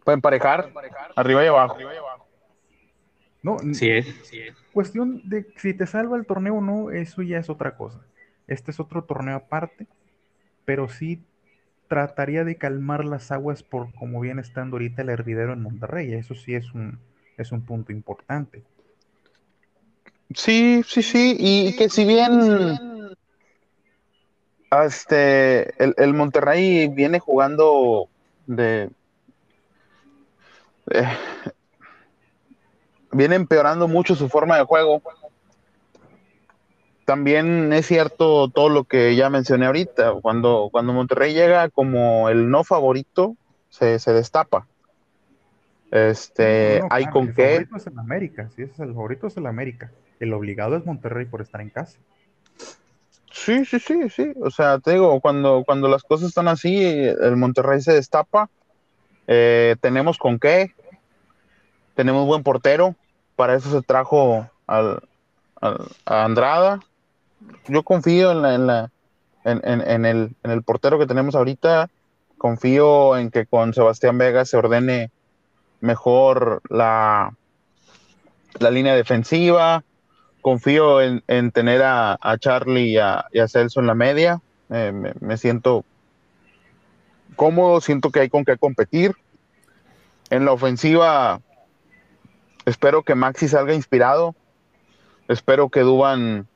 Pueden 0.04 0.20
emparejar, 0.20 0.72
arriba 1.16 1.44
y 1.44 1.48
abajo. 1.48 1.78
No, 3.44 3.58
Sí 3.74 3.90
es. 3.90 4.08
cuestión 4.74 5.22
de 5.30 5.48
si 5.58 5.74
te 5.74 5.86
salva 5.86 6.18
el 6.18 6.26
torneo 6.26 6.56
o 6.56 6.62
no, 6.62 6.92
eso 6.92 7.22
ya 7.22 7.38
es 7.38 7.50
otra 7.50 7.78
cosa. 7.78 8.00
Este 8.48 8.72
es 8.72 8.80
otro 8.80 9.04
torneo 9.04 9.36
aparte, 9.36 9.88
pero 10.66 10.90
sí 10.90 11.22
trataría 11.88 12.44
de 12.44 12.56
calmar 12.56 13.06
las 13.06 13.32
aguas 13.32 13.64
por 13.64 13.94
como 13.94 14.20
viene 14.20 14.42
estando 14.42 14.76
ahorita 14.76 15.02
el 15.02 15.10
hervidero 15.10 15.54
en 15.54 15.62
Monterrey. 15.62 16.14
Eso 16.14 16.36
sí 16.36 16.56
es 16.56 16.74
un, 16.74 17.00
es 17.38 17.52
un 17.52 17.62
punto 17.62 17.92
importante. 17.92 18.64
Sí, 20.34 20.82
sí, 20.86 21.02
sí, 21.02 21.38
y 21.40 21.76
que 21.78 21.90
si 21.90 22.04
bien 22.04 22.32
este 24.70 25.84
el, 25.84 25.94
el 25.98 26.14
Monterrey 26.14 26.90
viene 26.90 27.20
jugando 27.20 28.10
de 28.46 28.90
eh, 30.92 31.08
viene 33.12 33.36
empeorando 33.36 33.88
mucho 33.88 34.16
su 34.16 34.30
forma 34.30 34.58
de 34.58 34.64
juego. 34.64 35.02
También 37.06 37.72
es 37.72 37.86
cierto 37.86 38.50
todo 38.50 38.70
lo 38.70 38.84
que 38.84 39.16
ya 39.16 39.30
mencioné 39.30 39.66
ahorita. 39.68 40.14
Cuando, 40.22 40.70
cuando 40.72 40.92
Monterrey 40.94 41.34
llega 41.34 41.70
como 41.70 42.28
el 42.30 42.50
no 42.50 42.64
favorito, 42.64 43.36
se, 43.70 44.00
se 44.00 44.12
destapa. 44.12 44.68
Este, 45.90 46.80
No, 46.82 46.88
no, 46.90 46.94
hay 46.94 47.06
con 47.08 47.30
el 47.30 47.34
qué. 47.34 47.48
favorito 47.48 47.78
es 47.78 47.88
el 47.88 48.00
América, 48.00 48.50
sí, 48.54 48.64
ese 48.64 48.74
es 48.74 48.80
el 48.80 48.94
favorito 48.94 49.28
es 49.28 49.38
el 49.38 49.46
América. 49.46 49.90
El 50.20 50.34
obligado 50.34 50.76
es 50.76 50.86
Monterrey 50.86 51.26
por 51.26 51.42
estar 51.42 51.62
en 51.62 51.70
casa. 51.70 51.98
Sí, 53.32 53.64
sí, 53.66 53.80
sí, 53.80 54.10
sí. 54.10 54.34
O 54.42 54.50
sea, 54.50 54.80
te 54.80 54.92
digo, 54.94 55.22
cuando, 55.22 55.64
cuando 55.66 55.88
las 55.88 56.04
cosas 56.04 56.30
están 56.30 56.48
así, 56.48 56.84
el 56.84 57.38
Monterrey 57.38 57.82
se 57.82 57.94
destapa. 57.94 58.50
Eh, 59.28 59.76
tenemos 59.80 60.18
con 60.18 60.40
qué. 60.40 60.74
Tenemos 61.98 62.28
buen 62.28 62.44
portero. 62.44 62.96
Para 63.36 63.56
eso 63.56 63.72
se 63.72 63.82
trajo 63.82 64.48
al, 64.68 65.02
a 65.60 66.24
Andrada. 66.24 66.80
Yo 67.68 67.82
confío 67.82 68.32
en, 68.32 68.42
la, 68.44 68.54
en, 68.54 68.68
la- 68.68 68.92
en, 69.44 70.06
el, 70.06 70.36
en 70.44 70.52
el 70.52 70.62
portero 70.62 71.00
que 71.00 71.08
tenemos 71.08 71.34
ahorita. 71.34 71.90
Confío 72.38 73.18
en 73.18 73.32
que 73.32 73.48
con 73.48 73.74
Sebastián 73.74 74.20
Vega 74.20 74.46
se 74.46 74.58
ordene 74.58 75.10
mejor 75.82 76.62
la, 76.70 77.34
la 78.60 78.70
línea 78.70 78.94
defensiva. 78.96 79.84
Confío 80.42 81.02
en, 81.02 81.24
en 81.28 81.50
tener 81.52 81.82
a, 81.82 82.16
a 82.22 82.38
Charlie 82.38 82.92
y 82.92 82.98
a, 83.00 83.26
Celso 83.48 83.80
en 83.80 83.88
la 83.88 83.96
media. 83.96 84.40
Eh, 84.70 84.94
me 85.20 85.38
siento 85.38 85.84
cómodo, 87.36 87.82
siento 87.82 88.12
que 88.12 88.20
hay 88.20 88.30
con 88.30 88.46
qué 88.46 88.56
competir. 88.56 89.16
En 90.30 90.46
la 90.46 90.52
ofensiva, 90.52 91.40
espero 92.68 93.02
que 93.04 93.16
Maxi 93.16 93.48
salga 93.48 93.74
inspirado. 93.74 94.36
Espero 95.28 95.70
que 95.70 95.82
Duban 95.82 96.48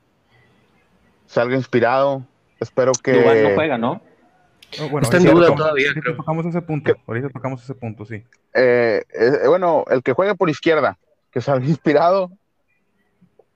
salga 1.26 1.56
inspirado. 1.56 2.24
Espero 2.60 2.92
que. 2.94 3.14
Dubán 3.14 3.44
no 3.44 3.50
juega, 3.56 3.78
¿no? 3.78 4.02
No, 4.80 4.90
bueno, 4.90 5.04
Está 5.04 5.18
en 5.18 5.24
duda 5.26 5.48
tocamos- 5.48 5.58
todavía, 5.58 5.88
ahorita 5.88 6.02
creo. 6.02 6.16
tocamos 6.18 6.46
ese 6.46 6.62
punto. 6.62 6.94
Ahorita 7.08 7.30
tocamos 7.30 7.64
ese 7.64 7.74
punto, 7.74 8.06
sí. 8.06 8.24
eh, 8.54 9.04
eh, 9.14 9.48
bueno, 9.48 9.84
el 9.90 10.02
que 10.02 10.14
juegue 10.14 10.36
por 10.36 10.50
izquierda, 10.50 10.98
que 11.32 11.42
salga 11.42 11.66
inspirado 11.68 12.32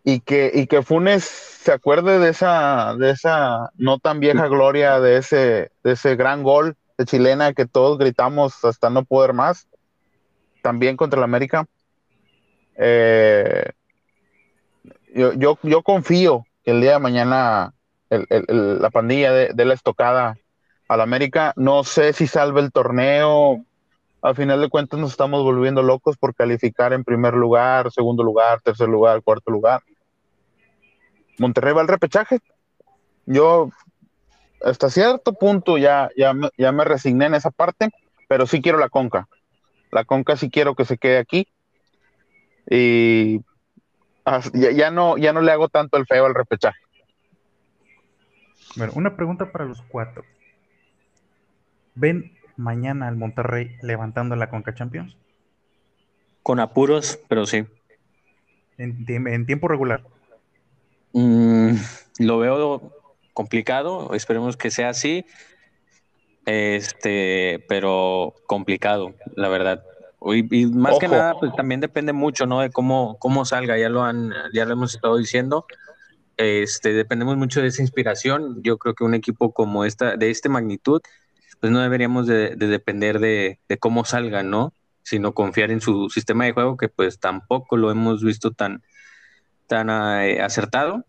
y 0.03 0.19
que, 0.19 0.51
y 0.53 0.67
que 0.67 0.81
Funes 0.83 1.23
se 1.23 1.71
acuerde 1.71 2.19
de 2.19 2.29
esa, 2.29 2.95
de 2.99 3.11
esa 3.11 3.71
no 3.77 3.97
tan 3.99 4.19
vieja 4.19 4.47
gloria, 4.47 4.99
de 4.99 5.17
ese, 5.17 5.71
de 5.83 5.91
ese 5.93 6.15
gran 6.17 6.43
gol 6.43 6.75
de 6.97 7.05
chilena 7.05 7.53
que 7.53 7.65
todos 7.65 7.97
gritamos 7.97 8.63
hasta 8.65 8.89
no 8.89 9.03
poder 9.05 9.33
más, 9.33 9.67
también 10.61 10.97
contra 10.97 11.19
el 11.19 11.23
América. 11.23 11.65
Eh, 12.77 13.71
yo, 15.13 15.33
yo, 15.33 15.57
yo 15.63 15.81
confío 15.81 16.45
que 16.63 16.71
el 16.71 16.81
día 16.81 16.93
de 16.93 16.99
mañana 16.99 17.73
la 18.09 18.89
pandilla 18.91 19.31
de, 19.31 19.53
de 19.53 19.65
la 19.65 19.73
estocada 19.73 20.37
al 20.87 21.01
América, 21.01 21.53
no 21.55 21.83
sé 21.83 22.13
si 22.13 22.27
salve 22.27 22.61
el 22.61 22.71
torneo, 22.71 23.65
al 24.25 24.35
final 24.35 24.59
de 24.59 24.69
cuentas 24.69 24.99
nos 24.99 25.11
estamos 25.11 25.43
volviendo 25.43 25.83
locos 25.83 26.17
por 26.17 26.33
calificar 26.33 26.93
en 26.93 27.03
primer 27.03 27.35
lugar, 27.35 27.91
segundo 27.91 28.23
lugar, 28.23 28.59
tercer 28.61 28.89
lugar, 28.89 29.21
cuarto 29.21 29.51
lugar. 29.51 29.83
Monterrey 31.37 31.73
va 31.73 31.81
al 31.81 31.87
repechaje. 31.87 32.39
Yo 33.27 33.69
hasta 34.63 34.89
cierto 34.89 35.33
punto 35.33 35.77
ya, 35.77 36.09
ya, 36.17 36.33
ya 36.57 36.71
me 36.71 36.85
resigné 36.85 37.27
en 37.27 37.35
esa 37.35 37.51
parte, 37.51 37.89
pero 38.27 38.47
sí 38.47 38.63
quiero 38.63 38.79
la 38.79 38.89
conca. 38.89 39.27
La 39.91 40.05
conca 40.05 40.35
sí 40.37 40.49
quiero 40.49 40.73
que 40.73 40.85
se 40.85 40.97
quede 40.97 41.19
aquí. 41.19 41.47
Y 42.69 43.41
ya, 44.53 44.71
ya 44.71 44.91
no, 44.91 45.17
ya 45.17 45.33
no 45.33 45.41
le 45.41 45.51
hago 45.51 45.69
tanto 45.69 45.97
el 45.97 46.05
feo 46.05 46.25
al 46.25 46.35
repechaje. 46.35 46.79
Bueno, 48.75 48.93
una 48.95 49.15
pregunta 49.15 49.51
para 49.51 49.65
los 49.65 49.81
cuatro. 49.83 50.23
¿Ven 51.93 52.33
mañana 52.57 53.07
al 53.07 53.15
Monterrey 53.15 53.77
levantando 53.81 54.35
la 54.35 54.49
Conca 54.49 54.73
Champions? 54.73 55.15
Con 56.43 56.59
apuros, 56.59 57.19
pero 57.29 57.45
sí. 57.45 57.65
En 58.77 59.45
tiempo 59.45 59.67
regular. 59.67 60.03
Mm, 61.13 61.75
lo 62.19 62.39
veo 62.39 62.91
complicado, 63.33 64.13
esperemos 64.13 64.57
que 64.57 64.69
sea 64.69 64.89
así. 64.89 65.25
Este, 66.45 67.65
pero 67.69 68.33
complicado, 68.47 69.15
la 69.35 69.47
verdad. 69.47 69.83
Y, 70.33 70.61
y 70.61 70.65
más 70.67 70.97
que 70.97 71.07
nada, 71.07 71.35
pues 71.39 71.53
también 71.55 71.81
depende 71.81 72.11
mucho, 72.13 72.45
¿no? 72.45 72.61
De 72.61 72.71
cómo, 72.71 73.17
cómo 73.19 73.45
salga, 73.45 73.77
ya 73.77 73.89
lo 73.89 74.03
han, 74.03 74.31
ya 74.53 74.65
lo 74.65 74.73
hemos 74.73 74.95
estado 74.95 75.17
diciendo. 75.17 75.65
Este, 76.37 76.93
dependemos 76.93 77.37
mucho 77.37 77.61
de 77.61 77.67
esa 77.67 77.81
inspiración. 77.81 78.61
Yo 78.63 78.77
creo 78.77 78.95
que 78.95 79.03
un 79.03 79.13
equipo 79.13 79.53
como 79.53 79.85
esta, 79.85 80.17
de 80.17 80.29
esta 80.31 80.49
magnitud, 80.49 81.01
pues 81.59 81.71
no 81.71 81.79
deberíamos 81.79 82.27
de, 82.27 82.55
de 82.55 82.67
depender 82.67 83.19
de, 83.19 83.59
de 83.69 83.77
cómo 83.77 84.03
salga, 84.03 84.43
¿no? 84.43 84.73
Sino 85.03 85.33
confiar 85.33 85.71
en 85.71 85.81
su 85.81 86.09
sistema 86.09 86.45
de 86.45 86.53
juego, 86.53 86.75
que 86.75 86.89
pues 86.89 87.19
tampoco 87.19 87.77
lo 87.77 87.91
hemos 87.91 88.23
visto 88.23 88.51
tan, 88.51 88.81
tan 89.67 89.89
eh, 89.89 90.41
acertado, 90.41 91.05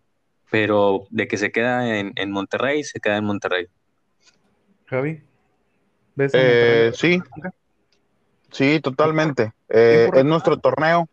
pero 0.51 1.07
de 1.11 1.27
que 1.27 1.39
se 1.39 1.51
queda 1.51 1.99
en, 1.99 2.13
en 2.17 2.31
Monterrey, 2.31 2.85
se 2.85 3.01
queda 3.01 3.17
en 3.17 3.25
Monterrey. 3.25 3.67
Javi, 4.87 5.23
¿ves 6.15 6.33
Eh, 6.35 6.93
Monterrey 6.93 7.23
sí. 7.23 7.23
Sí, 8.51 8.81
totalmente. 8.81 9.53
Eh, 9.69 10.09
es 10.15 10.25
nuestro 10.25 10.59
torneo. 10.59 11.09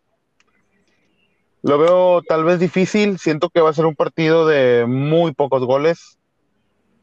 Lo 1.62 1.78
veo 1.78 2.22
tal 2.22 2.44
vez 2.44 2.60
difícil. 2.60 3.18
Siento 3.18 3.50
que 3.50 3.62
va 3.62 3.70
a 3.70 3.74
ser 3.74 3.86
un 3.86 3.96
partido 3.96 4.46
de 4.46 4.86
muy 4.88 5.34
pocos 5.34 5.66
goles 5.66 6.18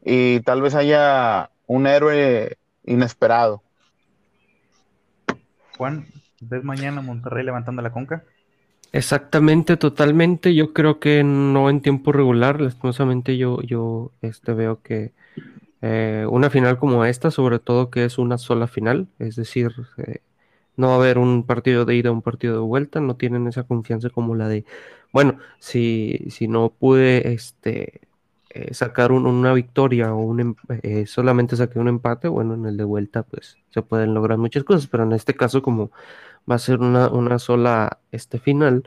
y 0.05 0.41
tal 0.41 0.63
vez 0.63 0.75
haya 0.75 1.51
un 1.67 1.87
héroe 1.87 2.57
inesperado. 2.85 3.63
Juan, 5.77 6.07
¿ves 6.41 6.63
mañana 6.63 7.01
Monterrey 7.01 7.45
levantando 7.45 7.81
la 7.81 7.93
Conca? 7.93 8.25
Exactamente, 8.93 9.77
totalmente. 9.77 10.55
Yo 10.55 10.73
creo 10.73 10.99
que 10.99 11.23
no 11.23 11.71
en 11.71 11.81
tiempo 11.81 12.13
regular. 12.13 12.61
Lastimosamente 12.61 13.37
yo, 13.37 13.63
yo 13.63 14.11
este, 14.21 14.53
veo 14.53 14.83
que 14.83 15.13
eh, 15.83 16.27
una 16.31 16.51
final 16.51 16.79
como 16.79 17.05
esta, 17.05 17.31
sobre 17.31 17.59
todo 17.59 17.91
que 17.91 18.05
es 18.05 18.19
una 18.19 18.39
sola 18.39 18.67
final, 18.69 19.09
es 19.19 19.37
decir, 19.37 19.73
eh, 19.99 20.21
no 20.77 20.89
va 20.89 20.95
a 20.95 20.97
haber 20.99 21.19
un 21.19 21.45
partido 21.47 21.85
de 21.85 21.97
ida, 21.97 22.11
un 22.13 22.23
partido 22.23 22.55
de 22.55 22.61
vuelta, 22.61 23.01
no 23.01 23.17
tienen 23.17 23.47
esa 23.49 23.65
confianza 23.65 24.11
como 24.11 24.35
la 24.37 24.49
de, 24.49 24.65
bueno, 25.13 25.39
si, 25.59 26.27
si 26.31 26.49
no 26.49 26.71
pude 26.73 27.33
este, 27.33 28.01
eh, 28.51 28.75
sacar 28.75 29.13
un- 29.13 29.27
una 29.27 29.53
victoria 29.55 30.15
o 30.15 30.19
un, 30.23 30.41
em- 30.41 30.55
solamente 31.07 31.57
saqué 31.57 31.79
un 31.79 31.89
empate, 31.89 32.29
bueno, 32.29 32.55
en 32.55 32.67
el 32.67 32.77
de 32.77 32.85
vuelta 32.85 33.23
pues 33.23 33.59
se 33.71 33.83
pueden 33.83 34.15
lograr 34.15 34.39
muchas 34.39 34.65
cosas, 34.65 34.87
pero 34.89 35.05
en 35.05 35.13
este 35.13 35.35
caso 35.35 35.63
como 35.63 35.91
va 36.51 36.57
a 36.57 36.59
ser 36.59 36.81
una, 36.81 37.09
una 37.11 37.39
sola 37.39 38.01
este, 38.13 38.39
final, 38.39 38.85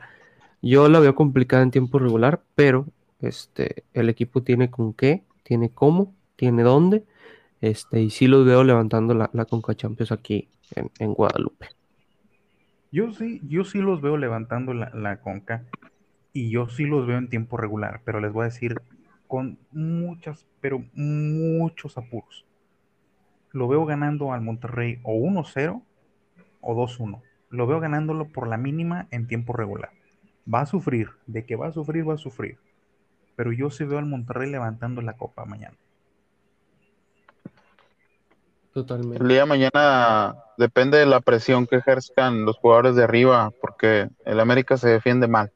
yo 0.62 0.88
la 0.88 1.00
veo 1.00 1.14
complicada 1.14 1.62
en 1.62 1.70
tiempo 1.70 1.98
regular, 1.98 2.42
pero 2.54 2.86
Este, 3.20 3.84
el 3.94 4.10
equipo 4.10 4.42
tiene 4.42 4.70
con 4.70 4.92
qué, 4.94 5.24
tiene 5.44 5.70
cómo, 5.70 6.14
tiene 6.36 6.62
dónde. 6.62 7.04
Este, 7.60 8.02
y 8.02 8.10
sí 8.10 8.26
los 8.26 8.44
veo 8.44 8.64
levantando 8.64 9.14
la, 9.14 9.30
la 9.32 9.44
Conca 9.44 9.74
Champions 9.74 10.12
aquí 10.12 10.48
en, 10.74 10.90
en 10.98 11.14
Guadalupe. 11.14 11.68
Yo 12.92 13.12
sí, 13.12 13.40
yo 13.48 13.64
sí 13.64 13.78
los 13.78 14.00
veo 14.00 14.16
levantando 14.16 14.74
la, 14.74 14.90
la 14.94 15.20
Conca 15.20 15.64
y 16.32 16.50
yo 16.50 16.68
sí 16.68 16.84
los 16.84 17.06
veo 17.06 17.18
en 17.18 17.28
tiempo 17.28 17.56
regular, 17.56 18.02
pero 18.04 18.20
les 18.20 18.32
voy 18.32 18.42
a 18.42 18.46
decir 18.46 18.80
con 19.26 19.58
muchas, 19.72 20.46
pero 20.60 20.84
muchos 20.94 21.96
apuros. 21.96 22.44
Lo 23.52 23.68
veo 23.68 23.86
ganando 23.86 24.32
al 24.32 24.42
Monterrey 24.42 25.00
o 25.04 25.14
1-0 25.14 25.82
o 26.60 26.74
2-1. 26.74 27.22
Lo 27.50 27.66
veo 27.66 27.80
ganándolo 27.80 28.26
por 28.28 28.48
la 28.48 28.56
mínima 28.56 29.06
en 29.10 29.26
tiempo 29.26 29.52
regular. 29.52 29.90
Va 30.52 30.60
a 30.60 30.66
sufrir, 30.66 31.10
de 31.26 31.44
que 31.46 31.56
va 31.56 31.68
a 31.68 31.72
sufrir, 31.72 32.08
va 32.08 32.14
a 32.14 32.18
sufrir. 32.18 32.58
Pero 33.36 33.52
yo 33.52 33.70
sí 33.70 33.84
veo 33.84 33.98
al 33.98 34.06
Monterrey 34.06 34.50
levantando 34.50 35.02
la 35.02 35.14
copa 35.14 35.44
mañana. 35.44 35.76
Totalmente. 38.74 39.22
El 39.22 39.28
día 39.28 39.40
de 39.40 39.46
mañana 39.46 40.34
depende 40.58 40.98
de 40.98 41.06
la 41.06 41.20
presión 41.20 41.66
que 41.66 41.76
ejerzcan 41.76 42.44
los 42.44 42.56
jugadores 42.56 42.96
de 42.96 43.04
arriba, 43.04 43.52
porque 43.60 44.08
el 44.26 44.40
América 44.40 44.76
se 44.76 44.88
defiende 44.88 45.28
mal. 45.28 45.52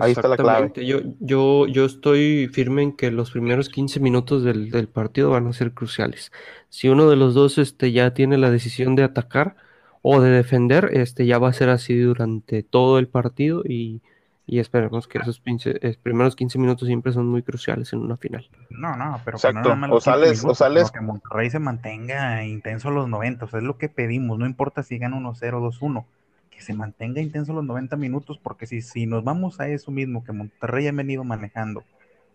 Ahí 0.00 0.12
está 0.12 0.26
la 0.26 0.36
clave. 0.36 0.72
Yo, 0.84 0.98
yo, 1.20 1.68
yo 1.68 1.84
estoy 1.84 2.48
firme 2.52 2.82
en 2.82 2.96
que 2.96 3.12
los 3.12 3.30
primeros 3.30 3.68
15 3.68 4.00
minutos 4.00 4.42
del, 4.42 4.70
del, 4.70 4.88
partido 4.88 5.30
van 5.30 5.46
a 5.46 5.52
ser 5.52 5.72
cruciales. 5.72 6.32
Si 6.68 6.88
uno 6.88 7.08
de 7.08 7.16
los 7.16 7.34
dos 7.34 7.56
este, 7.58 7.92
ya 7.92 8.14
tiene 8.14 8.36
la 8.36 8.50
decisión 8.50 8.96
de 8.96 9.04
atacar 9.04 9.54
o 10.02 10.20
de 10.20 10.30
defender, 10.30 10.90
este, 10.92 11.26
ya 11.26 11.38
va 11.38 11.50
a 11.50 11.52
ser 11.52 11.68
así 11.68 11.96
durante 11.98 12.64
todo 12.64 12.98
el 12.98 13.06
partido 13.06 13.62
y, 13.64 14.00
y 14.50 14.58
esperemos 14.58 15.06
que 15.06 15.18
esos 15.18 15.40
eh, 15.44 15.96
primeros 16.02 16.34
15 16.34 16.58
minutos 16.58 16.86
siempre 16.86 17.12
son 17.12 17.28
muy 17.28 17.42
cruciales 17.42 17.92
en 17.92 18.00
una 18.00 18.16
final. 18.16 18.48
No, 18.70 18.96
no, 18.96 19.20
pero 19.24 19.36
Exacto. 19.36 19.76
no 19.76 19.94
o 19.94 20.00
sales, 20.00 20.38
minutos, 20.38 20.50
o 20.50 20.54
sales. 20.54 20.90
Que 20.90 21.00
Monterrey 21.00 21.50
se 21.50 21.58
mantenga 21.58 22.44
intenso 22.44 22.90
los 22.90 23.08
90, 23.08 23.44
o 23.44 23.48
sea, 23.48 23.60
es 23.60 23.64
lo 23.64 23.78
que 23.78 23.88
pedimos, 23.88 24.38
no 24.38 24.46
importa 24.46 24.82
si 24.82 24.98
gana 24.98 25.16
1-0, 25.16 25.38
2-1 25.38 26.04
se 26.60 26.74
mantenga 26.74 27.20
intenso 27.20 27.52
los 27.52 27.64
90 27.64 27.96
minutos, 27.96 28.38
porque 28.38 28.66
si, 28.66 28.82
si 28.82 29.06
nos 29.06 29.24
vamos 29.24 29.60
a 29.60 29.68
eso 29.68 29.90
mismo 29.90 30.24
que 30.24 30.32
Monterrey 30.32 30.86
ha 30.86 30.92
venido 30.92 31.24
manejando, 31.24 31.84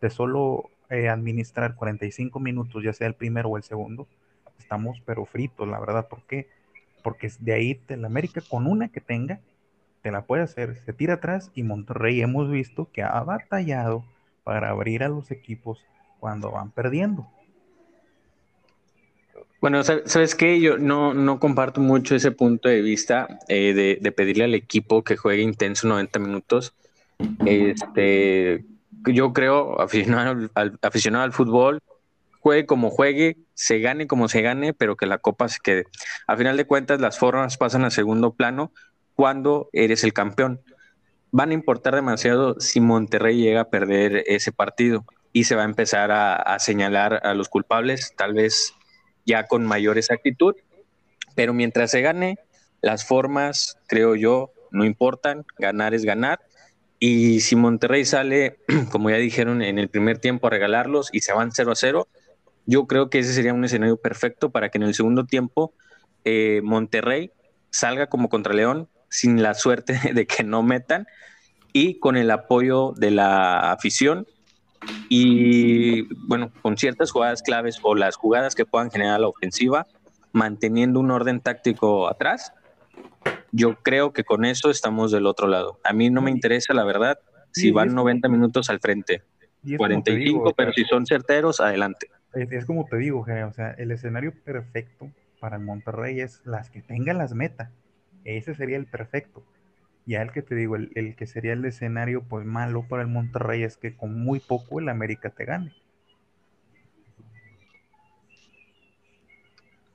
de 0.01 0.09
solo 0.09 0.70
eh, 0.89 1.09
administrar 1.09 1.76
45 1.76 2.39
minutos, 2.39 2.84
ya 2.84 2.93
sea 2.93 3.07
el 3.07 3.13
primero 3.13 3.49
o 3.49 3.57
el 3.57 3.63
segundo, 3.63 4.07
estamos 4.59 5.01
pero 5.05 5.26
fritos, 5.26 5.68
la 5.68 5.80
verdad. 5.80 6.07
¿Por 6.07 6.24
qué? 6.24 6.47
Porque 7.03 7.32
de 7.39 7.53
ahí 7.53 7.80
la 7.88 8.07
América 8.07 8.41
con 8.47 8.68
una 8.68 8.89
que 8.89 9.01
tenga, 9.01 9.39
la 10.12 10.26
puede 10.26 10.43
hacer, 10.43 10.76
se 10.86 10.93
tira 10.93 11.16
atrás 11.16 11.51
y 11.56 11.64
Monterrey 11.64 12.22
hemos 12.22 12.49
visto 12.49 12.89
que 12.91 13.03
ha 13.03 13.22
batallado 13.22 14.03
para 14.43 14.70
abrir 14.70 15.03
a 15.03 15.10
los 15.10 15.32
equipos 15.32 15.80
cuando 16.20 16.51
van 16.51 16.72
perdiendo. 16.72 17.28
Bueno, 19.62 19.84
¿sabes 19.84 20.36
qué? 20.36 20.62
Yo 20.62 20.78
no, 20.78 21.16
no 21.16 21.39
comparto 21.39 21.82
mucho 21.82 22.16
ese 22.16 22.32
punto 22.32 22.70
de 22.70 22.82
vista 22.82 23.39
eh, 23.47 23.97
de, 23.99 24.12
pedirle 24.12 24.43
al 24.43 24.53
equipo 24.53 25.03
que 25.03 25.18
juegue 25.18 25.41
intenso 25.41 25.88
90 25.88 26.20
minutos. 26.20 26.76
Este, 27.45 28.64
yo 29.08 29.34
creo, 29.34 29.82
aficionado 29.82 30.49
al, 30.53 30.78
aficionado 30.84 31.24
al 31.24 31.34
fútbol, 31.34 31.80
juegue 32.41 32.68
como 32.68 32.91
juegue, 32.91 33.38
se 33.56 33.80
gane 33.80 34.06
como 34.06 34.28
se 34.28 34.43
gane, 34.43 34.74
pero 34.74 34.97
que 34.97 35.08
la 35.08 35.18
copa 35.18 35.49
se 35.49 35.58
quede. 35.64 35.86
A 36.28 36.38
final 36.38 36.58
de 36.58 36.68
cuentas, 36.68 37.01
las 37.01 37.18
formas 37.18 37.58
pasan 37.58 37.86
a 37.86 37.89
segundo 37.89 38.36
plano 38.36 38.72
cuando 39.16 39.70
eres 39.74 40.03
el 40.03 40.13
campeón. 40.13 40.61
Van 41.32 41.51
a 41.51 41.53
importar 41.53 41.95
demasiado 41.95 42.59
si 42.59 42.80
Monterrey 42.80 43.38
llega 43.38 43.61
a 43.61 43.70
perder 43.70 44.24
ese 44.28 44.51
partido 44.51 45.05
y 45.34 45.45
se 45.45 45.55
va 45.55 45.63
a 45.63 45.66
empezar 45.66 46.11
a, 46.11 46.36
a 46.36 46.59
señalar 46.59 47.26
a 47.26 47.34
los 47.34 47.49
culpables, 47.49 48.13
tal 48.16 48.34
vez 48.34 48.74
ya 49.26 49.47
con 49.47 49.66
mayor 49.66 49.97
exactitud, 49.97 50.55
pero 51.36 51.53
mientras 51.53 51.91
se 51.91 52.01
gane, 52.01 52.38
las 52.82 53.05
formas, 53.05 53.78
creo 53.88 54.16
yo, 54.16 54.51
no 54.72 54.86
importan, 54.86 55.45
ganar 55.57 55.93
es 55.93 56.05
ganar. 56.05 56.39
Y 56.99 57.41
si 57.41 57.55
Monterrey 57.55 58.05
sale, 58.05 58.57
como 58.91 59.09
ya 59.09 59.18
dijeron 59.18 59.61
en 59.61 59.80
el 59.80 59.89
primer 59.89 60.20
tiempo, 60.20 60.47
a 60.47 60.51
regalarlos 60.51 61.09
y 61.11 61.22
se 61.22 61.34
van 61.34 61.51
0 61.51 61.72
a 61.72 61.76
0, 61.76 62.07
yo 62.66 62.88
creo 62.88 63.09
que 63.09 63.20
ese 63.20 63.34
sería 63.34 63.53
un 63.53 63.66
escenario 63.66 63.97
perfecto 63.97 64.49
para 64.49 64.70
que 64.70 64.78
en 64.78 64.84
el 64.84 64.93
segundo 64.93 65.26
tiempo 65.26 65.74
eh, 66.24 66.61
Monterrey 66.63 67.32
salga 67.70 68.07
como 68.07 68.30
contra 68.30 68.53
León 68.53 68.88
sin 69.10 69.41
la 69.41 69.53
suerte 69.53 69.99
de 70.14 70.26
que 70.26 70.43
no 70.43 70.64
metan 70.64 71.08
y 71.74 71.99
con 71.99 72.16
el 72.18 72.32
apoyo 72.32 72.93
de 72.95 73.12
la 73.12 73.72
afición 73.72 74.26
y 75.10 76.03
bueno, 76.28 76.51
con 76.62 76.78
ciertas 76.78 77.12
jugadas 77.12 77.41
claves 77.41 77.80
o 77.82 77.95
las 77.95 78.16
jugadas 78.16 78.56
que 78.56 78.66
puedan 78.66 78.91
generar 78.91 79.20
la 79.20 79.28
ofensiva, 79.28 79.88
manteniendo 80.32 80.99
un 80.99 81.12
orden 81.12 81.39
táctico 81.39 82.08
atrás, 82.08 82.53
yo 83.51 83.76
creo 83.82 84.14
que 84.14 84.24
con 84.24 84.45
eso 84.45 84.70
estamos 84.70 85.12
del 85.12 85.26
otro 85.26 85.47
lado. 85.47 85.80
A 85.84 85.93
mí 85.93 86.10
no 86.10 86.22
me 86.22 86.32
interesa, 86.32 86.74
la 86.74 86.84
verdad, 86.84 87.18
si 87.51 87.72
van 87.72 87.95
90 87.95 88.28
minutos 88.28 88.70
al 88.70 88.80
frente, 88.80 89.24
45, 89.78 90.53
pero 90.56 90.74
si 90.74 90.84
son 90.84 91.06
certeros, 91.06 91.60
adelante. 91.60 92.08
Es, 92.34 92.66
como 92.66 92.86
te 92.86 92.97
digo, 92.97 93.22
o 93.22 93.53
sea, 93.53 93.72
el 93.72 93.91
escenario 93.91 94.34
perfecto 94.43 95.10
para 95.39 95.58
el 95.58 95.64
Monterrey 95.64 96.20
es 96.20 96.41
las 96.45 96.70
que 96.70 96.82
tengan 96.82 97.18
las 97.18 97.34
metas. 97.34 97.72
Ese 98.26 98.55
sería 98.55 98.78
el 98.78 98.88
perfecto. 98.88 99.43
Ya 100.05 100.21
el 100.21 100.32
que 100.32 100.41
te 100.41 100.55
digo, 100.55 100.76
el, 100.76 101.15
que 101.15 101.26
sería 101.26 101.53
el 101.53 101.63
escenario 101.65 102.23
pues 102.23 102.45
malo 102.45 102.86
para 102.88 103.03
el 103.03 103.07
Monterrey 103.07 103.63
es 103.63 103.78
que 103.78 103.95
con 103.95 104.19
muy 104.19 104.39
poco 104.39 104.80
el 104.80 104.89
América 104.89 105.30
te 105.30 105.45
gane. 105.45 105.73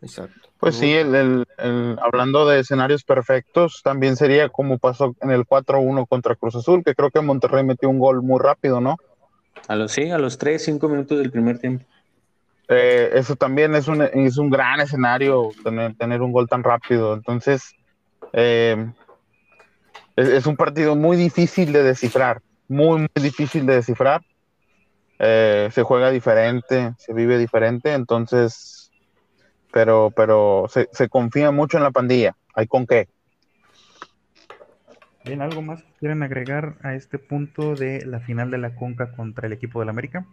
Exacto. 0.02 0.48
Pues 0.58 0.76
sí, 0.76 0.92
el, 0.92 1.46
hablando 2.02 2.48
de 2.48 2.60
escenarios 2.60 3.04
perfectos, 3.04 3.82
también 3.84 4.16
sería 4.16 4.48
como 4.48 4.78
pasó 4.78 5.14
en 5.20 5.30
el 5.30 5.44
4-1 5.44 6.06
contra 6.06 6.34
Cruz 6.36 6.56
Azul, 6.56 6.82
que 6.82 6.94
creo 6.94 7.10
que 7.10 7.20
Monterrey 7.20 7.64
metió 7.64 7.88
un 7.88 7.98
gol 7.98 8.22
muy 8.22 8.40
rápido, 8.40 8.80
¿no? 8.80 8.96
A 9.68 9.76
los 9.76 9.92
sí, 9.92 10.10
a 10.10 10.18
los 10.18 10.38
3, 10.38 10.64
5 10.64 10.88
minutos 10.88 11.18
del 11.18 11.30
primer 11.30 11.58
tiempo. 11.58 11.84
Eh, 12.68 13.10
eso 13.14 13.36
también 13.36 13.74
es 13.74 13.88
un, 13.88 14.02
es 14.02 14.38
un 14.38 14.48
gran 14.48 14.80
escenario, 14.80 15.50
tener, 15.62 15.94
tener 15.96 16.22
un 16.22 16.32
gol 16.32 16.48
tan 16.48 16.62
rápido. 16.62 17.14
Entonces, 17.14 17.74
eh, 18.32 18.92
es, 20.16 20.46
un 20.46 20.56
partido 20.56 20.96
muy 20.96 21.16
difícil 21.16 21.72
de 21.72 21.82
descifrar, 21.82 22.42
muy, 22.68 23.00
muy 23.00 23.08
difícil 23.22 23.66
de 23.66 23.76
descifrar. 23.76 24.22
Eh, 25.18 25.68
se 25.72 25.82
juega 25.82 26.10
diferente, 26.10 26.94
se 26.98 27.12
vive 27.12 27.38
diferente, 27.38 27.92
entonces, 27.92 28.90
pero, 29.70 30.10
pero 30.14 30.66
se, 30.68 30.88
se 30.92 31.08
confía 31.08 31.50
mucho 31.50 31.76
en 31.76 31.82
la 31.82 31.90
pandilla. 31.90 32.36
¿Hay 32.54 32.66
con 32.66 32.86
qué? 32.86 33.08
Bien, 35.24 35.42
¿algo 35.42 35.60
más 35.60 35.82
quieren 35.98 36.22
agregar 36.22 36.76
a 36.82 36.94
este 36.94 37.18
punto 37.18 37.74
de 37.74 38.06
la 38.06 38.20
final 38.20 38.50
de 38.50 38.58
la 38.58 38.74
Conca 38.74 39.12
contra 39.12 39.46
el 39.46 39.52
equipo 39.52 39.80
del 39.80 39.90
América? 39.90 40.24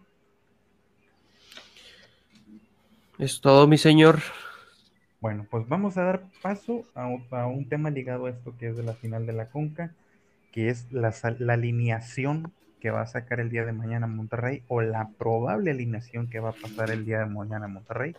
Es 3.19 3.41
todo, 3.41 3.67
mi 3.67 3.77
señor. 3.77 4.19
Bueno, 5.20 5.47
pues 5.49 5.68
vamos 5.68 5.97
a 5.97 6.03
dar 6.03 6.22
paso 6.43 6.84
a, 6.93 7.07
un 7.47 7.68
tema 7.68 7.89
ligado 7.89 8.28
a 8.28 8.30
esto 8.30 8.55
que 8.57 8.68
es 8.68 8.78
de 8.78 8.84
la 8.84 8.93
final 8.93 9.26
de 9.26 9.34
la 9.34 9.49
Conca, 9.49 9.95
que 10.51 10.70
es 10.70 10.91
la, 10.91 11.11
alineación 11.49 12.53
que 12.80 12.91
va 12.91 13.01
a 13.01 13.07
sacar 13.07 13.39
el 13.39 13.49
día 13.49 13.65
de 13.65 13.74
mañana 13.74 14.05
Monterrey 14.05 14.63
o 14.68 14.82
la 14.82 15.09
probable 15.18 15.72
alineación 15.72 16.30
que 16.30 16.39
va 16.39 16.49
a 16.49 16.53
pasar 16.53 16.91
el 16.91 17.03
día 17.03 17.20
de 17.20 17.26
mañana 17.26 17.68
Monterrey. 17.68 18.15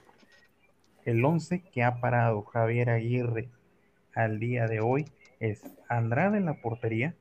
El 1.05 1.25
11 1.25 1.63
que 1.73 1.85
ha 1.85 2.01
parado 2.01 2.43
Javier 2.43 2.91
Aguirre 2.91 3.49
al 4.15 4.41
día 4.41 4.67
de 4.67 4.81
hoy 4.81 5.07
es 5.39 5.63
Andrade 5.89 6.39
en 6.39 6.47
la 6.47 6.55
portería, 6.55 7.15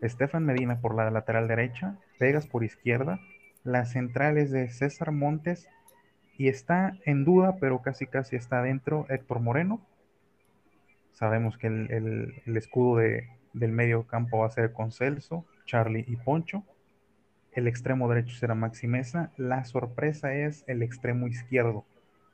Estefan 0.00 0.46
Medina 0.46 0.80
por 0.80 0.94
la 0.94 1.10
lateral 1.10 1.46
derecha, 1.46 1.98
Vegas 2.18 2.46
por 2.46 2.64
izquierda, 2.64 3.20
las 3.64 3.92
centrales 3.92 4.50
de 4.50 4.70
César 4.70 5.12
Montes 5.12 5.68
y 6.40 6.48
está 6.48 6.94
en 7.04 7.26
duda, 7.26 7.56
pero 7.60 7.82
casi 7.82 8.06
casi 8.06 8.34
está 8.34 8.62
dentro 8.62 9.04
Héctor 9.10 9.40
Moreno. 9.40 9.78
Sabemos 11.12 11.58
que 11.58 11.66
el, 11.66 12.56
escudo 12.56 13.02
del 13.52 13.72
medio 13.72 14.06
campo 14.06 14.38
va 14.38 14.46
a 14.46 14.50
ser 14.50 14.72
con 14.72 14.90
Celso, 14.90 15.44
Charlie 15.66 16.06
y 16.08 16.16
Poncho. 16.16 16.64
El 17.52 17.68
extremo 17.68 18.08
derecho 18.08 18.34
será 18.36 18.54
Maxi 18.54 18.86
Mesa. 18.86 19.30
La 19.36 19.66
sorpresa 19.66 20.32
es 20.32 20.64
el 20.66 20.82
extremo 20.82 21.28
izquierdo. 21.28 21.84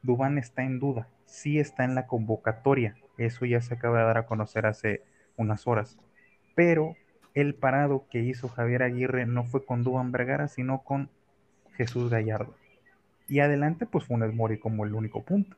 Dubán 0.02 0.38
está 0.38 0.62
en 0.62 0.78
duda. 0.78 1.08
Sí 1.24 1.58
está 1.58 1.82
en 1.82 1.96
la 1.96 2.06
convocatoria. 2.06 2.94
Eso 3.18 3.44
ya 3.44 3.60
se 3.60 3.74
acaba 3.74 3.98
de 3.98 4.04
dar 4.04 4.18
a 4.18 4.26
conocer 4.26 4.66
hace 4.66 5.02
unas 5.36 5.66
horas. 5.66 5.98
Pero 6.54 6.94
el 7.34 7.56
parado 7.56 8.06
que 8.08 8.20
hizo 8.20 8.46
Javier 8.46 8.84
Aguirre 8.84 9.26
no 9.26 9.42
fue 9.42 9.64
con 9.64 9.82
Dubán 9.82 10.12
Vergara, 10.12 10.46
sino 10.46 10.84
con 10.84 11.10
Jesús 11.72 12.08
Gallardo. 12.08 12.54
Y 13.28 13.40
adelante, 13.40 13.86
pues 13.86 14.04
Funes 14.04 14.32
Mori 14.34 14.58
como 14.58 14.84
el 14.84 14.94
único 14.94 15.24
punto. 15.24 15.56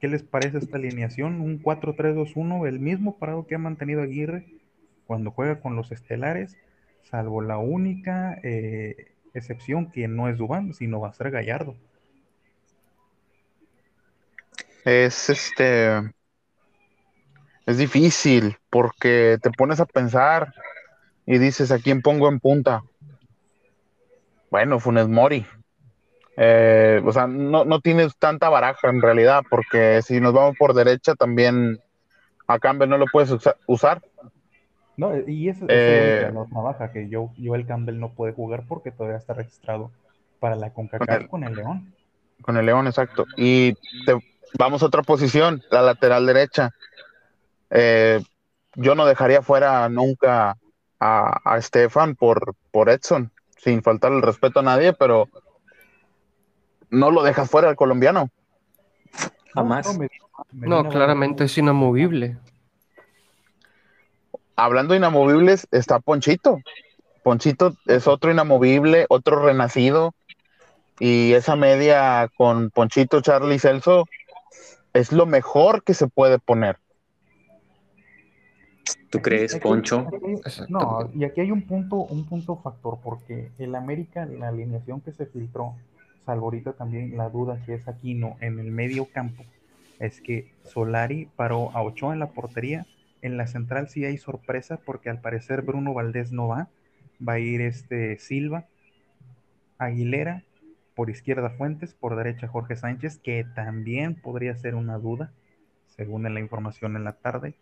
¿Qué 0.00 0.08
les 0.08 0.22
parece 0.22 0.58
esta 0.58 0.76
alineación? 0.76 1.40
Un 1.40 1.62
4-3-2-1, 1.62 2.66
el 2.66 2.80
mismo 2.80 3.18
parado 3.18 3.46
que 3.46 3.54
ha 3.54 3.58
mantenido 3.58 4.02
Aguirre 4.02 4.46
cuando 5.06 5.30
juega 5.30 5.60
con 5.60 5.76
los 5.76 5.92
estelares, 5.92 6.56
salvo 7.02 7.40
la 7.42 7.58
única 7.58 8.38
eh, 8.42 9.12
excepción 9.34 9.90
que 9.90 10.08
no 10.08 10.28
es 10.28 10.38
Dubán, 10.38 10.74
sino 10.74 11.00
va 11.00 11.08
a 11.08 11.14
ser 11.14 11.30
Gallardo. 11.30 11.76
Es 14.84 15.30
este. 15.30 15.98
Es 17.66 17.78
difícil 17.78 18.56
porque 18.70 19.38
te 19.40 19.50
pones 19.50 19.78
a 19.78 19.86
pensar 19.86 20.52
y 21.26 21.38
dices 21.38 21.70
a 21.70 21.78
quién 21.78 22.02
pongo 22.02 22.28
en 22.28 22.40
punta. 22.40 22.82
Bueno, 24.52 24.78
Funes 24.78 25.08
Mori. 25.08 25.46
Eh, 26.36 27.00
o 27.06 27.10
sea, 27.10 27.26
no, 27.26 27.64
no, 27.64 27.80
tienes 27.80 28.14
tanta 28.18 28.50
baraja 28.50 28.90
en 28.90 29.00
realidad, 29.00 29.44
porque 29.48 30.02
si 30.02 30.20
nos 30.20 30.34
vamos 30.34 30.56
por 30.58 30.74
derecha 30.74 31.14
también 31.14 31.80
a 32.46 32.58
Campbell 32.58 32.90
no 32.90 32.98
lo 32.98 33.06
puedes 33.10 33.34
usar. 33.66 34.02
No, 34.98 35.10
y 35.26 35.48
eso, 35.48 35.66
es 35.68 36.34
la 36.34 36.38
otra 36.38 36.60
baja, 36.60 36.92
que 36.92 37.08
yo, 37.08 37.30
el 37.38 37.66
Campbell 37.66 37.98
no 37.98 38.10
puede 38.10 38.34
jugar 38.34 38.64
porque 38.68 38.90
todavía 38.90 39.16
está 39.16 39.32
registrado 39.32 39.90
para 40.38 40.54
la 40.54 40.70
CONCACAF 40.74 41.28
con 41.28 41.44
el, 41.44 41.54
León. 41.54 41.94
Con 42.42 42.58
el 42.58 42.66
León, 42.66 42.86
exacto. 42.86 43.24
Y 43.38 43.74
vamos 44.58 44.82
a 44.82 44.86
otra 44.86 45.02
posición, 45.02 45.62
la 45.70 45.80
lateral 45.80 46.26
derecha. 46.26 46.72
Eh, 47.70 48.20
yo 48.74 48.94
no 48.94 49.06
dejaría 49.06 49.40
fuera 49.40 49.88
nunca 49.88 50.58
a, 51.00 51.40
a 51.42 51.62
Stefan 51.62 52.16
por, 52.16 52.54
por 52.70 52.90
Edson, 52.90 53.31
sin 53.62 53.82
faltar 53.82 54.12
el 54.12 54.22
respeto 54.22 54.58
a 54.60 54.64
nadie, 54.64 54.92
pero 54.92 55.28
no 56.90 57.10
lo 57.12 57.22
dejas 57.22 57.48
fuera 57.48 57.68
al 57.68 57.76
colombiano. 57.76 58.28
Jamás. 59.54 59.98
No, 60.50 60.88
claramente 60.88 61.44
es 61.44 61.56
inamovible. 61.56 62.38
Hablando 64.56 64.92
de 64.92 64.98
inamovibles, 64.98 65.68
está 65.70 66.00
Ponchito. 66.00 66.58
Ponchito 67.22 67.74
es 67.86 68.08
otro 68.08 68.32
inamovible, 68.32 69.06
otro 69.08 69.44
renacido. 69.44 70.12
Y 70.98 71.32
esa 71.34 71.54
media 71.54 72.28
con 72.36 72.70
Ponchito, 72.70 73.20
Charlie 73.20 73.60
Celso 73.60 74.06
es 74.92 75.12
lo 75.12 75.24
mejor 75.24 75.84
que 75.84 75.94
se 75.94 76.08
puede 76.08 76.40
poner. 76.40 76.78
¿Tú 79.10 79.20
crees, 79.20 79.56
Poncho? 79.56 80.08
no, 80.68 81.10
y 81.14 81.24
aquí 81.24 81.42
hay 81.42 81.50
un 81.50 81.62
punto, 81.62 81.96
un 81.96 82.24
punto 82.24 82.56
factor, 82.56 82.98
porque 83.02 83.50
el 83.58 83.74
América, 83.74 84.26
la 84.26 84.48
alineación 84.48 85.00
que 85.00 85.12
se 85.12 85.26
filtró, 85.26 85.74
salvo 86.24 86.46
ahorita 86.46 86.72
también 86.72 87.16
la 87.16 87.28
duda 87.28 87.60
que 87.64 87.74
es 87.74 87.88
Aquino 87.88 88.36
en 88.40 88.58
el 88.58 88.70
medio 88.70 89.06
campo, 89.06 89.44
es 89.98 90.20
que 90.20 90.52
Solari 90.64 91.28
paró 91.36 91.70
a 91.76 91.82
Ochoa 91.82 92.12
en 92.12 92.18
la 92.18 92.30
portería. 92.30 92.86
En 93.20 93.36
la 93.36 93.46
central 93.46 93.88
sí 93.88 94.04
hay 94.04 94.18
sorpresa 94.18 94.80
porque 94.84 95.10
al 95.10 95.20
parecer 95.20 95.62
Bruno 95.62 95.94
Valdés 95.94 96.32
no 96.32 96.48
va. 96.48 96.68
Va 97.26 97.34
a 97.34 97.38
ir 97.38 97.60
este 97.60 98.18
Silva, 98.18 98.66
Aguilera, 99.78 100.42
por 100.96 101.08
izquierda 101.08 101.50
Fuentes, 101.50 101.94
por 101.94 102.16
derecha 102.16 102.48
Jorge 102.48 102.76
Sánchez, 102.76 103.18
que 103.18 103.44
también 103.54 104.14
podría 104.14 104.56
ser 104.56 104.74
una 104.74 104.98
duda, 104.98 105.32
según 105.96 106.22
la 106.32 106.40
información 106.40 106.96
en 106.96 107.04
la 107.04 107.12
tarde. 107.12 107.54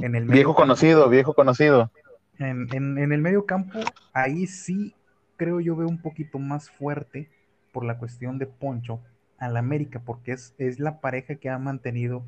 En 0.00 0.14
el 0.14 0.26
viejo 0.26 0.54
conocido, 0.54 1.08
viejo 1.08 1.34
conocido. 1.34 1.90
En, 2.38 2.68
en 2.72 3.12
el 3.12 3.22
medio 3.22 3.46
campo, 3.46 3.78
ahí 4.12 4.46
sí 4.46 4.94
creo 5.36 5.60
yo 5.60 5.76
veo 5.76 5.88
un 5.88 6.00
poquito 6.00 6.38
más 6.38 6.70
fuerte 6.70 7.30
por 7.72 7.84
la 7.84 7.98
cuestión 7.98 8.38
de 8.38 8.46
Poncho 8.46 9.00
al 9.38 9.56
América, 9.56 10.00
porque 10.04 10.32
es, 10.32 10.54
es 10.58 10.80
la 10.80 11.00
pareja 11.00 11.36
que 11.36 11.50
ha 11.50 11.58
mantenido 11.58 12.24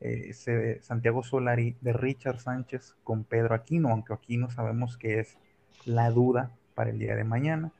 eh, 0.00 0.32
Santiago 0.80 1.22
Solari 1.22 1.76
de 1.80 1.92
Richard 1.92 2.38
Sánchez 2.40 2.96
con 3.04 3.24
Pedro 3.24 3.54
Aquino, 3.54 3.88
aunque 3.88 4.12
Aquino 4.12 4.50
sabemos 4.50 4.96
que 4.96 5.20
es 5.20 5.38
la 5.84 6.10
duda 6.10 6.52
para 6.74 6.90
el 6.90 6.98
día 6.98 7.16
de 7.16 7.24
mañana. 7.24 7.72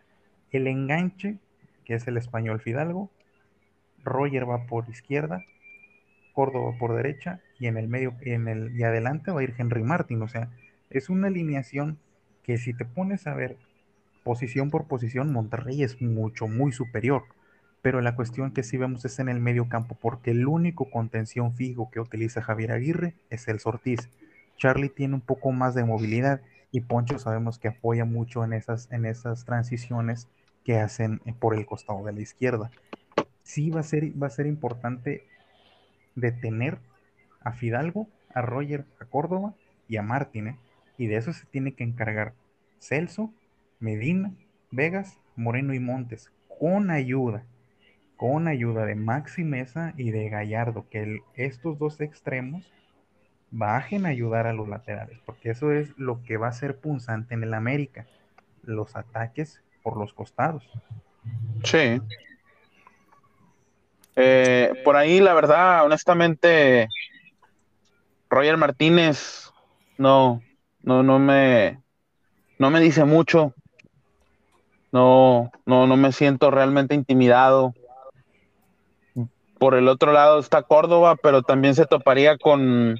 El 0.51 0.66
enganche, 0.66 1.39
que 1.85 1.95
es 1.95 2.07
el 2.07 2.16
español 2.16 2.61
Fidalgo, 2.61 3.11
Roger 4.05 4.49
va 4.49 4.66
por 4.66 4.89
izquierda, 4.89 5.45
Córdoba 6.33 6.74
por 6.78 6.95
derecha 6.95 7.41
y 7.59 7.66
en 7.66 7.76
el 7.76 7.89
medio 7.89 8.14
en 8.22 8.49
el 8.49 8.76
y 8.76 8.83
adelante 8.83 9.30
va 9.30 9.41
a 9.41 9.45
ir 9.45 9.55
Henry 9.57 9.83
Martin, 9.83 10.22
o 10.22 10.28
sea, 10.28 10.51
es 10.91 11.09
una 11.09 11.28
alineación 11.28 11.99
que 12.43 12.59
si 12.59 12.74
te 12.74 12.85
pones 12.85 13.26
a 13.26 13.35
ver 13.35 13.57
posición 14.22 14.70
por 14.70 14.87
posición, 14.87 15.33
Monterrey 15.33 15.83
es 15.83 16.01
mucho, 16.01 16.49
muy 16.49 16.72
superior. 16.72 17.24
Pero 17.80 18.01
la 18.01 18.14
cuestión 18.14 18.53
que 18.53 18.62
sí 18.62 18.76
vemos 18.76 19.05
es 19.05 19.18
en 19.18 19.28
el 19.28 19.41
medio 19.41 19.68
campo, 19.68 19.97
porque 20.01 20.30
el 20.30 20.47
único 20.47 20.89
contención 20.91 21.55
fijo 21.55 21.91
que 21.91 22.01
utiliza 22.01 22.43
Javier 22.43 22.72
Aguirre 22.72 23.14
es 23.30 23.49
el 23.49 23.59
Sortiz. 23.59 24.09
Charlie 24.57 24.89
tiene 24.89 25.14
un 25.14 25.20
poco 25.20 25.51
más 25.51 25.74
de 25.74 25.85
movilidad 25.85 26.41
y 26.70 26.83
Poncho 26.83 27.18
sabemos 27.18 27.59
que 27.59 27.68
apoya 27.68 28.05
mucho 28.05 28.45
en 28.45 28.53
esas, 28.53 28.91
en 28.93 29.05
esas 29.05 29.45
transiciones 29.45 30.28
que 30.64 30.78
hacen 30.78 31.18
por 31.41 31.55
el 31.57 31.66
costado 31.66 32.05
de 32.05 32.12
la 32.12 32.20
izquierda. 32.20 32.70
Sí 33.43 33.70
va 33.70 33.80
a 33.80 33.85
ser, 33.85 34.12
va 34.20 34.28
a 34.28 34.30
ser 34.30 34.47
importante 34.47 35.26
detener 36.14 36.78
a 37.40 37.52
Fidalgo, 37.52 38.08
a 38.34 38.42
Roger, 38.42 38.84
a 39.00 39.04
Córdoba 39.04 39.54
y 39.88 39.96
a 39.96 40.02
Martín, 40.02 40.48
¿eh? 40.48 40.56
y 40.96 41.06
de 41.06 41.16
eso 41.16 41.32
se 41.32 41.46
tiene 41.46 41.72
que 41.72 41.84
encargar 41.84 42.34
Celso 42.78 43.32
Medina, 43.80 44.32
Vegas, 44.70 45.18
Moreno 45.34 45.74
y 45.74 45.80
Montes, 45.80 46.30
con 46.60 46.90
ayuda, 46.90 47.44
con 48.16 48.46
ayuda 48.46 48.86
de 48.86 48.94
Maxi 48.94 49.42
Mesa 49.42 49.92
y 49.96 50.12
de 50.12 50.28
Gallardo, 50.28 50.86
que 50.88 51.20
estos 51.34 51.78
dos 51.78 52.00
extremos 52.00 52.72
bajen 53.50 54.06
a 54.06 54.10
ayudar 54.10 54.46
a 54.46 54.52
los 54.52 54.68
laterales, 54.68 55.18
porque 55.26 55.50
eso 55.50 55.72
es 55.72 55.96
lo 55.98 56.22
que 56.22 56.36
va 56.36 56.48
a 56.48 56.52
ser 56.52 56.78
punzante 56.78 57.34
en 57.34 57.42
el 57.42 57.54
América, 57.54 58.06
los 58.62 58.94
ataques 58.94 59.60
por 59.82 59.96
los 59.96 60.14
costados. 60.14 60.68
Sí. 61.64 62.00
Eh, 64.16 64.72
por 64.84 64.96
ahí, 64.96 65.20
la 65.20 65.34
verdad, 65.34 65.84
honestamente, 65.84 66.88
Roger 68.28 68.56
Martínez 68.56 69.50
no, 69.98 70.42
no, 70.82 71.02
no 71.02 71.18
me, 71.18 71.80
no 72.58 72.70
me 72.70 72.80
dice 72.80 73.04
mucho. 73.04 73.54
No, 74.90 75.50
no, 75.64 75.86
no 75.86 75.96
me 75.96 76.12
siento 76.12 76.50
realmente 76.50 76.94
intimidado. 76.94 77.74
Por 79.58 79.74
el 79.74 79.88
otro 79.88 80.12
lado 80.12 80.38
está 80.38 80.62
Córdoba, 80.62 81.16
pero 81.16 81.42
también 81.42 81.74
se 81.74 81.86
toparía 81.86 82.36
con, 82.36 82.98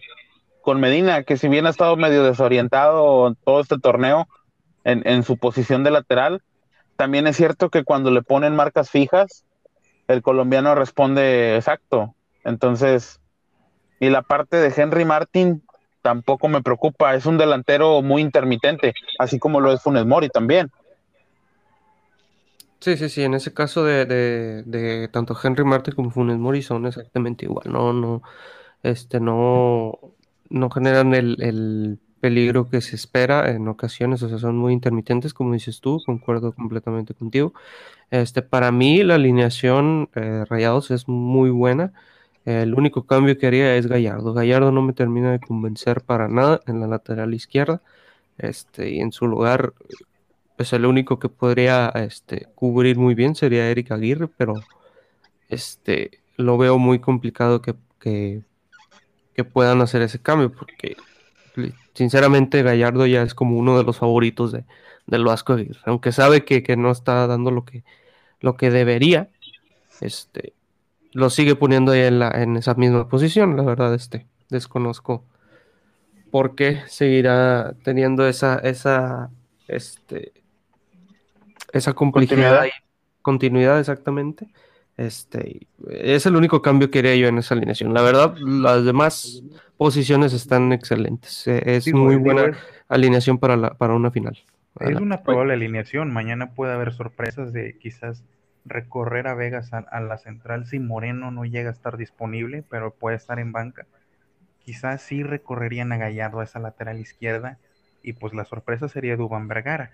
Medina, 0.76 1.24
que 1.24 1.36
si 1.36 1.48
bien 1.48 1.66
ha 1.66 1.70
estado 1.70 1.96
medio 1.96 2.22
desorientado 2.22 3.34
todo 3.44 3.60
este 3.60 3.78
torneo 3.78 4.26
en, 4.84 5.02
en 5.06 5.22
su 5.22 5.36
posición 5.36 5.84
de 5.84 5.90
lateral, 5.90 6.42
también 6.96 7.26
es 7.26 7.36
cierto 7.36 7.68
que 7.68 7.84
cuando 7.84 8.10
le 8.10 8.22
ponen 8.22 8.56
marcas 8.56 8.90
fijas, 8.90 9.44
el 10.12 10.22
colombiano 10.22 10.74
responde 10.74 11.56
exacto. 11.56 12.14
Entonces, 12.44 13.20
y 14.00 14.10
la 14.10 14.22
parte 14.22 14.56
de 14.56 14.72
Henry 14.76 15.04
Martin 15.04 15.62
tampoco 16.02 16.48
me 16.48 16.62
preocupa, 16.62 17.14
es 17.14 17.26
un 17.26 17.38
delantero 17.38 18.02
muy 18.02 18.20
intermitente, 18.20 18.94
así 19.18 19.38
como 19.38 19.60
lo 19.60 19.72
es 19.72 19.80
Funes 19.80 20.04
Mori 20.04 20.28
también. 20.28 20.70
Sí, 22.80 22.96
sí, 22.96 23.08
sí, 23.08 23.22
en 23.22 23.34
ese 23.34 23.54
caso 23.54 23.84
de, 23.84 25.08
tanto 25.12 25.36
Henry 25.40 25.64
Martin 25.64 25.94
como 25.94 26.10
Funes 26.10 26.38
Mori 26.38 26.62
son 26.62 26.84
exactamente 26.86 27.44
igual, 27.44 27.72
no, 27.72 27.92
no, 27.92 28.22
este, 28.82 29.20
no, 29.20 30.00
no 30.50 30.70
generan 30.70 31.14
el, 31.14 32.00
peligro 32.23 32.70
que 32.70 32.81
se 32.81 32.97
espera 32.97 33.51
en 33.51 33.68
ocasiones, 33.68 34.23
o 34.23 34.29
sea, 34.29 34.39
son 34.39 34.57
muy 34.57 34.73
intermitentes, 34.73 35.35
como 35.35 35.53
dices 35.53 35.81
tú, 35.81 36.01
concuerdo 36.07 36.53
completamente 36.53 37.14
contigo. 37.14 37.53
Este, 38.11 38.43
para 38.43 38.73
mí 38.73 39.03
la 39.03 39.16
alineación 39.16 40.09
eh, 40.14 40.45
Rayados 40.49 40.91
es 40.91 41.09
muy 41.09 41.51
buena. 41.51 41.93
El 42.45 42.75
único 42.75 43.07
cambio 43.07 43.39
que 43.39 43.47
haría 43.47 43.77
es 43.77 43.87
Gallardo. 43.89 44.35
Gallardo 44.35 44.73
no 44.73 44.83
me 44.83 44.93
termina 44.95 45.33
de 45.33 45.41
convencer 45.41 46.03
para 46.03 46.29
nada 46.29 46.61
en 46.66 46.81
la 46.81 46.87
lateral 46.89 47.35
izquierda. 47.35 47.83
Este, 48.39 48.91
y 48.91 49.01
en 49.01 49.12
su 49.12 49.27
lugar 49.27 49.75
pues 50.57 50.73
el 50.73 50.87
único 50.87 51.18
que 51.18 51.29
podría 51.29 51.89
este, 51.89 52.49
cubrir 52.55 52.97
muy 52.97 53.14
bien 53.14 53.35
sería 53.35 53.68
Eric 53.68 53.91
Aguirre, 53.91 54.29
pero 54.29 54.55
este, 55.49 56.23
lo 56.37 56.59
veo 56.59 56.79
muy 56.79 57.01
complicado 57.01 57.62
que, 57.62 57.75
que, 57.99 58.43
puedan 59.53 59.81
hacer 59.81 60.03
ese 60.03 60.20
cambio, 60.20 60.53
porque 60.53 60.97
sinceramente 61.94 62.62
Gallardo 62.62 63.07
ya 63.07 63.22
es 63.22 63.34
como 63.34 63.59
uno 63.59 63.78
de 63.78 63.84
los 63.84 63.98
favoritos 63.98 64.53
de, 64.53 64.64
del 65.07 65.24
Vasco 65.24 65.55
Aguirre, 65.55 65.80
aunque 65.84 66.12
sabe 66.12 66.44
que, 66.44 66.76
no 66.76 66.90
está 66.90 67.26
dando 67.26 67.50
lo 67.50 67.64
que, 67.64 67.84
lo 68.40 68.57
que 68.57 68.70
debería, 68.70 69.28
este, 70.00 70.55
lo 71.12 71.30
sigue 71.30 71.55
poniendo 71.55 71.92
ahí 71.92 72.00
en, 72.00 72.18
la, 72.18 72.30
en 72.30 72.57
esa 72.57 72.74
misma 72.74 73.09
posición, 73.09 73.57
la 73.57 73.62
verdad, 73.62 73.94
este, 73.94 74.26
desconozco 74.48 75.24
por 76.30 76.55
qué 76.55 76.80
seguirá 76.86 77.74
teniendo 77.84 78.26
esa, 78.26 78.59
esa, 78.59 79.30
este, 79.68 80.32
esa 81.72 81.92
complejidad 81.92 82.36
continuidad. 82.36 82.66
y 82.66 83.22
continuidad 83.22 83.80
exactamente 83.80 84.48
Este, 84.97 85.66
es 85.88 86.26
el 86.26 86.36
único 86.36 86.61
cambio 86.61 86.90
que 86.90 86.99
haría 86.99 87.16
yo 87.16 87.28
en 87.28 87.38
esa 87.38 87.55
alineación. 87.55 87.95
La 87.95 88.03
verdad, 88.03 88.34
las 88.38 88.84
demás 88.84 89.43
posiciones 89.76 90.32
están 90.32 90.72
excelentes. 90.72 91.47
E, 91.49 91.76
es 91.76 91.93
muy 91.93 92.16
buena 92.16 92.57
alineación 92.88 93.38
para, 93.38 93.57
la, 93.57 93.74
para 93.74 93.95
una 93.95 94.11
final. 94.11 94.38
Es 94.80 94.97
una 94.97 95.22
probable 95.22 95.55
alineación. 95.55 96.12
Mañana 96.12 96.55
puede 96.55 96.72
haber 96.72 96.93
sorpresas 96.93 97.53
de 97.53 97.78
quizás 97.78 98.24
recorrer 98.64 99.26
a 99.26 99.34
Vegas 99.34 99.72
a, 99.72 100.01
la 100.01 100.18
central 100.18 100.66
si 100.66 100.78
Moreno 100.78 101.30
no 101.30 101.45
llega 101.45 101.70
a 101.70 101.72
estar 101.72 101.97
disponible, 101.97 102.62
pero 102.68 102.95
puede 102.95 103.16
estar 103.16 103.38
en 103.38 103.53
banca. 103.53 103.86
Quizás 104.61 105.03
sí 105.03 105.22
recorrerían 105.22 105.93
a 105.93 105.97
Gallardo 105.97 106.40
a 106.40 106.45
esa 106.45 106.61
lateral 106.61 107.01
izquierda 107.01 107.59
y 108.03 108.12
pues 108.12 108.34
la 108.34 108.45
sorpresa 108.45 108.88
sería 108.88 109.16
Dubán 109.16 109.49
Vergara. 109.49 109.90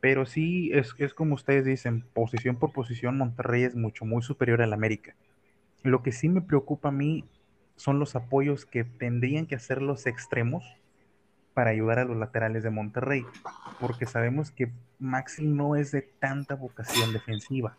Pero 0.00 0.24
sí, 0.26 0.70
es, 0.72 0.94
es 0.98 1.14
como 1.14 1.34
ustedes 1.34 1.64
dicen, 1.64 2.04
posición 2.14 2.56
por 2.56 2.72
posición, 2.72 3.18
Monterrey 3.18 3.64
es 3.64 3.74
mucho, 3.74 4.04
muy 4.04 4.22
superior 4.22 4.62
al 4.62 4.72
América. 4.72 5.14
Lo 5.82 6.02
que 6.02 6.12
sí 6.12 6.28
me 6.28 6.40
preocupa 6.40 6.88
a 6.88 6.92
mí 6.92 7.24
son 7.76 7.98
los 7.98 8.16
apoyos 8.16 8.66
que 8.66 8.84
tendrían 8.84 9.46
que 9.46 9.54
hacer 9.54 9.80
los 9.80 10.06
extremos 10.06 10.64
para 11.54 11.70
ayudar 11.70 11.98
a 11.98 12.04
los 12.04 12.16
laterales 12.16 12.62
de 12.62 12.70
Monterrey, 12.70 13.24
porque 13.80 14.06
sabemos 14.06 14.50
que 14.50 14.70
Maxi 14.98 15.46
no 15.46 15.76
es 15.76 15.90
de 15.90 16.02
tanta 16.02 16.54
vocación 16.54 17.12
defensiva. 17.12 17.76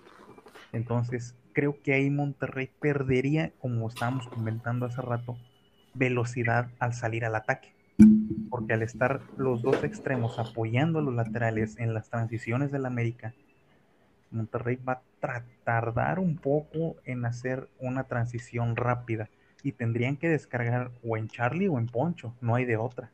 Entonces, 0.73 1.35
creo 1.53 1.81
que 1.81 1.93
ahí 1.93 2.09
Monterrey 2.09 2.69
perdería, 2.79 3.51
como 3.59 3.87
estábamos 3.87 4.27
comentando 4.27 4.85
hace 4.85 5.01
rato, 5.01 5.37
velocidad 5.93 6.69
al 6.79 6.93
salir 6.93 7.25
al 7.25 7.35
ataque. 7.35 7.73
Porque 8.49 8.73
al 8.73 8.81
estar 8.81 9.21
los 9.37 9.61
dos 9.61 9.83
extremos 9.83 10.39
apoyando 10.39 10.99
a 10.99 11.01
los 11.01 11.13
laterales 11.13 11.77
en 11.79 11.93
las 11.93 12.09
transiciones 12.09 12.71
del 12.71 12.85
América, 12.85 13.33
Monterrey 14.31 14.77
va 14.77 15.01
a 15.21 15.43
tardar 15.63 16.19
un 16.19 16.37
poco 16.37 16.95
en 17.05 17.25
hacer 17.25 17.69
una 17.79 18.05
transición 18.05 18.75
rápida 18.75 19.29
y 19.63 19.73
tendrían 19.73 20.17
que 20.17 20.29
descargar 20.29 20.91
o 21.03 21.17
en 21.17 21.27
Charlie 21.27 21.67
o 21.67 21.77
en 21.77 21.87
Poncho, 21.87 22.33
no 22.41 22.55
hay 22.55 22.65
de 22.65 22.77
otra. 22.77 23.11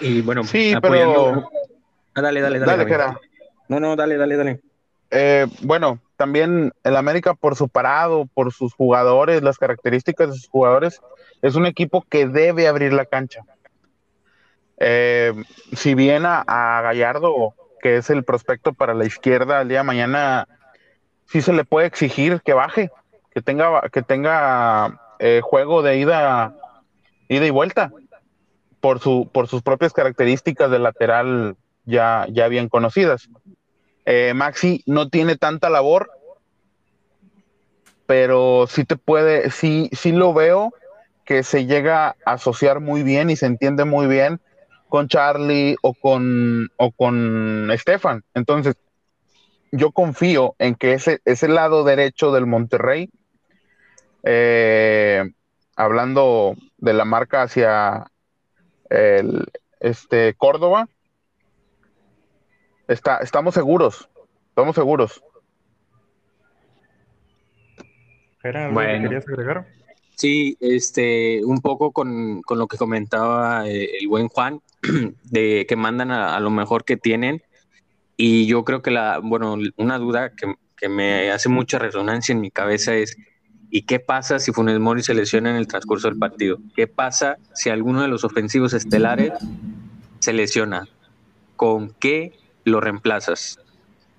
Y 0.00 0.20
bueno, 0.22 0.44
sí, 0.44 0.74
pero... 0.80 1.50
Ah, 2.14 2.22
dale, 2.22 2.40
dale, 2.40 2.58
dale. 2.58 2.84
Dale, 2.84 3.16
No, 3.68 3.80
no, 3.80 3.96
dale, 3.96 4.16
dale, 4.16 4.36
dale. 4.36 4.60
Eh, 5.10 5.46
bueno, 5.62 6.00
también 6.24 6.72
el 6.84 6.96
América 6.96 7.34
por 7.34 7.54
su 7.54 7.68
parado, 7.68 8.26
por 8.32 8.50
sus 8.50 8.72
jugadores, 8.72 9.42
las 9.42 9.58
características 9.58 10.30
de 10.30 10.36
sus 10.36 10.48
jugadores, 10.48 11.02
es 11.42 11.54
un 11.54 11.66
equipo 11.66 12.00
que 12.00 12.26
debe 12.26 12.66
abrir 12.66 12.94
la 12.94 13.04
cancha. 13.04 13.42
Eh, 14.78 15.34
si 15.74 15.94
bien 15.94 16.22
a, 16.24 16.80
Gallardo, 16.82 17.52
que 17.82 17.98
es 17.98 18.08
el 18.08 18.24
prospecto 18.24 18.72
para 18.72 18.94
la 18.94 19.04
izquierda 19.04 19.60
el 19.60 19.68
día 19.68 19.80
de 19.80 19.84
mañana, 19.84 20.48
sí 21.26 21.42
se 21.42 21.52
le 21.52 21.66
puede 21.66 21.88
exigir 21.88 22.40
que 22.40 22.54
baje, 22.54 22.90
que 23.34 23.42
tenga, 23.42 23.82
que 23.92 24.00
tenga 24.00 24.98
eh, 25.18 25.42
juego 25.44 25.82
de 25.82 25.98
ida, 25.98 26.54
ida 27.28 27.44
y 27.44 27.50
vuelta 27.50 27.92
por, 28.80 28.98
su, 28.98 29.28
por 29.30 29.46
sus 29.46 29.60
propias 29.60 29.92
características 29.92 30.70
de 30.70 30.78
lateral 30.78 31.56
ya, 31.84 32.26
ya 32.30 32.48
bien 32.48 32.70
conocidas. 32.70 33.28
Eh, 34.06 34.32
Maxi 34.34 34.82
no 34.86 35.08
tiene 35.08 35.36
tanta 35.36 35.70
labor, 35.70 36.10
pero 38.06 38.66
sí 38.68 38.84
te 38.84 38.96
puede, 38.96 39.50
sí, 39.50 39.90
sí 39.92 40.12
lo 40.12 40.34
veo 40.34 40.74
que 41.24 41.42
se 41.42 41.66
llega 41.66 42.16
a 42.24 42.32
asociar 42.32 42.80
muy 42.80 43.02
bien 43.02 43.30
y 43.30 43.36
se 43.36 43.46
entiende 43.46 43.84
muy 43.84 44.06
bien 44.06 44.40
con 44.88 45.08
Charlie 45.08 45.76
o 45.82 45.94
con, 45.94 46.70
o 46.76 46.92
con 46.92 47.70
Estefan. 47.70 48.22
Entonces, 48.34 48.76
yo 49.72 49.90
confío 49.90 50.54
en 50.58 50.74
que 50.74 50.92
ese, 50.92 51.20
ese 51.24 51.48
lado 51.48 51.82
derecho 51.82 52.30
del 52.30 52.46
Monterrey, 52.46 53.10
eh, 54.22 55.24
hablando 55.76 56.54
de 56.76 56.92
la 56.92 57.04
marca 57.04 57.42
hacia, 57.42 58.06
el, 58.90 59.46
este, 59.80 60.34
Córdoba, 60.34 60.88
está, 62.88 63.18
estamos 63.18 63.54
seguros, 63.54 64.08
estamos 64.48 64.74
seguros. 64.74 65.22
bueno. 68.42 69.08
¿querías 69.08 69.28
agregar? 69.28 69.66
Sí, 70.16 70.56
este, 70.60 71.44
un 71.44 71.60
poco 71.60 71.92
con, 71.92 72.42
lo 72.48 72.66
que 72.68 72.76
comentaba 72.76 73.68
eh, 73.68 73.90
el 74.00 74.08
buen 74.08 74.28
Juan, 74.28 74.60
de 75.24 75.66
que 75.68 75.76
mandan 75.76 76.10
a, 76.10 76.38
lo 76.40 76.50
mejor 76.50 76.84
que 76.84 76.96
tienen. 76.96 77.42
Y 78.16 78.46
yo 78.46 78.64
creo 78.64 78.80
que 78.80 78.92
la, 78.92 79.18
bueno, 79.18 79.56
una 79.76 79.98
duda 79.98 80.30
que, 80.30 80.54
que 80.76 80.88
me 80.88 81.32
hace 81.32 81.48
mucha 81.48 81.80
resonancia 81.80 82.32
en 82.32 82.40
mi 82.40 82.50
cabeza 82.50 82.94
es 82.94 83.16
¿Y 83.76 83.82
qué 83.82 83.98
pasa 83.98 84.38
si 84.38 84.52
Funes 84.52 84.78
Mori 84.78 85.02
se 85.02 85.14
lesiona 85.14 85.50
en 85.50 85.56
el 85.56 85.66
transcurso 85.66 86.06
del 86.06 86.16
partido? 86.16 86.60
¿Qué 86.76 86.86
pasa 86.86 87.38
si 87.54 87.70
alguno 87.70 88.02
de 88.02 88.06
los 88.06 88.22
ofensivos 88.22 88.72
estelares 88.72 89.32
se 90.20 90.32
lesiona? 90.32 90.86
¿Con 91.56 91.92
qué 91.98 92.38
lo 92.64 92.80
reemplazas? 92.80 93.58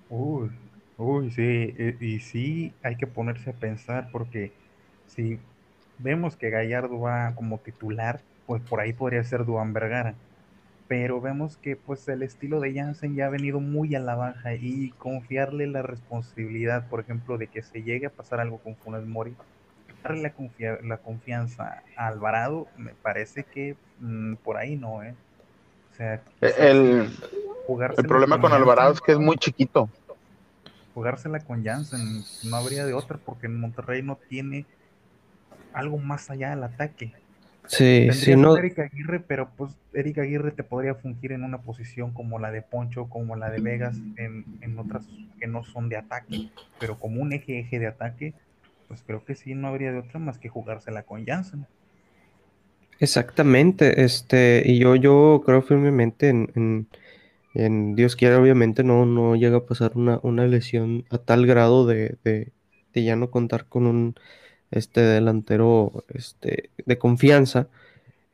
Uy, 0.08 0.50
uy, 0.96 1.30
sí, 1.30 1.74
y 2.00 2.20
sí 2.20 2.78
hay 2.82 2.96
que 2.96 3.06
ponerse 3.06 3.50
a 3.50 3.58
pensar 3.58 4.10
porque 4.10 4.52
si 5.06 5.40
vemos 5.98 6.36
que 6.36 6.50
Gallardo 6.50 7.00
va 7.00 7.34
como 7.34 7.60
titular, 7.60 8.24
pues 8.46 8.62
por 8.62 8.80
ahí 8.80 8.92
podría 8.92 9.24
ser 9.24 9.44
Duan 9.44 9.72
Vergara. 9.72 10.22
Pero 10.88 11.20
vemos 11.20 11.56
que 11.58 11.76
pues 11.76 12.06
el 12.08 12.22
estilo 12.22 12.60
de 12.60 12.74
Jansen 12.74 13.16
ya 13.16 13.26
ha 13.26 13.30
venido 13.30 13.60
muy 13.60 13.94
a 13.96 14.00
la 14.00 14.16
baja 14.16 14.54
y 14.54 14.92
confiarle 14.92 15.66
la 15.66 15.82
responsabilidad, 15.82 16.88
por 16.88 17.00
ejemplo, 17.00 17.38
de 17.38 17.48
que 17.48 17.62
se 17.62 17.82
llegue 17.82 18.06
a 18.06 18.14
pasar 18.14 18.40
algo 18.40 18.62
con 18.62 18.76
Funes 18.76 19.06
Mori, 19.06 19.36
darle 20.02 20.22
la, 20.58 20.78
la 20.82 20.98
confianza 21.02 21.84
a 21.96 22.06
Alvarado, 22.08 22.72
me 22.76 22.94
parece 22.94 23.44
que 23.44 23.78
mm, 23.98 24.36
por 24.36 24.56
ahí 24.58 24.76
no, 24.76 25.02
¿eh? 25.02 25.18
O 25.96 25.98
sea, 25.98 26.20
eh, 26.42 26.54
el, 26.58 27.10
el 27.96 28.06
problema 28.06 28.38
con, 28.38 28.52
Alvarado 28.52 28.92
es 28.92 29.00
que 29.00 29.12
es 29.12 29.18
muy 29.18 29.38
chiquito. 29.38 29.88
Jugársela 30.92 31.40
con 31.40 31.64
Jansen, 31.64 32.22
no 32.44 32.56
habría 32.56 32.84
de 32.84 32.92
otra, 32.92 33.16
porque 33.16 33.46
en 33.46 33.58
Monterrey 33.58 34.02
no 34.02 34.18
tiene 34.28 34.66
algo 35.72 35.96
más 35.96 36.28
allá 36.28 36.50
del 36.50 36.64
ataque. 36.64 37.14
Sí, 37.66 38.10
sí, 38.12 38.36
no. 38.36 38.58
Eric 38.58 38.78
Aguirre, 38.78 39.20
pero 39.20 39.48
pues 39.56 39.72
Eric 39.94 40.18
Aguirre 40.18 40.50
te 40.52 40.62
podría 40.62 40.94
fungir 40.94 41.32
en 41.32 41.44
una 41.44 41.62
posición 41.62 42.12
como 42.12 42.38
la 42.38 42.50
de 42.50 42.60
Poncho, 42.60 43.08
como 43.08 43.34
la 43.34 43.48
de 43.48 43.60
Vegas, 43.60 43.96
en, 44.16 44.44
en 44.60 44.78
otras 44.78 45.06
que 45.40 45.46
no 45.46 45.64
son 45.64 45.88
de 45.88 45.96
ataque, 45.96 46.50
pero 46.78 46.98
como 46.98 47.22
un 47.22 47.32
eje 47.32 47.60
eje 47.60 47.78
de 47.78 47.86
ataque, 47.86 48.34
pues 48.86 49.02
creo 49.02 49.24
que 49.24 49.34
sí, 49.34 49.54
no 49.54 49.68
habría 49.68 49.92
de 49.92 50.00
otra 50.00 50.20
más 50.20 50.36
que 50.36 50.50
jugársela 50.50 51.04
con 51.04 51.24
Janssen. 51.24 51.66
Exactamente, 52.98 54.04
este, 54.04 54.62
y 54.64 54.78
yo, 54.78 54.96
yo 54.96 55.42
creo 55.44 55.60
firmemente 55.62 56.28
en, 56.30 56.88
Dios 57.94 58.16
quiera, 58.16 58.38
obviamente 58.40 58.84
no, 58.84 59.06
no 59.06 59.34
llega 59.36 59.58
a 59.58 59.66
pasar 59.66 59.92
una, 59.96 60.20
una 60.22 60.46
lesión 60.46 61.04
a 61.10 61.18
tal 61.18 61.46
grado 61.46 61.86
de, 61.86 62.16
de, 62.24 62.52
ya 62.94 63.16
no 63.16 63.30
contar 63.30 63.66
con 63.66 63.86
un 63.86 64.14
este 64.70 65.00
delantero 65.02 66.04
este, 66.14 66.70
de 66.86 66.98
confianza. 66.98 67.68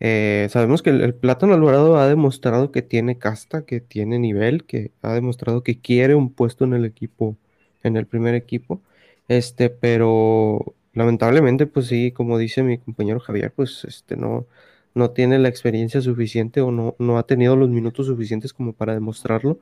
Eh, 0.00 0.48
sabemos 0.50 0.82
que 0.82 0.90
el, 0.90 1.02
el, 1.02 1.14
Plátano 1.14 1.54
Alvarado 1.54 1.98
ha 1.98 2.08
demostrado 2.08 2.72
que 2.72 2.82
tiene 2.82 3.18
casta, 3.18 3.64
que 3.64 3.80
tiene 3.80 4.18
nivel, 4.18 4.64
que 4.64 4.92
ha 5.02 5.14
demostrado 5.14 5.62
que 5.62 5.80
quiere 5.80 6.14
un 6.16 6.32
puesto 6.32 6.64
en 6.64 6.74
el 6.74 6.84
equipo, 6.84 7.36
en 7.84 7.96
el 7.96 8.06
primer 8.06 8.34
equipo. 8.34 8.82
Este, 9.28 9.70
pero 9.70 10.74
lamentablemente, 10.94 11.66
pues 11.66 11.86
sí, 11.86 12.12
como 12.12 12.38
dice 12.38 12.62
mi 12.62 12.78
compañero 12.78 13.20
Javier, 13.20 13.52
pues 13.54 13.84
este 13.84 14.16
no, 14.16 14.46
no 14.94 15.10
tiene 15.10 15.38
la 15.38 15.48
experiencia 15.48 16.00
suficiente 16.00 16.60
o 16.60 16.70
no, 16.70 16.96
no 16.98 17.18
ha 17.18 17.26
tenido 17.26 17.56
los 17.56 17.68
minutos 17.70 18.06
suficientes 18.06 18.52
como 18.52 18.72
para 18.72 18.94
demostrarlo. 18.94 19.60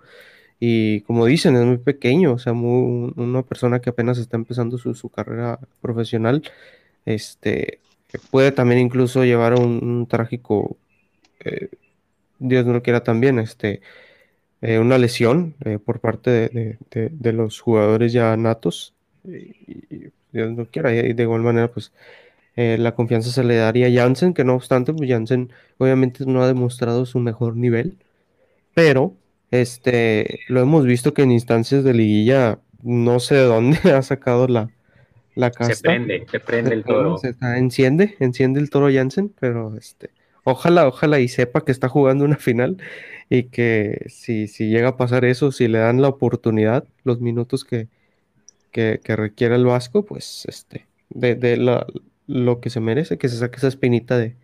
Y 0.61 1.03
como 1.03 1.27
dicen, 1.27 1.57
es 1.57 1.65
muy 1.65 1.79
pequeño, 1.79 2.35
o 2.35 2.39
sea, 2.39 2.53
una 2.53 3.43
persona 3.43 3.81
que 3.81 3.91
apenas 3.91 4.19
está 4.19 4.37
empezando 4.37 4.77
su, 4.79 5.09
carrera 5.09 5.59
profesional, 5.81 6.43
este, 7.07 7.81
puede 8.31 8.53
también 8.53 8.81
incluso 8.81 9.25
llevar 9.25 9.55
un, 9.55 10.07
trágico, 10.07 10.77
eh, 11.45 11.71
Dios 12.39 12.67
no 12.67 12.75
lo 12.75 12.83
quiera 12.83 13.03
también, 13.05 13.39
este, 13.39 13.81
eh, 14.63 14.79
una 14.79 14.99
lesión 14.99 15.55
eh, 15.65 15.79
por 15.79 16.01
parte 16.01 16.31
de, 16.31 16.79
de, 16.91 17.33
los 17.33 17.61
jugadores 17.61 18.13
ya 18.13 18.37
natos 18.37 18.95
y, 19.25 20.11
Dios 20.33 20.53
no 20.53 20.67
quiera, 20.67 20.95
y 20.95 21.13
de 21.13 21.23
igual 21.23 21.43
manera, 21.43 21.69
pues 21.69 21.93
eh, 22.57 22.77
la 22.79 22.95
confianza 22.95 23.31
se 23.31 23.45
le 23.45 23.57
daría 23.57 23.87
a 23.87 24.03
Jansen, 24.03 24.35
que 24.35 24.45
no 24.45 24.55
obstante, 24.55 24.93
pues 24.93 25.09
Jansen 25.09 25.51
obviamente 25.79 26.25
no 26.27 26.43
ha 26.43 26.47
demostrado 26.47 27.07
su 27.07 27.19
mejor 27.19 27.57
nivel, 27.57 27.97
pero 28.75 29.15
este, 29.51 30.41
lo 30.49 30.61
hemos 30.61 30.85
visto 30.85 31.15
que 31.15 31.23
en 31.23 31.33
instancias 31.33 31.85
de 31.85 31.95
liguilla, 31.95 32.59
no 32.83 33.21
sé 33.21 33.37
de 33.37 33.45
dónde 33.45 33.79
ha 33.95 34.03
sacado 34.03 34.47
la, 34.49 34.71
la 35.35 35.51
casta. 35.51 35.75
Se 35.75 35.83
prende, 35.83 36.27
se 36.31 36.41
prende 36.41 36.75
el 36.75 36.85
toro. 36.85 37.19
Se 37.19 37.35
enciende, 37.57 38.17
enciende 38.21 38.61
el 38.61 38.71
toro 38.71 38.93
Jansen, 38.93 39.33
pero 39.41 39.77
este, 39.77 40.11
ojalá, 40.45 40.87
ojalá 40.87 41.21
y 41.21 41.29
sepa 41.29 41.65
que 41.65 41.73
está 41.73 41.89
jugando 41.89 42.25
una 42.25 42.37
final 42.37 42.79
y 43.29 43.45
que 43.45 44.07
si, 44.09 44.49
si 44.49 44.69
llega 44.69 44.89
a 44.89 44.97
pasar 44.97 45.25
eso, 45.25 45.53
si 45.53 45.69
le 45.69 45.79
dan 45.79 46.03
la 46.03 46.09
oportunidad, 46.09 46.85
los 47.05 47.21
minutos 47.21 47.65
que, 47.65 47.89
que, 48.71 49.01
requiera 49.05 49.57
el 49.57 49.65
Vasco, 49.65 50.05
pues 50.05 50.45
este, 50.47 50.87
de, 51.09 51.57
lo 52.27 52.61
que 52.61 52.71
se 52.71 52.81
merece, 52.81 53.19
que 53.19 53.29
se 53.29 53.37
saque 53.37 53.57
esa 53.57 53.69
espinita 53.69 54.17
de, 54.19 54.37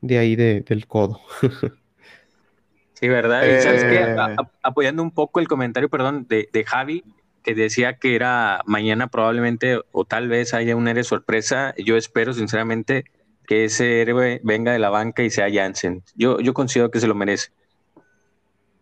de 0.00 0.18
ahí 0.18 0.36
del 0.36 0.86
codo. 0.86 1.20
sí, 2.94 3.08
¿verdad? 3.08 3.42
¿Sabes 3.60 3.84
qué? 3.84 4.00
Eh. 4.00 4.16
apoyando 4.62 5.02
un 5.02 5.10
poco 5.10 5.40
el 5.40 5.48
comentario, 5.48 5.88
perdón, 5.88 6.26
de, 6.28 6.48
de 6.52 6.64
Javi, 6.64 7.04
que 7.42 7.54
decía 7.54 7.94
que 7.94 8.14
era 8.14 8.62
mañana 8.66 9.08
probablemente 9.08 9.80
o 9.90 10.04
tal 10.04 10.28
vez 10.28 10.54
haya 10.54 10.76
un 10.76 10.88
héroe 10.88 11.04
sorpresa. 11.04 11.74
Yo 11.76 11.96
espero 11.96 12.32
sinceramente 12.32 13.04
que 13.46 13.64
ese 13.64 14.00
héroe 14.00 14.40
venga 14.44 14.72
de 14.72 14.78
la 14.78 14.90
banca 14.90 15.22
y 15.22 15.30
sea 15.30 15.52
Jansen. 15.52 16.02
Yo, 16.14 16.40
yo 16.40 16.54
considero 16.54 16.90
que 16.90 17.00
se 17.00 17.06
lo 17.06 17.14
merece. 17.14 17.50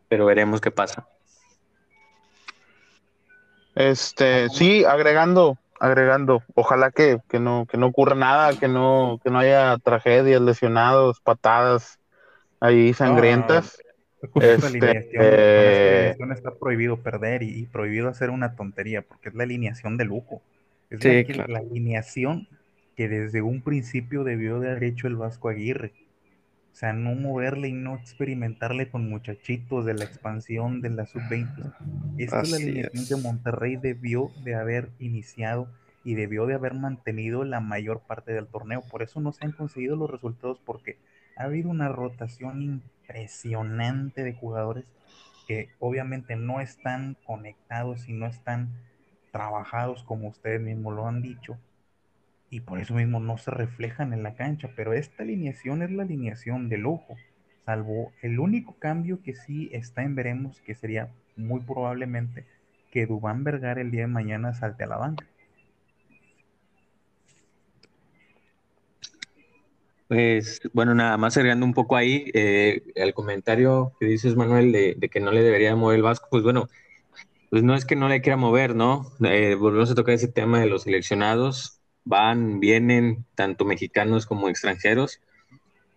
Pero 0.08 0.26
veremos 0.26 0.60
qué 0.60 0.70
pasa. 0.70 1.08
Este, 3.74 4.48
sí, 4.50 4.84
agregando, 4.84 5.58
agregando, 5.78 6.42
ojalá 6.54 6.90
que, 6.90 7.20
no, 7.40 7.66
que 7.70 7.78
no 7.78 7.86
ocurra 7.86 8.14
nada, 8.14 8.58
que 8.58 8.68
no, 8.68 9.20
que 9.22 9.30
no 9.30 9.38
haya 9.38 9.78
tragedias, 9.78 10.40
lesionados, 10.42 11.20
patadas 11.20 11.98
ahí 12.60 12.92
sangrientas. 12.92 13.80
Este, 14.34 15.08
eh, 15.14 16.16
está 16.32 16.54
prohibido 16.54 16.98
perder 16.98 17.42
y, 17.42 17.64
prohibido 17.66 18.08
hacer 18.08 18.28
una 18.28 18.54
tontería, 18.54 19.00
porque 19.02 19.30
es 19.30 19.34
la 19.34 19.44
alineación 19.44 19.96
de 19.96 20.04
lujo. 20.04 20.42
Es 20.90 21.02
la, 21.48 21.58
alineación 21.58 22.46
que 22.96 23.08
desde 23.08 23.40
un 23.40 23.62
principio 23.62 24.24
debió 24.24 24.60
de 24.60 24.70
haber 24.70 24.84
hecho 24.84 25.06
el 25.06 25.16
Vasco 25.16 25.48
Aguirre. 25.48 25.92
O 26.72 26.74
sea, 26.80 26.92
no 26.92 27.14
moverle 27.14 27.68
y 27.68 27.72
no 27.72 27.96
experimentarle 27.96 28.88
con 28.88 29.08
muchachitos 29.08 29.84
de 29.84 29.94
la 29.94 30.04
expansión 30.04 30.80
de 30.80 30.90
la 30.90 31.06
sub-20. 31.06 31.74
Esta 32.16 32.42
es 32.42 32.50
la 32.50 32.56
alineación 32.56 33.06
que 33.06 33.16
Monterrey 33.16 33.76
debió 33.76 34.30
de 34.44 34.54
haber 34.54 34.90
iniciado 34.98 35.68
y 36.04 36.14
debió 36.14 36.46
de 36.46 36.54
haber 36.54 36.74
mantenido 36.74 37.44
la 37.44 37.60
mayor 37.60 38.00
parte 38.00 38.32
del 38.32 38.46
torneo. 38.46 38.82
Por 38.90 39.02
eso 39.02 39.20
no 39.20 39.32
se 39.32 39.44
han 39.44 39.52
conseguido 39.52 39.96
los 39.96 40.10
resultados 40.10 40.60
porque 40.64 40.98
ha 41.36 41.44
habido 41.44 41.68
una 41.68 41.88
rotación 41.88 42.62
impresionante 42.62 44.22
de 44.22 44.32
jugadores 44.32 44.84
que 45.46 45.68
obviamente 45.80 46.36
no 46.36 46.60
están 46.60 47.16
conectados 47.24 48.08
y 48.08 48.12
no 48.12 48.26
están 48.26 48.70
trabajados 49.32 50.02
como 50.04 50.28
ustedes 50.28 50.60
mismos 50.60 50.94
lo 50.94 51.06
han 51.06 51.22
dicho 51.22 51.58
y 52.50 52.60
por 52.60 52.80
eso 52.80 52.94
mismo 52.94 53.20
no 53.20 53.38
se 53.38 53.50
reflejan 53.50 54.12
en 54.12 54.22
la 54.22 54.34
cancha, 54.34 54.70
pero 54.76 54.92
esta 54.92 55.22
alineación 55.22 55.82
es 55.82 55.90
la 55.90 56.02
alineación 56.02 56.68
de 56.68 56.78
lujo, 56.78 57.16
salvo 57.64 58.12
el 58.22 58.40
único 58.40 58.76
cambio 58.78 59.22
que 59.22 59.34
sí 59.34 59.70
está 59.72 60.02
en 60.02 60.16
veremos 60.16 60.60
que 60.60 60.74
sería 60.74 61.10
muy 61.36 61.60
probablemente 61.60 62.44
que 62.90 63.06
Dubán 63.06 63.44
Vergara 63.44 63.80
el 63.80 63.90
día 63.90 64.02
de 64.02 64.06
mañana 64.08 64.52
salte 64.52 64.84
a 64.84 64.88
la 64.88 64.96
banca. 64.96 65.26
Pues 70.08 70.60
bueno, 70.72 70.92
nada 70.92 71.16
más 71.18 71.36
agregando 71.36 71.64
un 71.64 71.72
poco 71.72 71.94
ahí 71.94 72.32
eh, 72.34 72.82
el 72.96 73.14
comentario 73.14 73.92
que 74.00 74.06
dices, 74.06 74.34
Manuel, 74.34 74.72
de, 74.72 75.08
que 75.08 75.20
no 75.20 75.30
le 75.30 75.40
debería 75.40 75.76
mover 75.76 75.98
el 75.98 76.02
Vasco, 76.02 76.26
pues 76.28 76.42
bueno, 76.42 76.68
pues 77.48 77.62
no 77.62 77.76
es 77.76 77.84
que 77.84 77.94
no 77.94 78.08
le 78.08 78.20
quiera 78.20 78.36
mover, 78.36 78.74
¿no? 78.74 79.06
Eh, 79.22 79.54
volvemos 79.54 79.88
a 79.92 79.94
tocar 79.94 80.14
ese 80.14 80.26
tema 80.26 80.58
de 80.58 80.66
los 80.66 80.82
seleccionados, 80.82 81.79
van, 82.04 82.60
vienen, 82.60 83.24
tanto 83.34 83.64
mexicanos 83.64 84.26
como 84.26 84.48
extranjeros, 84.48 85.20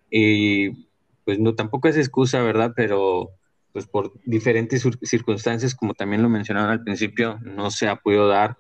y 0.10 0.88
pues 1.26 1.40
no, 1.40 1.56
tampoco 1.56 1.88
es 1.88 1.98
excusa, 1.98 2.42
¿verdad? 2.42 2.74
Pero 2.76 3.32
pues 3.74 3.88
por 3.88 4.14
diferentes 4.24 4.88
circunstancias, 5.02 5.74
como 5.74 5.96
también 5.96 6.22
lo 6.22 6.30
mencionaron 6.30 6.70
al 6.70 6.84
principio, 6.84 7.40
no 7.42 7.72
se 7.72 7.88
ha 7.88 7.96
podido 7.96 8.28
dar 8.28 8.58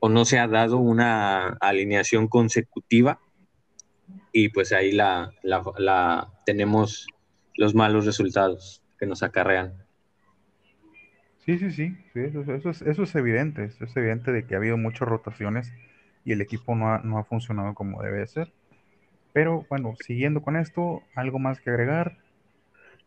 o 0.00 0.08
no 0.08 0.24
se 0.24 0.40
ha 0.40 0.48
dado 0.48 0.78
una 0.78 1.56
alineación 1.60 2.26
consecutiva 2.26 3.20
y 4.32 4.48
pues 4.48 4.72
ahí 4.72 4.90
la, 4.90 5.32
tenemos 6.44 7.06
los 7.56 7.76
malos 7.76 8.04
resultados 8.04 8.82
que 8.98 9.06
nos 9.06 9.22
acarrean. 9.22 9.74
Sí, 11.46 11.58
sí, 11.58 11.70
sí, 11.70 11.96
eso, 12.14 12.40
es, 12.70 12.82
eso, 12.82 13.02
es, 13.02 13.14
evidente, 13.14 13.64
eso 13.64 13.84
es 13.84 13.96
evidente 13.96 14.32
de 14.32 14.44
que 14.44 14.54
ha 14.54 14.58
habido 14.58 14.76
muchas 14.76 15.08
rotaciones 15.08 15.72
y 16.24 16.32
el 16.32 16.40
equipo 16.40 16.74
no 16.74 16.92
ha, 16.92 16.98
no 16.98 17.18
ha 17.18 17.24
funcionado 17.24 17.74
como 17.74 18.02
debe 18.02 18.26
ser. 18.26 18.52
Pero 19.32 19.64
bueno, 19.68 19.94
siguiendo 20.04 20.42
con 20.42 20.56
esto, 20.56 21.02
¿algo 21.14 21.38
más 21.38 21.60
que 21.60 21.70
agregar? 21.70 22.18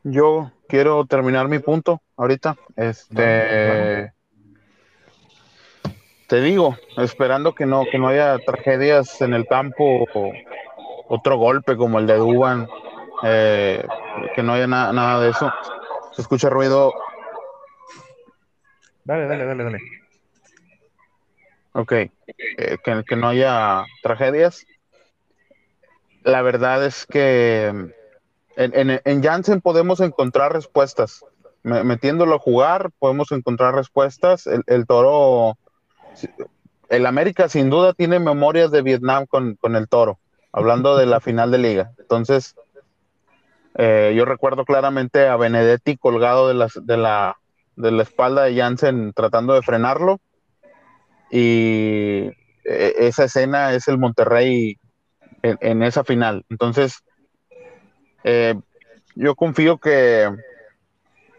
Yo 0.03 0.51
quiero 0.68 1.05
terminar 1.05 1.47
mi 1.47 1.59
punto 1.59 2.01
ahorita. 2.18 2.55
Este, 2.76 4.11
te 6.28 6.41
digo, 6.41 6.76
esperando 6.97 7.53
que 7.53 7.66
no, 7.66 7.86
que 7.86 7.97
no 7.97 8.07
haya 8.07 8.38
tragedias 8.39 9.22
en 9.22 9.34
el 9.34 9.45
campo 9.45 10.05
otro 11.07 11.38
golpe 11.38 11.78
como 11.78 11.99
el 11.99 12.07
de 12.07 12.18
Duban, 12.18 12.68
eh, 13.24 13.86
que 14.36 14.43
no 14.43 14.53
haya 14.53 14.68
nada 14.68 15.20
de 15.20 15.30
eso. 15.30 15.51
Se 16.13 16.22
escucha 16.22 16.49
ruido. 16.49 16.93
Dale, 19.03 19.28
dale, 19.28 19.45
dale, 19.45 19.63
dale. 19.63 19.80
Ok, 21.78 21.92
eh, 21.92 22.12
que, 22.84 23.16
no 23.18 23.28
haya 23.28 23.84
tragedias. 24.02 24.66
La 26.24 26.42
verdad 26.42 26.86
es 26.86 27.06
que 27.06 27.66
en, 27.68 27.92
en, 28.56 29.02
en 29.04 29.24
Janssen 29.24 29.60
podemos 29.60 30.00
encontrar 30.00 30.54
respuestas. 30.54 31.26
Metiéndolo 31.64 32.36
a 32.36 32.40
jugar, 32.40 32.92
podemos 32.98 33.30
encontrar 33.34 33.76
respuestas. 33.76 34.48
El, 34.48 34.88
toro, 34.88 35.58
el 36.88 37.06
América 37.08 37.50
sin 37.50 37.70
duda 37.70 37.94
tiene 37.94 38.20
memorias 38.20 38.72
de 38.72 38.82
Vietnam 38.82 39.26
con, 39.26 39.56
con 39.56 39.76
el 39.76 39.90
toro 39.90 40.18
hablando 40.54 40.96
de 40.96 41.06
la 41.06 41.20
final 41.20 41.52
de 41.52 41.58
liga. 41.58 41.92
Entonces, 42.00 42.56
eh, 43.78 44.14
yo 44.16 44.24
recuerdo 44.24 44.64
claramente 44.64 45.28
a 45.28 45.36
Benedetti 45.36 45.98
colgado 45.98 46.48
de, 46.48 46.68
de, 46.84 46.98
la, 46.98 47.36
de 47.76 47.92
la 47.92 48.04
espalda 48.04 48.44
de 48.44 48.56
Jansen 48.56 49.12
tratando 49.12 49.54
de 49.54 49.62
frenarlo. 49.62 50.22
Y 51.32 52.32
eh, 52.64 52.94
esa 53.00 53.26
escena 53.26 53.74
es 53.74 53.88
el 53.88 53.98
Monterrey 53.98 54.78
en, 55.42 55.84
esa 55.84 56.04
final. 56.04 56.46
Entonces, 56.50 57.04
eh, 58.24 58.56
yo 59.16 59.36
confío 59.36 59.78
que 59.78 60.24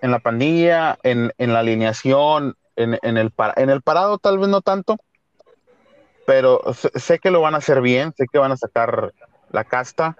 en 0.00 0.10
la 0.10 0.18
pandilla, 0.20 0.98
en, 1.02 1.32
la 1.38 1.58
alineación, 1.58 2.56
en, 2.76 2.98
en, 3.02 3.16
el, 3.16 3.32
en 3.56 3.70
el 3.70 3.82
parado 3.82 4.18
tal 4.18 4.38
vez 4.38 4.48
no 4.48 4.60
tanto, 4.60 4.98
pero 6.26 6.60
sé 6.74 7.18
que 7.18 7.30
lo 7.30 7.40
van 7.40 7.54
a 7.54 7.58
hacer 7.58 7.80
bien, 7.80 8.12
sé 8.16 8.26
que 8.30 8.38
van 8.38 8.52
a 8.52 8.56
sacar 8.56 9.12
la 9.50 9.64
casta 9.64 10.16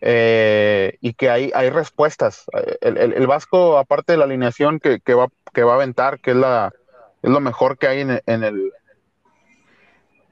eh, 0.00 0.96
y 1.00 1.14
que 1.14 1.28
hay, 1.28 1.50
hay 1.54 1.70
respuestas. 1.70 2.44
El, 2.80 3.26
Vasco, 3.26 3.78
aparte 3.78 4.12
de 4.12 4.18
la 4.18 4.24
alineación 4.24 4.80
que, 4.80 5.14
va, 5.14 5.28
que 5.52 5.64
va 5.64 5.72
a 5.72 5.76
aventar, 5.76 6.20
que 6.20 6.30
es, 6.30 6.36
la, 6.36 6.72
es 7.22 7.30
lo 7.30 7.40
mejor 7.40 7.78
que 7.78 7.88
hay 7.88 8.00
en, 8.00 8.10
el, 8.10 8.72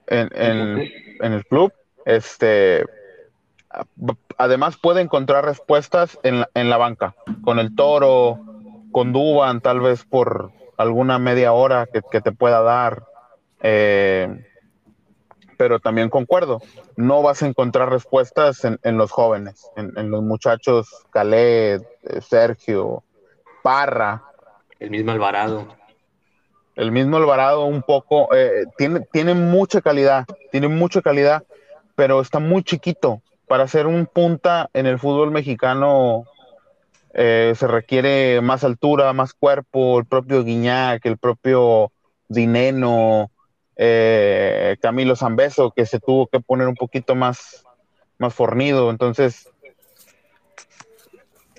en, 0.06 1.32
el 1.32 1.46
club, 1.46 1.72
este, 2.04 2.84
además 4.38 4.76
puede 4.76 5.02
encontrar 5.02 5.44
respuestas 5.44 6.18
en 6.22 6.40
la, 6.40 6.50
en 6.54 6.70
la 6.70 6.76
banca, 6.76 7.14
con 7.42 7.58
el 7.58 7.74
toro, 7.74 8.38
con 8.92 9.12
Duban, 9.12 9.60
tal 9.60 9.80
vez 9.80 10.04
por 10.04 10.52
alguna 10.76 11.18
media 11.18 11.52
hora 11.52 11.86
que, 11.86 12.00
que 12.10 12.20
te 12.20 12.32
pueda 12.32 12.62
dar. 12.62 13.04
Eh, 13.60 14.46
pero 15.56 15.80
también 15.80 16.10
concuerdo, 16.10 16.60
no 16.96 17.22
vas 17.22 17.42
a 17.42 17.46
encontrar 17.46 17.90
respuestas 17.90 18.64
en, 18.64 18.98
los 18.98 19.10
jóvenes, 19.10 19.70
en, 19.76 20.10
los 20.10 20.22
muchachos 20.22 20.88
Caled, 21.10 21.82
eh, 22.02 22.20
Sergio, 22.20 23.02
Parra. 23.62 24.22
El 24.78 24.90
mismo 24.90 25.12
Alvarado. 25.12 25.68
El 26.76 26.92
mismo 26.92 27.16
Alvarado 27.16 27.64
un 27.64 27.82
poco, 27.82 28.28
eh, 28.34 28.66
tiene, 28.76 29.00
tiene 29.10 29.32
mucha 29.32 29.80
calidad, 29.80 30.26
tiene 30.52 30.68
mucha 30.68 31.00
calidad, 31.00 31.42
pero 31.94 32.20
está 32.20 32.38
muy 32.38 32.62
chiquito. 32.62 33.22
Para 33.48 33.66
ser 33.66 33.86
un 33.86 34.06
punta 34.06 34.68
en 34.74 34.86
el 34.86 34.98
fútbol 34.98 35.30
mexicano 35.30 36.24
eh, 37.14 37.54
se 37.56 37.66
requiere 37.66 38.42
más 38.42 38.62
altura, 38.62 39.14
más 39.14 39.32
cuerpo, 39.32 39.98
el 39.98 40.04
propio 40.04 40.44
Guiñac, 40.44 41.04
el 41.06 41.16
propio 41.16 41.90
Dineno, 42.28 43.30
eh, 43.74 44.76
Camilo 44.82 45.16
Zambeso, 45.16 45.70
que 45.70 45.86
se 45.86 45.98
tuvo 45.98 46.26
que 46.26 46.40
poner 46.40 46.68
un 46.68 46.74
poquito 46.74 47.14
más, 47.14 47.64
más 48.18 48.34
fornido. 48.34 48.90
Entonces, 48.90 49.48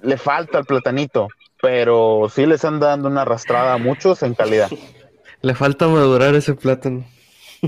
le 0.04 0.18
falta 0.18 0.60
el 0.60 0.66
platanito, 0.66 1.28
pero 1.60 2.28
sí 2.30 2.46
les 2.46 2.64
han 2.64 2.80
dando 2.80 3.08
una 3.08 3.24
arrastrada 3.24 3.74
a 3.74 3.78
muchos 3.80 4.22
en 4.22 4.36
calidad. 4.36 4.70
Le 5.42 5.56
falta 5.56 5.88
madurar 5.88 6.36
ese 6.36 6.56
plátano. 6.56 7.06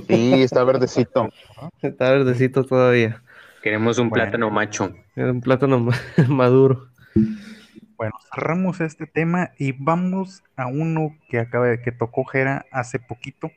Sí, 0.08 0.34
está 0.42 0.64
verdecito. 0.64 1.30
Está 1.82 2.12
verdecito 2.12 2.64
todavía. 2.64 3.22
Queremos 3.64 3.98
un 3.98 4.10
plátano 4.10 4.50
macho. 4.50 4.94
Un 5.16 5.42
plátano 5.42 5.90
maduro. 6.28 6.90
Bueno, 7.98 8.14
cerramos 8.34 8.80
este 8.80 9.08
tema 9.08 9.52
y 9.58 9.74
vamos 9.74 10.44
a 10.56 10.68
uno 10.68 11.18
que 11.28 11.40
acaba 11.40 11.68
de 11.68 11.82
que 11.82 11.92
tocó 11.92 12.24
Jera 12.24 12.66
hace 12.72 13.00
poquito, 13.00 13.52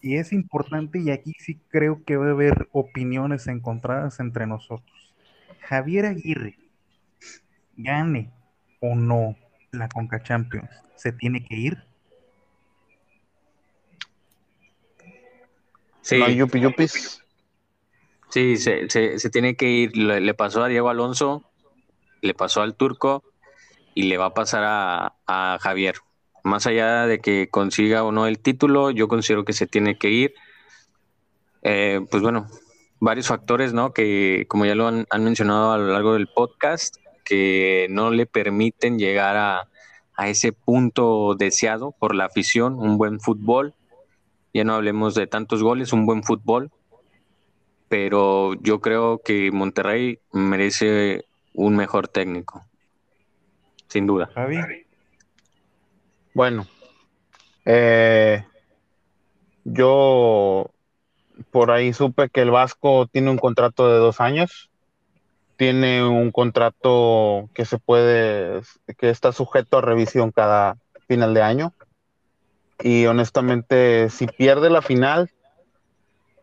y 0.00 0.16
es 0.16 0.32
importante 0.32 0.98
y 0.98 1.10
aquí 1.10 1.34
sí 1.38 1.60
creo 1.68 2.04
que 2.04 2.16
va 2.16 2.28
a 2.28 2.30
haber 2.30 2.68
opiniones 2.72 3.46
encontradas 3.48 4.20
entre 4.20 4.46
nosotros. 4.46 5.14
Javier 5.60 6.06
Aguirre, 6.06 6.56
gane 7.76 8.30
o 8.80 8.94
no 8.94 9.36
la 9.72 9.88
Conca 9.88 10.22
Champions, 10.22 10.70
¿se 10.96 11.12
tiene 11.12 11.44
que 11.44 11.56
ir? 11.56 11.89
Sí. 16.02 16.18
No 16.18 16.24
hay 16.26 16.36
yupi 16.36 16.60
yupis. 16.60 17.22
Sí, 18.30 18.56
se, 18.56 18.88
se, 18.88 19.18
se 19.18 19.30
tiene 19.30 19.56
que 19.56 19.68
ir. 19.68 19.96
Le, 19.96 20.20
le 20.20 20.34
pasó 20.34 20.62
a 20.62 20.68
Diego 20.68 20.88
Alonso, 20.88 21.44
le 22.20 22.34
pasó 22.34 22.62
al 22.62 22.76
Turco 22.76 23.24
y 23.94 24.04
le 24.04 24.16
va 24.18 24.26
a 24.26 24.34
pasar 24.34 24.62
a, 24.64 25.14
a 25.26 25.58
Javier. 25.60 25.96
Más 26.44 26.66
allá 26.66 27.06
de 27.06 27.18
que 27.20 27.48
consiga 27.50 28.04
o 28.04 28.12
no 28.12 28.26
el 28.26 28.38
título, 28.38 28.90
yo 28.90 29.08
considero 29.08 29.44
que 29.44 29.52
se 29.52 29.66
tiene 29.66 29.98
que 29.98 30.10
ir. 30.10 30.34
Eh, 31.62 32.00
pues 32.10 32.22
bueno, 32.22 32.46
varios 33.00 33.26
factores, 33.26 33.74
¿no? 33.74 33.92
Que 33.92 34.46
como 34.48 34.64
ya 34.64 34.74
lo 34.74 34.86
han, 34.86 35.06
han 35.10 35.24
mencionado 35.24 35.72
a 35.72 35.78
lo 35.78 35.88
largo 35.88 36.14
del 36.14 36.28
podcast, 36.28 36.96
que 37.24 37.88
no 37.90 38.10
le 38.10 38.26
permiten 38.26 38.98
llegar 38.98 39.36
a, 39.36 39.68
a 40.14 40.28
ese 40.28 40.52
punto 40.52 41.34
deseado 41.34 41.92
por 41.98 42.14
la 42.14 42.26
afición, 42.26 42.78
un 42.78 42.96
buen 42.96 43.20
fútbol. 43.20 43.74
Ya 44.52 44.64
no 44.64 44.74
hablemos 44.74 45.14
de 45.14 45.26
tantos 45.26 45.62
goles, 45.62 45.92
un 45.92 46.06
buen 46.06 46.22
fútbol. 46.22 46.70
Pero 47.88 48.54
yo 48.54 48.80
creo 48.80 49.20
que 49.24 49.50
Monterrey 49.50 50.20
merece 50.32 51.24
un 51.54 51.76
mejor 51.76 52.08
técnico. 52.08 52.64
Sin 53.88 54.06
duda. 54.06 54.30
Javi, 54.34 54.86
Bueno, 56.32 56.66
eh, 57.64 58.44
yo 59.64 60.70
por 61.50 61.70
ahí 61.70 61.92
supe 61.92 62.28
que 62.28 62.42
el 62.42 62.50
Vasco 62.50 63.06
tiene 63.06 63.30
un 63.30 63.38
contrato 63.38 63.90
de 63.92 63.98
dos 63.98 64.20
años, 64.20 64.70
tiene 65.56 66.04
un 66.06 66.30
contrato 66.30 67.50
que 67.54 67.64
se 67.64 67.78
puede, 67.78 68.62
que 68.96 69.10
está 69.10 69.32
sujeto 69.32 69.78
a 69.78 69.82
revisión 69.82 70.30
cada 70.30 70.76
final 71.06 71.34
de 71.34 71.42
año. 71.42 71.74
Y 72.82 73.06
honestamente, 73.06 74.08
si 74.10 74.26
pierde 74.26 74.70
la 74.70 74.82
final, 74.82 75.30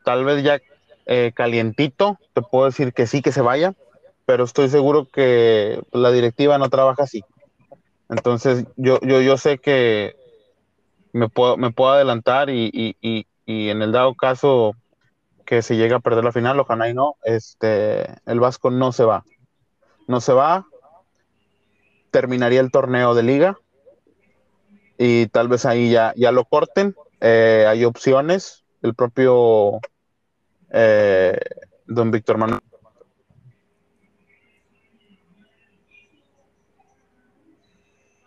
tal 0.04 0.24
vez 0.24 0.44
ya 0.44 0.60
eh, 1.06 1.32
calientito, 1.36 2.18
te 2.34 2.42
puedo 2.42 2.66
decir 2.66 2.94
que 2.94 3.08
sí, 3.08 3.22
que 3.22 3.32
se 3.32 3.42
vaya, 3.42 3.74
pero 4.26 4.44
estoy 4.44 4.70
seguro 4.70 5.06
que 5.06 5.82
la 5.92 6.12
directiva 6.12 6.58
no 6.58 6.70
trabaja 6.70 7.04
así. 7.04 7.24
Entonces, 8.10 8.66
yo, 8.76 9.00
yo, 9.02 9.22
yo 9.22 9.38
sé 9.38 9.58
que 9.58 10.16
me 11.14 11.30
puedo, 11.30 11.58
me 11.58 11.72
puedo 11.72 11.92
adelantar 11.92 12.50
y, 12.50 12.70
y, 12.74 12.96
y, 13.02 13.26
y 13.46 13.70
en 13.70 13.82
el 13.82 13.92
dado 13.92 14.14
caso 14.14 14.74
que 15.46 15.62
se 15.62 15.78
llegue 15.78 15.96
a 15.96 16.00
perder 16.00 16.24
la 16.24 16.32
final, 16.32 16.60
ojalá 16.60 16.90
y 16.90 16.94
no, 16.94 17.16
este, 17.24 18.06
el 18.26 18.40
Vasco 18.40 18.70
no 18.70 18.92
se 18.92 19.06
va. 19.06 19.24
No 20.08 20.22
se 20.22 20.34
va, 20.34 20.66
terminaría 22.12 22.60
el 22.60 22.72
torneo 22.72 23.14
de 23.14 23.24
liga 23.24 23.58
y 24.98 25.28
tal 25.28 25.48
vez 25.48 25.66
ahí 25.66 25.92
ya, 25.92 26.14
ya 26.16 26.32
lo 26.32 26.46
corten. 26.46 26.96
Eh, 27.22 27.66
hay 27.68 27.84
opciones, 27.86 28.64
el 28.82 28.94
propio 28.94 29.80
eh, 30.72 31.38
don 31.86 32.12
Víctor 32.12 32.38
Manuel 32.38 32.62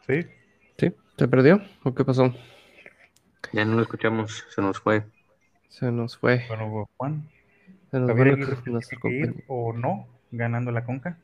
¿sí? 0.06 0.26
¿Sí? 0.78 0.94
¿Se 1.16 1.28
perdió? 1.28 1.60
¿O 1.84 1.94
qué 1.94 2.04
pasó? 2.04 2.34
Ya 3.52 3.64
no 3.64 3.76
lo 3.76 3.82
escuchamos, 3.82 4.44
se 4.54 4.62
nos 4.62 4.78
fue. 4.80 5.04
Se 5.68 5.90
nos 5.90 6.16
fue. 6.16 6.44
Bueno, 6.48 6.88
Juan, 6.96 7.28
Se 7.90 7.98
nos 7.98 8.08
¿Javier 8.10 8.28
fue 8.28 8.36
nuestro 8.36 8.62
tiene 8.62 8.80
que 8.80 8.94
ir 8.94 9.00
compañero. 9.00 9.34
o 9.48 9.72
no 9.72 10.06
ganando 10.30 10.70
la 10.70 10.84
Conca? 10.84 11.18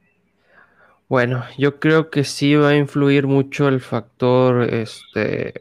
Bueno, 1.09 1.45
yo 1.57 1.79
creo 1.79 2.11
que 2.11 2.25
sí 2.25 2.57
va 2.57 2.71
a 2.71 2.77
influir 2.77 3.27
mucho 3.29 3.69
el 3.69 3.81
factor 3.81 4.63
este 4.75 5.55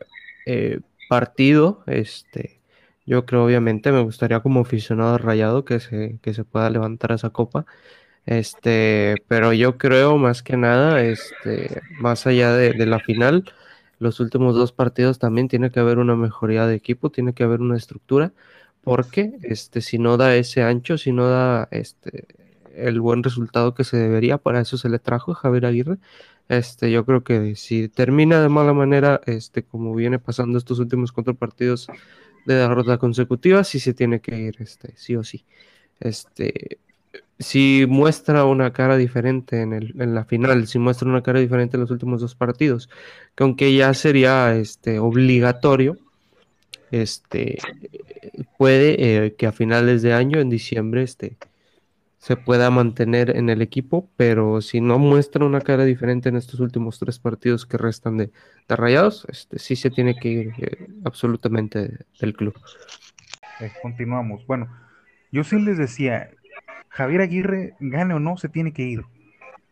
eh, 0.45 0.79
partido. 1.07 1.83
Este, 1.87 2.61
yo 3.05 3.25
creo, 3.25 3.45
obviamente, 3.45 3.91
me 3.91 4.01
gustaría 4.01 4.39
como 4.39 4.61
aficionado 4.61 5.17
rayado 5.19 5.63
que 5.63 5.79
se, 5.79 6.17
que 6.23 6.33
se 6.33 6.45
pueda 6.45 6.69
levantar 6.71 7.11
esa 7.11 7.29
copa. 7.29 7.65
Este, 8.25 9.15
pero 9.27 9.53
yo 9.53 9.77
creo 9.77 10.17
más 10.17 10.43
que 10.43 10.57
nada, 10.57 11.01
este, 11.03 11.81
más 11.99 12.27
allá 12.27 12.53
de, 12.53 12.73
de 12.73 12.85
la 12.87 12.99
final, 12.99 13.45
los 13.99 14.19
últimos 14.19 14.55
dos 14.55 14.71
partidos 14.73 15.19
también 15.19 15.47
tiene 15.49 15.71
que 15.71 15.79
haber 15.79 15.99
una 15.99 16.15
mejoría 16.15 16.67
de 16.67 16.75
equipo, 16.75 17.11
tiene 17.11 17.33
que 17.33 17.43
haber 17.43 17.61
una 17.61 17.77
estructura, 17.77 18.33
porque 18.83 19.33
este, 19.43 19.81
si 19.81 19.99
no 19.99 20.17
da 20.17 20.35
ese 20.35 20.63
ancho, 20.63 20.97
si 20.97 21.11
no 21.11 21.27
da 21.29 21.67
este, 21.71 22.27
el 22.75 22.99
buen 22.99 23.23
resultado 23.23 23.73
que 23.73 23.83
se 23.83 23.97
debería, 23.97 24.37
para 24.37 24.61
eso 24.61 24.77
se 24.77 24.89
le 24.89 24.99
trajo 24.99 25.31
a 25.31 25.35
Javier 25.35 25.65
Aguirre. 25.65 25.97
Este, 26.49 26.91
yo 26.91 27.05
creo 27.05 27.23
que 27.23 27.55
si 27.55 27.89
termina 27.89 28.41
de 28.41 28.49
mala 28.49 28.73
manera, 28.73 29.21
este, 29.25 29.63
como 29.63 29.95
viene 29.95 30.19
pasando 30.19 30.57
estos 30.57 30.79
últimos 30.79 31.11
cuatro 31.11 31.33
partidos 31.35 31.87
de 32.45 32.55
derrota 32.55 32.97
consecutiva, 32.97 33.63
sí 33.63 33.79
se 33.79 33.93
tiene 33.93 34.21
que 34.21 34.37
ir, 34.37 34.57
este, 34.59 34.93
sí 34.95 35.15
o 35.15 35.23
sí. 35.23 35.43
Este, 35.99 36.79
si 37.39 37.85
muestra 37.87 38.45
una 38.45 38.71
cara 38.73 38.97
diferente 38.97 39.61
en, 39.61 39.73
el, 39.73 39.93
en, 39.99 40.15
la 40.15 40.25
final, 40.25 40.67
si 40.67 40.79
muestra 40.79 41.09
una 41.09 41.23
cara 41.23 41.39
diferente 41.39 41.77
en 41.77 41.81
los 41.81 41.91
últimos 41.91 42.21
dos 42.21 42.35
partidos, 42.35 42.89
que 43.35 43.43
aunque 43.43 43.75
ya 43.75 43.93
sería 43.93 44.55
este, 44.55 44.99
obligatorio, 44.99 45.97
este, 46.91 47.57
puede 48.57 49.25
eh, 49.25 49.33
que 49.35 49.47
a 49.47 49.51
finales 49.51 50.01
de 50.01 50.13
año, 50.13 50.39
en 50.39 50.49
diciembre, 50.49 51.03
este, 51.03 51.37
se 52.25 52.37
pueda 52.37 52.71
mantener 52.71 53.37
en 53.37 53.51
el 53.51 53.61
equipo, 53.61 54.09
pero 54.17 54.59
si 54.59 54.81
no 54.81 54.97
muestra 54.97 55.45
una 55.45 55.61
cara 55.61 55.85
diferente 55.85 56.27
en 56.27 56.37
estos 56.37 56.59
últimos 56.59 56.97
tres 56.97 57.19
partidos 57.19 57.67
que 57.67 57.77
restan 57.77 58.17
de, 58.17 58.31
de 58.67 58.75
Rayados, 58.75 59.27
este, 59.29 59.59
sí 59.59 59.75
se 59.75 59.91
tiene 59.91 60.15
que 60.15 60.29
ir 60.29 60.53
eh, 60.57 60.87
absolutamente 61.03 62.07
del 62.19 62.33
club. 62.33 62.59
Eh, 63.59 63.71
continuamos. 63.79 64.43
Bueno, 64.47 64.67
yo 65.31 65.43
sí 65.43 65.59
les 65.59 65.77
decía, 65.77 66.31
Javier 66.89 67.21
Aguirre, 67.21 67.75
gane 67.79 68.15
o 68.15 68.19
no, 68.19 68.37
se 68.37 68.49
tiene 68.49 68.73
que 68.73 68.81
ir, 68.81 69.03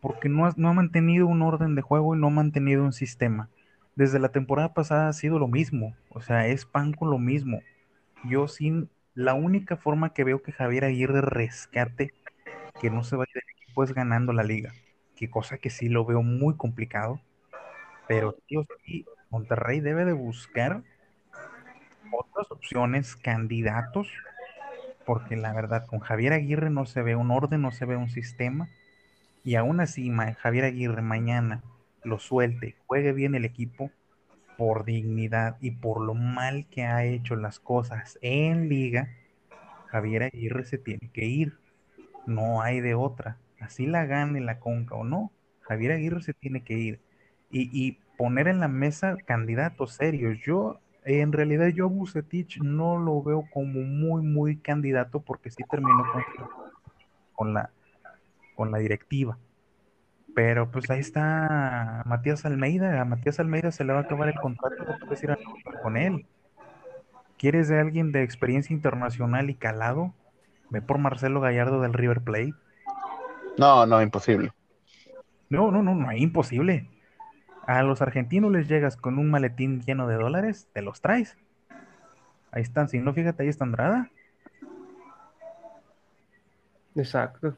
porque 0.00 0.28
no 0.28 0.46
ha, 0.46 0.54
no 0.56 0.68
ha, 0.68 0.74
mantenido 0.74 1.26
un 1.26 1.42
orden 1.42 1.74
de 1.74 1.82
juego 1.82 2.14
y 2.14 2.20
no 2.20 2.28
ha 2.28 2.30
mantenido 2.30 2.84
un 2.84 2.92
sistema. 2.92 3.48
Desde 3.96 4.20
la 4.20 4.28
temporada 4.28 4.74
pasada 4.74 5.08
ha 5.08 5.12
sido 5.12 5.40
lo 5.40 5.48
mismo, 5.48 5.96
o 6.08 6.20
sea, 6.20 6.46
es 6.46 6.66
pan 6.66 6.92
con 6.92 7.10
lo 7.10 7.18
mismo. 7.18 7.62
Yo 8.22 8.46
sin 8.46 8.90
la 9.14 9.34
única 9.34 9.76
forma 9.76 10.12
que 10.12 10.22
veo 10.22 10.40
que 10.40 10.52
Javier 10.52 10.84
Aguirre 10.84 11.20
rescate 11.20 12.14
que 12.80 12.90
no 12.90 13.04
se 13.04 13.16
vaya 13.16 13.32
del 13.34 13.44
equipo 13.62 13.84
es 13.84 13.92
ganando 13.94 14.32
la 14.32 14.42
liga, 14.42 14.72
que 15.16 15.30
cosa 15.30 15.58
que 15.58 15.70
sí 15.70 15.88
lo 15.88 16.04
veo 16.04 16.22
muy 16.22 16.56
complicado, 16.56 17.20
pero 18.08 18.34
tío, 18.46 18.66
sí, 18.84 19.06
Monterrey 19.30 19.80
debe 19.80 20.04
de 20.04 20.12
buscar 20.12 20.82
otras 22.12 22.50
opciones, 22.50 23.16
candidatos 23.16 24.08
porque 25.04 25.36
la 25.36 25.52
verdad 25.52 25.86
con 25.86 26.00
Javier 26.00 26.32
Aguirre 26.32 26.70
no 26.70 26.86
se 26.86 27.02
ve 27.02 27.16
un 27.16 27.30
orden, 27.30 27.62
no 27.62 27.70
se 27.72 27.84
ve 27.84 27.96
un 27.96 28.10
sistema, 28.10 28.68
y 29.44 29.56
aún 29.56 29.80
así 29.80 30.10
Javier 30.38 30.64
Aguirre 30.64 31.02
mañana 31.02 31.62
lo 32.02 32.18
suelte, 32.18 32.76
juegue 32.86 33.12
bien 33.12 33.34
el 33.34 33.44
equipo 33.44 33.90
por 34.56 34.84
dignidad 34.84 35.56
y 35.60 35.72
por 35.72 36.00
lo 36.00 36.14
mal 36.14 36.66
que 36.70 36.84
ha 36.84 37.04
hecho 37.04 37.36
las 37.36 37.58
cosas 37.60 38.18
en 38.22 38.68
liga, 38.68 39.08
Javier 39.86 40.24
Aguirre 40.24 40.64
se 40.64 40.78
tiene 40.78 41.10
que 41.12 41.24
ir, 41.24 41.58
no 42.26 42.62
hay 42.62 42.80
de 42.80 42.94
otra, 42.94 43.38
así 43.60 43.86
la 43.86 44.06
gane 44.06 44.40
la 44.40 44.58
conca 44.58 44.94
o 44.94 45.04
no, 45.04 45.32
Javier 45.60 45.92
Aguirre 45.92 46.22
se 46.22 46.34
tiene 46.34 46.62
que 46.62 46.74
ir 46.74 47.00
y, 47.50 47.98
poner 48.16 48.46
en 48.46 48.60
la 48.60 48.68
mesa 48.68 49.16
candidatos 49.26 49.94
serios, 49.94 50.38
yo 50.44 50.78
en 51.04 51.32
realidad 51.32 51.66
yo 51.68 51.86
a 51.86 51.88
Bucetich 51.88 52.60
no 52.60 52.96
lo 52.96 53.20
veo 53.24 53.44
como 53.52 53.80
muy, 53.80 54.22
muy 54.22 54.56
candidato 54.56 55.20
porque 55.20 55.50
sí 55.50 55.64
terminó 55.68 56.04
con, 57.32 57.52
la, 57.52 57.70
con 58.54 58.70
la 58.70 58.78
directiva. 58.78 59.36
Pero 60.32 60.70
pues 60.70 60.88
ahí 60.90 61.00
está 61.00 62.02
Matías 62.06 62.44
Almeida. 62.44 63.00
A 63.00 63.04
Matías 63.04 63.40
Almeida 63.40 63.72
se 63.72 63.82
le 63.82 63.92
va 63.92 64.00
a 64.00 64.02
acabar 64.02 64.28
el 64.28 64.40
contrato, 64.40 64.84
no 64.84 64.98
puedes 65.00 65.22
ir 65.24 65.32
a 65.32 65.38
con 65.82 65.96
él. 65.96 66.26
¿Quieres 67.36 67.68
de 67.68 67.80
alguien 67.80 68.12
de 68.12 68.22
experiencia 68.22 68.72
internacional 68.72 69.50
y 69.50 69.54
calado? 69.54 70.14
Ve 70.74 70.82
por 70.82 70.98
Marcelo 70.98 71.40
Gallardo 71.40 71.80
del 71.80 71.92
River 71.92 72.20
Plate. 72.20 72.52
No, 73.56 73.86
no, 73.86 74.02
imposible. 74.02 74.52
No, 75.48 75.70
no, 75.70 75.84
no, 75.84 75.94
no, 75.94 76.10
es 76.10 76.20
imposible. 76.20 76.90
A 77.64 77.84
los 77.84 78.02
argentinos 78.02 78.50
les 78.50 78.66
llegas 78.66 78.96
con 78.96 79.20
un 79.20 79.30
maletín 79.30 79.82
lleno 79.82 80.08
de 80.08 80.16
dólares, 80.16 80.68
te 80.72 80.82
los 80.82 81.00
traes. 81.00 81.36
Ahí 82.50 82.62
están, 82.62 82.88
si 82.88 82.98
no, 82.98 83.14
fíjate, 83.14 83.44
ahí 83.44 83.48
está 83.48 83.62
Andrada. 83.62 84.10
Exacto. 86.96 87.56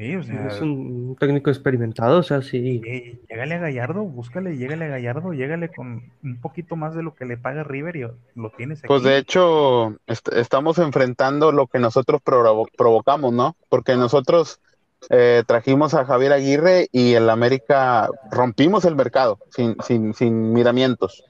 Es 0.00 0.62
un 0.62 1.14
técnico 1.20 1.50
experimentado, 1.50 2.20
o 2.20 2.22
sea, 2.22 2.40
sí. 2.40 2.80
Llegale 3.28 3.54
a 3.54 3.58
Gallardo, 3.58 4.02
búscale, 4.04 4.56
llegale 4.56 4.86
a 4.86 4.88
Gallardo, 4.88 5.32
llegale 5.32 5.68
con 5.68 6.10
un 6.22 6.40
poquito 6.40 6.74
más 6.74 6.94
de 6.94 7.02
lo 7.02 7.14
que 7.14 7.26
le 7.26 7.36
paga 7.36 7.64
River 7.64 7.96
y 7.96 8.06
lo 8.34 8.50
tienes 8.56 8.78
aquí. 8.78 8.88
Pues 8.88 9.02
de 9.02 9.18
hecho, 9.18 9.96
estamos 10.06 10.78
enfrentando 10.78 11.52
lo 11.52 11.66
que 11.66 11.78
nosotros 11.78 12.22
provocamos, 12.22 13.34
¿no? 13.34 13.56
Porque 13.68 13.94
nosotros 13.96 14.60
eh, 15.10 15.42
trajimos 15.46 15.92
a 15.92 16.06
Javier 16.06 16.32
Aguirre 16.32 16.88
y 16.92 17.12
el 17.12 17.28
América 17.28 18.08
rompimos 18.30 18.86
el 18.86 18.96
mercado 18.96 19.38
sin, 19.50 19.76
sin, 19.82 20.14
sin 20.14 20.54
miramientos. 20.54 21.24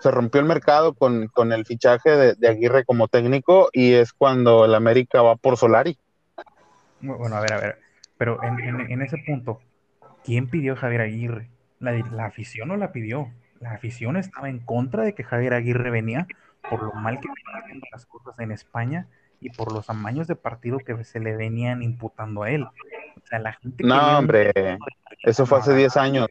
Se 0.00 0.10
rompió 0.10 0.40
el 0.40 0.48
mercado 0.48 0.94
con, 0.94 1.28
con 1.28 1.52
el 1.52 1.64
fichaje 1.64 2.10
de, 2.10 2.34
de 2.34 2.48
Aguirre 2.48 2.84
como 2.84 3.06
técnico 3.06 3.68
y 3.72 3.92
es 3.92 4.12
cuando 4.12 4.64
el 4.64 4.74
América 4.74 5.22
va 5.22 5.36
por 5.36 5.56
Solari. 5.56 5.96
Bueno, 7.02 7.36
a 7.36 7.40
ver, 7.40 7.52
a 7.52 7.60
ver. 7.60 7.78
Pero 8.16 8.38
en, 8.42 9.02
ese 9.02 9.18
punto, 9.18 9.60
¿quién 10.24 10.48
pidió 10.48 10.74
a 10.74 10.76
Javier 10.76 11.02
Aguirre? 11.02 11.50
La, 11.80 12.24
afición 12.24 12.68
no 12.68 12.76
la 12.76 12.92
pidió. 12.92 13.30
La 13.60 13.72
afición 13.72 14.16
estaba 14.16 14.48
en 14.48 14.60
contra 14.60 15.02
de 15.02 15.14
que 15.14 15.24
Javier 15.24 15.54
Aguirre 15.54 15.90
venía 15.90 16.26
por 16.70 16.82
lo 16.82 16.92
mal 16.92 17.18
que 17.18 17.28
venían 17.28 17.62
haciendo 17.62 17.86
las 17.90 18.06
cosas 18.06 18.38
en 18.38 18.52
España 18.52 19.08
y 19.40 19.50
por 19.50 19.72
los 19.72 19.90
amaños 19.90 20.28
de 20.28 20.36
partido 20.36 20.78
que 20.78 21.02
se 21.02 21.18
le 21.18 21.36
venían 21.36 21.82
imputando 21.82 22.44
a 22.44 22.50
él. 22.50 22.62
O 22.62 23.26
sea, 23.26 23.40
la 23.40 23.54
gente. 23.54 23.82
No, 23.82 24.18
hombre, 24.18 24.52
eso 25.24 25.44
fue 25.44 25.58
hace 25.58 25.74
10 25.74 25.96
años. 25.96 26.28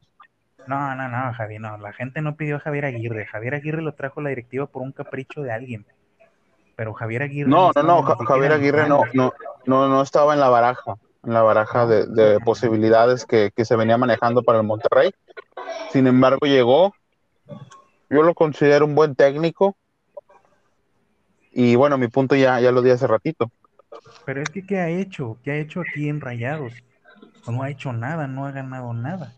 No, 0.67 0.95
no, 0.95 1.09
no, 1.09 1.33
Javier, 1.33 1.59
no. 1.59 1.77
La 1.77 1.91
gente 1.91 2.21
no 2.21 2.37
pidió 2.37 2.55
a 2.55 2.59
Javier 2.59 2.85
Aguirre. 2.85 3.25
Javier 3.25 3.55
Aguirre 3.55 3.81
lo 3.81 3.93
trajo 3.95 4.21
la 4.21 4.29
directiva 4.29 4.67
por 4.67 4.81
un 4.81 4.93
capricho 4.93 5.41
de 5.41 5.51
alguien 5.51 5.85
pero 6.75 6.93
Javier 6.93 7.23
Aguirre. 7.23 7.49
No, 7.49 7.71
no, 7.75 7.83
no, 7.83 8.03
Javier 8.03 8.53
Aguirre 8.53 8.87
no, 8.87 9.03
no, 9.13 9.33
no, 9.65 9.87
no 9.87 10.01
estaba 10.01 10.33
en 10.33 10.39
la 10.39 10.49
baraja, 10.49 10.95
en 11.23 11.33
la 11.33 11.41
baraja 11.41 11.85
de, 11.85 12.39
posibilidades 12.39 13.25
que, 13.25 13.51
se 13.55 13.75
venía 13.75 13.97
manejando 13.97 14.43
para 14.43 14.59
el 14.59 14.65
Monterrey. 14.65 15.11
Sin 15.91 16.07
embargo, 16.07 16.45
llegó. 16.45 16.93
Yo 18.09 18.23
lo 18.23 18.33
considero 18.33 18.85
un 18.85 18.95
buen 18.95 19.15
técnico. 19.15 19.75
Y 21.53 21.75
bueno, 21.75 21.97
mi 21.97 22.07
punto 22.07 22.35
ya, 22.35 22.59
ya 22.59 22.71
lo 22.71 22.81
di 22.81 22.91
hace 22.91 23.07
ratito. 23.07 23.51
Pero 24.25 24.41
es 24.41 24.49
que, 24.49 24.65
¿qué 24.65 24.79
ha 24.79 24.89
hecho? 24.89 25.37
¿Qué 25.43 25.51
ha 25.51 25.55
hecho 25.57 25.81
aquí 25.81 26.09
en 26.09 26.21
Rayados? 26.21 26.73
No 27.47 27.63
ha 27.63 27.69
hecho 27.69 27.93
nada, 27.93 28.27
no 28.27 28.45
ha 28.45 28.51
ganado 28.51 28.93
nada. 28.93 29.33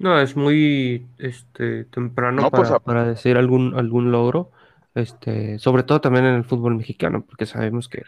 No, 0.00 0.18
es 0.18 0.34
muy 0.34 1.06
este, 1.18 1.84
temprano 1.84 2.50
pues, 2.50 2.70
para, 2.82 3.04
decir 3.04 3.36
algún, 3.36 3.74
algún 3.74 4.10
logro, 4.10 4.50
este, 4.94 5.58
sobre 5.58 5.82
todo 5.82 6.00
también 6.00 6.24
en 6.24 6.36
el 6.36 6.44
fútbol 6.44 6.74
mexicano, 6.74 7.22
porque 7.22 7.44
sabemos 7.44 7.86
que 7.90 8.04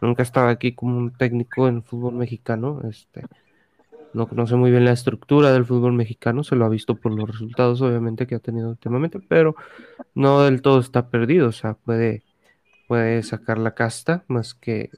nunca 0.00 0.22
estaba 0.22 0.48
aquí 0.48 0.72
como 0.72 0.96
un 0.96 1.12
técnico 1.12 1.68
en 1.68 1.76
el 1.76 1.82
fútbol 1.82 2.14
mexicano, 2.14 2.80
este, 2.88 3.26
no 4.14 4.26
conoce 4.26 4.56
muy 4.56 4.70
bien 4.70 4.86
la 4.86 4.92
estructura 4.92 5.52
del 5.52 5.66
fútbol 5.66 5.92
mexicano, 5.92 6.42
se 6.44 6.56
lo 6.56 6.64
ha 6.64 6.70
visto 6.70 6.94
por 6.94 7.12
los 7.12 7.28
resultados 7.28 7.82
obviamente 7.82 8.26
que 8.26 8.36
ha 8.36 8.40
tenido 8.40 8.70
últimamente, 8.70 9.20
pero 9.20 9.54
no 10.14 10.44
del 10.44 10.62
todo 10.62 10.80
está 10.80 11.10
perdido, 11.10 11.48
o 11.48 11.52
sea, 11.52 11.74
puede, 11.74 12.22
puede 12.86 13.22
sacar 13.22 13.58
la 13.58 13.74
casta, 13.74 14.24
más 14.28 14.54
que 14.54 14.88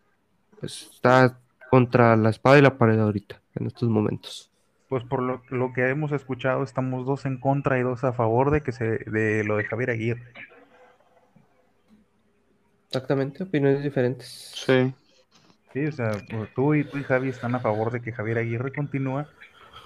pues, 0.60 0.90
está 0.92 1.40
contra 1.70 2.14
la 2.16 2.30
espada 2.30 2.56
y 2.56 2.62
la 2.62 2.78
pared 2.78 3.00
ahorita, 3.00 3.42
en 3.56 3.66
estos 3.66 3.88
momentos 3.88 4.49
pues 4.90 5.04
por 5.04 5.22
lo, 5.22 5.72
que 5.72 5.88
hemos 5.88 6.10
escuchado, 6.10 6.64
estamos 6.64 7.06
dos 7.06 7.24
en 7.24 7.38
contra 7.38 7.78
y 7.78 7.82
dos 7.82 8.02
a 8.02 8.12
favor 8.12 8.50
de 8.50 8.60
que 8.60 8.72
se 8.72 8.84
de 8.84 9.44
lo 9.44 9.56
de 9.56 9.62
Javier 9.62 9.90
Aguirre. 9.90 10.24
Exactamente, 12.88 13.44
opiniones 13.44 13.84
diferentes. 13.84 14.26
Sí. 14.56 14.92
Sí, 15.72 15.86
o 15.86 15.92
sea, 15.92 16.10
pues, 16.28 16.52
tú 16.54 16.74
y, 16.74 16.82
tú 16.82 16.98
y 16.98 17.04
Javi 17.04 17.28
están 17.28 17.54
a 17.54 17.60
favor 17.60 17.92
de 17.92 18.02
que 18.02 18.10
Javier 18.10 18.38
Aguirre 18.38 18.72
continúa. 18.72 19.28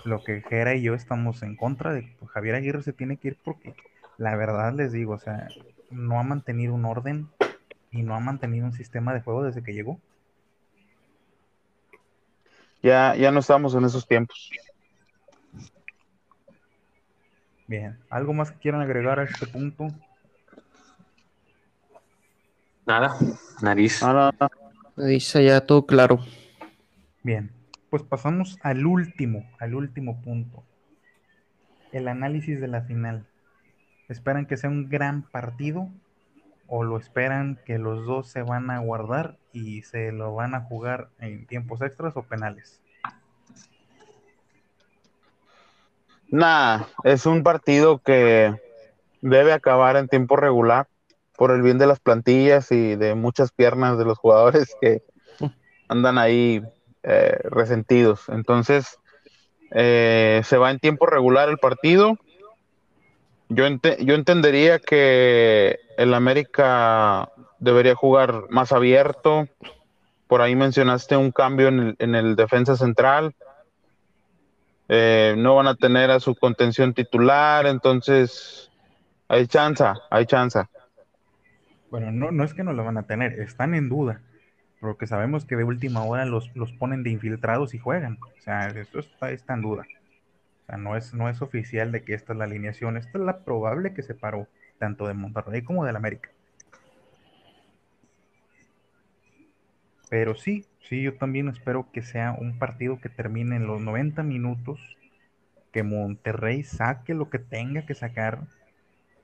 Lo 0.07 0.25
que 0.25 0.41
Jera 0.41 0.75
y 0.75 0.81
yo 0.81 0.95
estamos 0.95 1.43
en 1.43 1.55
contra 1.55 1.93
de 1.93 2.07
que 2.07 2.17
pues, 2.19 2.31
Javier 2.31 2.55
Aguirre 2.55 2.83
se 2.83 2.95
tiene 2.95 3.19
que 3.19 3.29
ir 3.29 3.39
porque 3.45 3.75
la 4.17 4.35
verdad 4.37 4.73
les 4.73 4.91
digo, 4.93 5.13
o 5.13 5.19
sea, 5.19 5.49
no 5.91 6.19
ha 6.19 6.23
mantenido 6.23 6.73
un 6.73 6.87
orden 6.87 7.29
y 7.91 8.03
no 8.03 8.15
ha 8.15 8.21
mantenido 8.21 8.65
un 8.65 8.73
sistema 8.73 9.13
de 9.13 9.21
juego 9.21 9.45
desde 9.45 9.63
que 9.63 9.75
llegó. 9.75 10.01
Ya, 12.83 13.15
ya 13.17 13.31
no 13.31 13.41
estamos 13.41 13.75
en 13.75 13.85
esos 13.85 14.09
tiempos. 14.09 14.51
Bien, 17.67 17.99
¿algo 18.11 18.35
más 18.35 18.53
que 18.53 18.59
quieran 18.59 18.83
agregar 18.83 19.19
a 19.19 19.25
este 19.25 19.47
punto? 19.47 19.89
Nada, 22.87 23.17
nariz. 23.63 24.03
Nariz, 24.97 25.33
ya 25.33 25.61
todo 25.63 25.87
claro. 25.87 26.21
Bien, 27.23 27.51
pues 27.89 28.03
pasamos 28.03 28.59
al 28.63 28.85
último, 28.85 29.49
al 29.59 29.75
último 29.75 30.21
punto. 30.21 30.63
El 31.93 32.09
análisis 32.09 32.61
de 32.61 32.69
la 32.69 32.83
final. 32.83 33.27
¿Esperan 34.09 34.45
que 34.45 34.59
sea 34.59 34.69
un 34.69 34.91
gran 34.91 35.23
partido 35.23 35.89
o 36.67 36.85
lo 36.85 36.99
esperan 36.99 37.59
que 37.65 37.79
los 37.79 38.05
dos 38.05 38.29
se 38.29 38.43
van 38.43 38.71
a 38.71 38.79
guardar 38.79 39.39
y 39.53 39.83
se 39.83 40.13
lo 40.13 40.35
van 40.35 40.55
a 40.55 40.61
jugar 40.61 41.09
en 41.19 41.47
tiempos 41.47 41.81
extras 41.81 42.15
o 42.17 42.25
penales? 42.25 42.83
Nah, 46.31 46.85
es 47.05 47.27
un 47.27 47.43
partido 47.43 47.99
que 47.99 48.55
debe 49.21 49.53
acabar 49.53 49.97
en 49.97 50.09
tiempo 50.09 50.37
regular 50.37 50.87
por 51.37 51.51
el 51.51 51.63
bien 51.63 51.79
de 51.79 51.87
las 51.87 52.01
plantillas 52.01 52.71
y 52.71 52.97
de 52.97 53.15
muchas 53.15 53.53
piernas 53.53 53.99
de 53.99 54.05
los 54.05 54.19
jugadores 54.19 54.75
que 54.81 55.03
andan 55.89 56.19
ahí 56.19 56.63
eh, 57.03 57.39
resentidos. 57.45 58.29
Entonces, 58.29 58.99
eh, 59.73 60.43
se 60.45 60.57
va 60.57 60.71
en 60.71 60.79
tiempo 60.79 61.07
regular 61.07 61.49
el 61.49 61.59
partido. 61.59 62.19
Yo, 63.49 63.65
yo 64.01 64.15
entendería 64.15 64.79
que 64.79 65.79
el 65.97 66.15
América 66.15 67.31
debería 67.59 67.95
jugar 67.95 68.45
más 68.51 68.73
abierto. 68.73 69.49
Por 70.27 70.41
ahí 70.41 70.57
mencionaste 70.57 71.17
un 71.17 71.31
cambio 71.31 71.69
en 71.69 71.81
el, 71.81 71.97
en 71.99 72.15
el 72.15 72.37
defensa 72.37 72.77
central. 72.77 73.35
Eh, 74.97 75.35
no 75.37 75.57
van 75.57 75.67
a 75.67 75.75
tener 75.75 76.13
a 76.13 76.21
su 76.21 76.37
contención 76.37 76.95
titular, 76.95 77.67
entonces 77.67 78.71
hay 79.27 79.49
chance, 79.49 79.83
hay 80.09 80.25
chance. 80.25 80.61
Bueno, 81.91 82.13
no, 82.13 82.31
no 82.31 82.45
es 82.45 82.55
que 82.55 82.63
no 82.63 82.73
lo 82.73 82.85
van 82.85 82.97
a 82.97 83.03
tener, 83.03 83.41
están 83.41 83.75
en 83.75 83.89
duda, 83.89 84.21
porque 84.81 85.09
sabemos 85.09 85.47
que 85.47 85.57
de 85.57 85.65
última 85.65 86.05
hora 86.05 86.25
los, 86.27 86.55
los 86.55 86.71
ponen 86.71 87.03
de 87.03 87.11
infiltrados 87.11 87.75
y 87.75 87.79
juegan. 87.79 88.19
O 88.23 88.41
sea, 88.41 88.69
eso 88.69 89.01
está, 89.01 89.33
está 89.33 89.55
en 89.55 89.63
duda. 89.63 89.85
O 90.63 90.67
sea, 90.67 90.77
no 90.77 90.97
es, 90.97 91.13
no 91.13 91.29
es 91.29 91.43
oficial 91.43 91.91
de 91.91 92.05
que 92.05 92.15
esta 92.15 92.33
es 92.33 92.39
la 92.39 92.45
alineación, 92.45 92.97
esta 92.97 93.19
es 93.19 93.25
la 93.25 93.45
probable 93.45 93.95
que 93.95 94.03
se 94.03 94.15
paró, 94.15 94.47
tanto 94.79 95.09
de 95.09 95.15
Monterrey 95.15 95.63
como 95.63 95.85
del 95.85 95.97
América. 95.97 96.31
Pero 100.15 100.37
sí, 100.37 100.65
sí, 100.79 101.03
yo 101.03 101.15
también 101.15 101.49
espero 101.49 101.91
que 101.91 102.01
sea 102.01 102.37
un 102.39 102.57
partido 102.57 103.01
que 103.01 103.09
termine 103.09 103.57
en 103.57 103.67
los 103.67 103.81
90 103.81 104.23
minutos, 104.23 104.79
que 105.73 105.83
Monterrey 105.83 106.63
saque 106.63 107.15
lo 107.15 107.31
que 107.31 107.41
tenga 107.41 107.85
que 107.85 107.97
sacar 107.97 108.47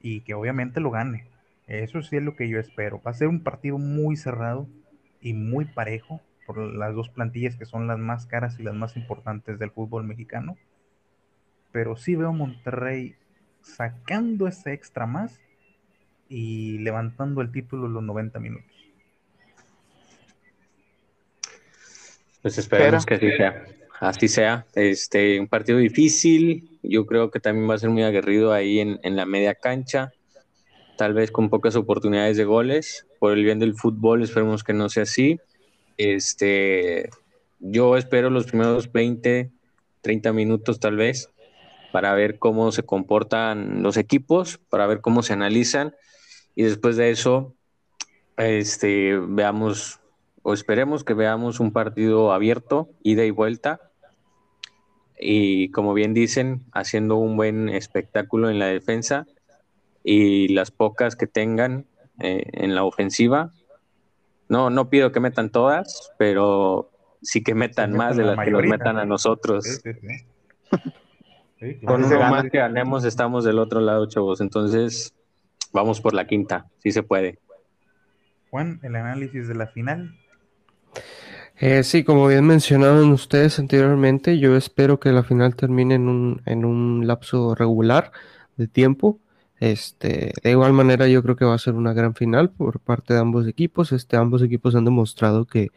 y 0.01 0.23
que 0.23 0.35
obviamente 0.35 0.81
lo 0.81 0.91
gane. 0.91 1.29
Eso 1.69 2.03
sí 2.03 2.17
es 2.17 2.25
lo 2.25 2.35
que 2.35 2.49
yo 2.49 2.59
espero. 2.59 3.01
Va 3.07 3.13
a 3.13 3.15
ser 3.15 3.29
un 3.29 3.45
partido 3.45 3.79
muy 3.79 4.17
cerrado 4.17 4.67
y 5.21 5.33
muy 5.33 5.65
parejo 5.65 6.21
por 6.45 6.59
las 6.59 6.93
dos 6.93 7.09
plantillas 7.09 7.55
que 7.55 7.67
son 7.67 7.87
las 7.87 8.01
más 8.01 8.27
caras 8.27 8.59
y 8.59 8.65
las 8.65 8.75
más 8.75 8.97
importantes 8.97 9.61
del 9.61 9.71
fútbol 9.71 10.03
mexicano. 10.03 10.57
Pero 11.71 11.95
sí 11.95 12.17
veo 12.17 12.31
a 12.31 12.33
Monterrey 12.33 13.15
sacando 13.61 14.49
ese 14.49 14.73
extra 14.73 15.07
más 15.07 15.41
y 16.29 16.79
levantando 16.79 17.43
el 17.43 17.53
título 17.53 17.87
en 17.87 17.93
los 17.93 18.03
90 18.03 18.41
minutos. 18.41 18.70
Pues 22.43 22.59
esperemos 22.59 23.07
que 23.07 23.15
así 23.15 23.31
sea. 23.33 23.65
Así 24.01 24.29
sea. 24.29 24.67
Este, 24.75 25.39
un 25.39 25.49
partido 25.49 25.79
difícil. 25.79 26.79
Yo 26.83 27.07
creo 27.07 27.31
que 27.31 27.41
también 27.41 27.69
va 27.69 27.75
a 27.75 27.79
ser 27.79 27.91
muy 27.91 28.03
aguerrido 28.03 28.53
ahí 28.53 28.81
en, 28.81 29.17
la 29.17 29.27
media 29.27 29.55
cancha. 29.55 30.13
Tal 30.97 31.15
vez 31.15 31.31
con 31.31 31.51
pocas 31.51 31.77
oportunidades 31.77 32.37
de 32.37 32.45
goles. 32.45 33.07
Por 33.19 33.33
el 33.33 33.45
bien 33.45 33.59
del 33.59 33.75
fútbol, 33.75 34.23
esperemos 34.23 34.65
que 34.65 34.73
no 34.73 34.89
sea 34.89 35.03
así. 35.03 35.39
Este, 35.99 37.11
yo 37.59 37.97
espero 37.97 38.31
los 38.31 38.47
primeros 38.47 38.91
20, 38.91 39.51
30 40.01 40.33
minutos 40.33 40.81
tal 40.81 40.97
vez 40.97 41.31
para 41.93 42.15
ver 42.15 42.39
cómo 42.39 42.73
se 42.73 42.85
comportan 42.85 43.83
los 43.83 43.97
equipos, 43.97 44.59
para 44.71 44.87
ver 44.87 45.01
cómo 45.01 45.23
se 45.23 45.33
analizan 45.33 45.95
y 46.55 46.63
después 46.63 46.97
de 46.97 47.11
eso 47.11 47.55
este, 48.37 49.19
veamos 49.19 50.00
o 50.51 50.53
esperemos 50.53 51.05
que 51.05 51.15
veamos 51.15 51.61
un 51.61 51.73
partido 51.73 52.33
abierto, 52.33 52.91
ida 53.05 53.25
y 53.25 53.31
vuelta, 53.31 53.81
y 55.17 55.71
como 55.71 55.95
bien 55.95 56.13
dicen, 56.13 56.65
haciendo 56.73 57.17
un 57.17 57.37
buen 57.37 57.69
espectáculo 57.69 58.51
en 58.51 58.59
la 58.59 58.67
defensa 58.67 59.27
y 60.03 60.49
las 60.49 60.73
pocas 60.73 61.15
que 61.15 61.29
tengan 61.29 61.87
eh, 62.19 62.43
en 62.53 62.75
la 62.75 62.83
ofensiva, 62.83 63.53
No, 64.49 64.71
no 64.71 64.91
pido 64.91 65.13
que 65.13 65.21
metan 65.21 65.51
todas, 65.51 66.11
pero 66.19 66.91
sí 67.23 67.45
que 67.45 67.55
metan 67.55 67.93
más 67.93 68.17
de 68.17 68.25
las 68.25 68.37
que 68.45 68.51
nos 68.51 68.65
metan 68.65 68.99
a 68.99 69.05
nosotros. 69.05 69.81
Con 71.87 72.03
uno 72.05 72.19
más 72.19 72.51
que 72.51 72.59
ganemos 72.59 73.05
estamos 73.05 73.45
del 73.45 73.61
otro 73.61 73.81
lado, 73.81 74.07
chavos. 74.07 74.41
Entonces, 74.41 75.15
vamos 75.73 76.01
por 76.01 76.15
la 76.15 76.27
quinta, 76.27 76.67
si 76.79 76.91
se 76.91 77.05
puede. 77.05 77.39
Juan, 78.51 78.81
el 78.83 78.97
análisis 78.97 79.47
de 79.47 79.55
la 79.55 79.69
final. 79.69 80.20
Eh, 81.59 81.83
sí, 81.83 82.05
como 82.05 82.27
bien 82.27 82.47
mencionaron 82.47 83.13
ustedes 83.13 83.59
anteriormente, 83.59 84.39
yo 84.39 84.57
espero 84.57 84.99
que 84.99 85.13
la 85.13 85.23
final 85.23 85.57
termine 85.57 85.97
en 85.97 86.09
un, 86.09 86.43
en 86.47 86.65
un 86.65 87.07
lapso 87.07 87.55
regular 87.55 88.13
de 88.57 88.67
tiempo. 88.69 89.21
Este, 89.61 90.33
de 90.43 90.51
igual 90.51 90.73
manera, 90.73 91.07
yo 91.09 91.23
creo 91.23 91.37
que 91.37 91.45
va 91.45 91.55
a 91.55 91.59
ser 91.59 91.75
una 91.75 91.93
gran 91.93 92.15
final 92.15 92.51
por 92.51 92.81
parte 92.81 93.15
de 93.15 93.21
ambos 93.21 93.47
equipos. 93.47 93.93
Este, 93.93 94.17
ambos 94.17 94.43
equipos 94.43 94.75
han 94.75 94.87
demostrado 94.87 95.47
que 95.47 95.71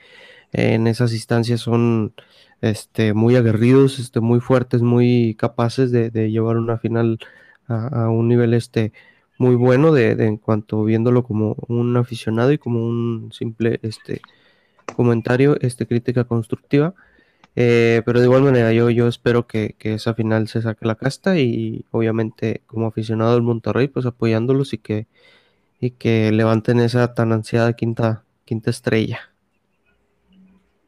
en 0.54 0.88
esas 0.88 1.14
instancias 1.14 1.62
son 1.62 2.14
este, 2.62 3.14
muy 3.14 3.36
aguerridos, 3.36 4.00
este, 4.00 4.22
muy 4.22 4.40
fuertes, 4.40 4.82
muy 4.82 5.36
capaces 5.36 5.92
de, 5.92 6.10
llevar 6.32 6.58
una 6.58 6.78
final 6.78 7.20
a, 7.68 8.10
un 8.10 8.30
nivel 8.30 8.54
este, 8.54 8.94
muy 9.38 9.56
bueno 9.56 9.92
de, 9.94 10.12
en 10.12 10.38
cuanto 10.38 10.84
viéndolo 10.86 11.24
como 11.24 11.56
un 11.68 11.98
aficionado 11.98 12.52
y 12.54 12.58
como 12.58 12.86
un 12.86 13.32
simple 13.34 13.80
este, 13.84 14.22
comentario, 14.96 15.60
este, 15.62 15.88
crítica 15.88 16.24
constructiva. 16.26 16.94
Eh, 17.56 18.02
pero 18.06 18.20
de 18.20 18.26
igual 18.26 18.44
manera, 18.44 18.74
yo, 18.74 18.90
yo 18.90 19.08
espero 19.08 19.46
que, 19.46 19.76
esa 19.80 20.16
final 20.16 20.48
se 20.48 20.62
saque 20.62 20.86
la 20.86 20.96
casta 20.96 21.38
y 21.38 21.86
obviamente 21.92 22.64
como 22.66 22.88
aficionado 22.88 23.34
del 23.34 23.44
Monterrey, 23.44 23.88
pues 23.88 24.06
apoyándolos 24.06 24.74
y 24.74 24.80
que, 24.80 25.08
y 25.80 25.92
que 25.92 26.32
levanten 26.32 26.80
esa 26.80 27.14
tan 27.14 27.32
ansiada 27.32 27.74
quinta, 27.74 28.24
quinta 28.46 28.70
estrella. 28.70 29.34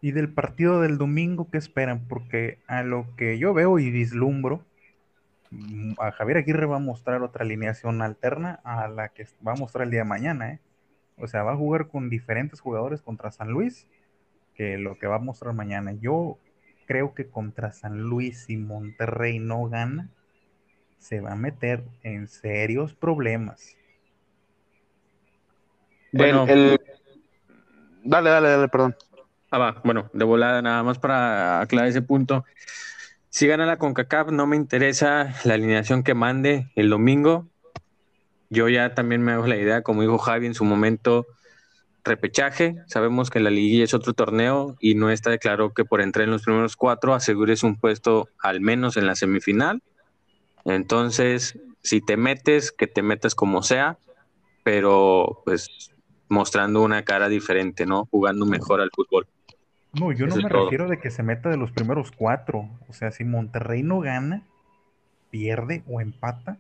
Y 0.02 0.12
del 0.12 0.30
partido 0.30 0.82
del 0.82 0.98
domingo, 0.98 1.50
¿qué 1.52 1.58
esperan? 1.58 2.08
Porque 2.08 2.60
a 2.68 2.84
lo 2.84 3.16
que 3.16 3.40
yo 3.40 3.54
veo 3.54 3.80
y 3.80 3.90
vislumbro, 3.90 4.64
mm, 5.52 5.94
a 6.00 6.12
Javier 6.12 6.38
Aguirre 6.38 6.66
va 6.66 6.76
a 6.78 6.80
mostrar 6.80 7.22
otra 7.24 7.44
alineación 7.44 8.02
alterna 8.02 8.60
a 8.64 8.88
la 8.88 9.10
que 9.10 9.28
va 9.46 9.54
a 9.54 9.56
mostrar 9.56 9.86
el 9.86 9.92
día 9.92 10.02
de 10.02 10.06
mañana. 10.06 10.52
¿eh? 10.52 10.60
O 11.18 11.28
sea, 11.28 11.44
va 11.44 11.54
a 11.54 11.58
jugar 11.58 11.88
con 11.88 12.10
diferentes 12.10 12.60
jugadores 12.60 13.02
contra 13.02 13.32
San 13.32 13.50
Luis 13.50 13.88
que 14.56 14.78
lo 14.78 14.98
que 14.98 15.08
va 15.08 15.16
a 15.16 15.20
mostrar 15.20 15.54
mañana. 15.54 15.94
Yo 15.94 16.38
creo 16.86 17.14
que 17.14 17.28
contra 17.28 17.74
San 17.74 18.02
Luis 18.02 18.50
y 18.50 18.58
Monterrey 18.58 19.40
no 19.40 19.66
gana, 19.66 20.10
se 20.98 21.20
va 21.20 21.34
a 21.34 21.36
meter 21.36 21.84
en 22.04 22.28
serios 22.28 22.94
problemas. 22.94 23.76
Bueno, 26.12 26.46
el, 26.48 26.80
dale, 28.04 28.30
dale, 28.30 28.50
dale, 28.50 28.68
perdón. 28.70 28.96
Ah, 29.52 29.58
va, 29.58 29.82
bueno, 29.84 30.10
de 30.14 30.26
volada, 30.26 30.62
nada 30.62 30.82
más 30.84 30.98
para 30.98 31.62
aclarar 31.62 31.90
ese 31.90 32.02
punto. 32.02 32.46
Si 33.30 33.48
gana 33.48 33.66
la 33.66 33.78
CONCACAF, 33.78 34.32
no 34.32 34.48
me 34.48 34.56
interesa 34.56 35.36
la 35.44 35.56
alineación 35.56 36.04
que 36.04 36.14
mande 36.14 36.72
el 36.76 36.90
domingo. 36.90 37.48
Yo 38.50 38.70
ya 38.70 38.94
también 38.94 39.22
me 39.22 39.32
hago 39.32 39.48
la 39.48 39.58
idea, 39.58 39.82
como 39.82 40.02
dijo 40.02 40.18
Javi 40.18 40.46
en 40.46 40.54
su 40.54 40.66
momento, 40.66 41.26
repechaje. 42.04 42.76
Sabemos 42.88 43.30
que 43.30 43.40
la 43.40 43.50
liguilla 43.50 43.84
es 43.84 43.94
otro 43.94 44.14
torneo 44.14 44.76
y 44.80 44.96
no 44.96 45.10
está 45.10 45.32
declarado 45.32 45.74
que 45.74 45.86
por 45.86 46.02
entrar 46.02 46.26
en 46.26 46.32
los 46.32 46.44
primeros 46.44 46.76
cuatro 46.76 47.14
asegures 47.14 47.64
un 47.64 47.76
puesto 47.76 48.30
al 48.40 48.62
menos 48.62 48.98
en 48.98 49.08
la 49.08 49.16
semifinal. 49.16 49.82
Entonces, 50.64 51.60
si 51.82 52.02
te 52.02 52.18
metes, 52.18 52.72
que 52.72 52.88
te 52.88 53.02
metas 53.02 53.36
como 53.36 53.64
sea, 53.64 53.98
pero 54.64 55.42
pues 55.46 55.92
mostrando 56.30 56.82
una 56.82 57.04
cara 57.04 57.30
diferente, 57.30 57.86
¿no? 57.86 58.06
Jugando 58.06 58.46
mejor 58.46 58.82
al 58.82 58.90
fútbol. 58.92 59.28
No, 59.94 60.12
yo 60.12 60.28
no 60.28 60.36
me 60.36 60.50
refiero 60.50 60.90
de 60.90 61.00
que 61.00 61.10
se 61.10 61.24
meta 61.24 61.50
de 61.50 61.58
los 61.58 61.72
primeros 61.72 62.12
cuatro. 62.12 62.70
O 62.90 62.94
sea, 62.94 63.12
si 63.12 63.24
Monterrey 63.24 63.82
no 63.82 64.00
gana, 64.00 64.44
pierde 65.30 65.84
o 65.88 66.02
empata, 66.02 66.58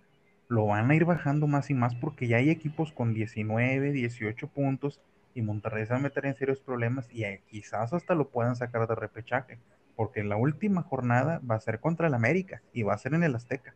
lo 0.48 0.68
van 0.68 0.90
a 0.90 0.96
ir 0.96 1.06
bajando 1.06 1.48
más 1.48 1.70
y 1.70 1.74
más 1.74 1.96
porque 1.96 2.28
ya 2.28 2.38
hay 2.38 2.50
equipos 2.50 2.92
con 2.92 3.14
19, 3.14 3.92
18 3.92 4.48
puntos 4.48 5.02
y 5.34 5.42
Monterrey 5.42 5.86
se 5.86 5.94
va 5.94 6.00
a 6.00 6.02
meter 6.02 6.26
en 6.26 6.36
serios 6.36 6.60
problemas 6.60 7.08
y 7.12 7.24
quizás 7.50 7.94
hasta 7.94 8.16
lo 8.16 8.30
puedan 8.30 8.56
sacar 8.56 8.88
de 8.88 8.96
repechaje, 8.96 9.60
porque 9.96 10.24
la 10.24 10.38
última 10.38 10.82
jornada 10.84 11.42
va 11.50 11.56
a 11.56 11.60
ser 11.60 11.80
contra 11.80 12.08
el 12.08 12.14
América 12.14 12.62
y 12.74 12.84
va 12.84 12.94
a 12.94 12.98
ser 12.98 13.14
en 13.14 13.24
el 13.24 13.36
Azteca. 13.36 13.76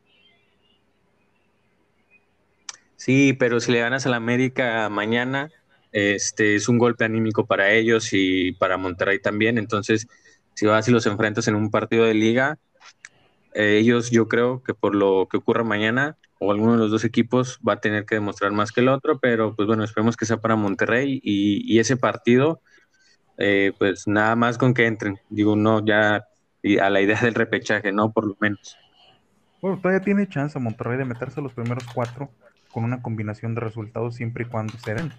Sí, 2.96 3.34
pero 3.34 3.60
si 3.60 3.72
le 3.72 3.80
ganas 3.80 4.06
al 4.06 4.14
América 4.14 4.88
mañana, 4.90 5.50
este 5.92 6.56
es 6.56 6.70
un 6.70 6.78
golpe 6.78 7.06
anímico 7.06 7.46
para 7.46 7.72
ellos 7.74 8.10
y 8.12 8.52
para 8.54 8.78
Monterrey 8.78 9.20
también. 9.20 9.58
Entonces, 9.58 10.08
si 10.54 10.66
vas 10.66 10.88
y 10.88 10.92
los 10.92 11.06
enfrentas 11.06 11.48
en 11.48 11.56
un 11.56 11.72
partido 11.72 12.06
de 12.06 12.14
liga, 12.14 12.58
eh, 13.54 13.78
ellos 13.80 14.12
yo 14.12 14.28
creo 14.28 14.62
que 14.64 14.74
por 14.74 14.96
lo 14.96 15.28
que 15.30 15.38
ocurra 15.38 15.64
mañana 15.64 16.18
o 16.40 16.52
alguno 16.52 16.74
de 16.74 16.80
los 16.80 16.92
dos 16.92 17.04
equipos 17.04 17.60
va 17.68 17.74
a 17.74 17.82
tener 17.82 18.06
que 18.06 18.16
demostrar 18.16 18.52
más 18.52 18.72
que 18.72 18.80
el 18.80 18.88
otro, 18.88 19.20
pero 19.20 19.56
pues 19.56 19.68
bueno, 19.68 19.84
esperemos 19.84 20.16
que 20.16 20.26
sea 20.26 20.38
para 20.38 20.56
Monterrey 20.56 21.20
y, 21.22 21.78
ese 21.80 21.98
partido, 21.98 22.62
eh, 23.38 23.74
pues 23.78 24.08
nada 24.08 24.36
más 24.36 24.58
con 24.58 24.74
que 24.74 24.88
entren, 24.88 25.20
digo, 25.30 25.56
no 25.56 25.86
ya 25.86 26.26
a 26.82 26.90
la 26.90 27.02
idea 27.02 27.20
del 27.22 27.36
repechaje, 27.36 27.92
¿no? 27.92 28.12
Por 28.12 28.26
lo 28.26 28.38
menos. 28.40 28.78
Bueno, 29.62 29.78
todavía 29.82 30.02
tiene 30.02 30.28
chance 30.28 30.58
Monterrey 30.58 30.98
de 30.98 31.06
meterse 31.06 31.42
a 31.42 31.44
los 31.44 31.54
primeros 31.54 31.84
cuatro 31.94 32.32
con 32.72 32.86
una 32.86 33.02
combinación 33.02 33.56
de 33.56 33.62
resultados 33.62 34.16
siempre 34.16 34.46
y 34.46 34.48
cuando 34.48 34.78
se 34.78 34.94
den. 34.94 35.12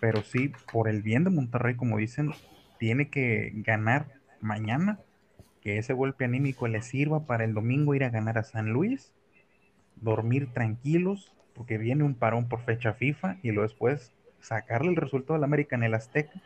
Pero 0.00 0.22
sí, 0.22 0.52
por 0.72 0.88
el 0.88 1.02
bien 1.02 1.22
de 1.22 1.30
Monterrey, 1.30 1.76
como 1.76 1.98
dicen, 1.98 2.32
tiene 2.78 3.08
que 3.08 3.52
ganar 3.54 4.08
mañana, 4.40 4.98
que 5.60 5.78
ese 5.78 5.92
golpe 5.92 6.24
anímico 6.24 6.66
le 6.66 6.82
sirva 6.82 7.26
para 7.26 7.44
el 7.44 7.54
domingo 7.54 7.94
ir 7.94 8.04
a 8.04 8.10
ganar 8.10 8.38
a 8.38 8.42
San 8.42 8.70
Luis 8.70 9.12
dormir 9.96 10.52
tranquilos, 10.52 11.32
porque 11.54 11.78
viene 11.78 12.04
un 12.04 12.14
parón 12.14 12.48
por 12.48 12.64
fecha 12.64 12.92
FIFA 12.92 13.38
y 13.42 13.50
luego 13.50 13.68
después 13.68 14.12
sacarle 14.40 14.90
el 14.90 14.96
resultado 14.96 15.34
al 15.34 15.44
América 15.44 15.76
en 15.76 15.82
el 15.82 15.94
Azteca, 15.94 16.40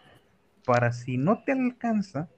para 0.65 0.93
si 0.93 1.17
no 1.17 1.43
te 1.43 1.53
alcanza, 1.53 2.29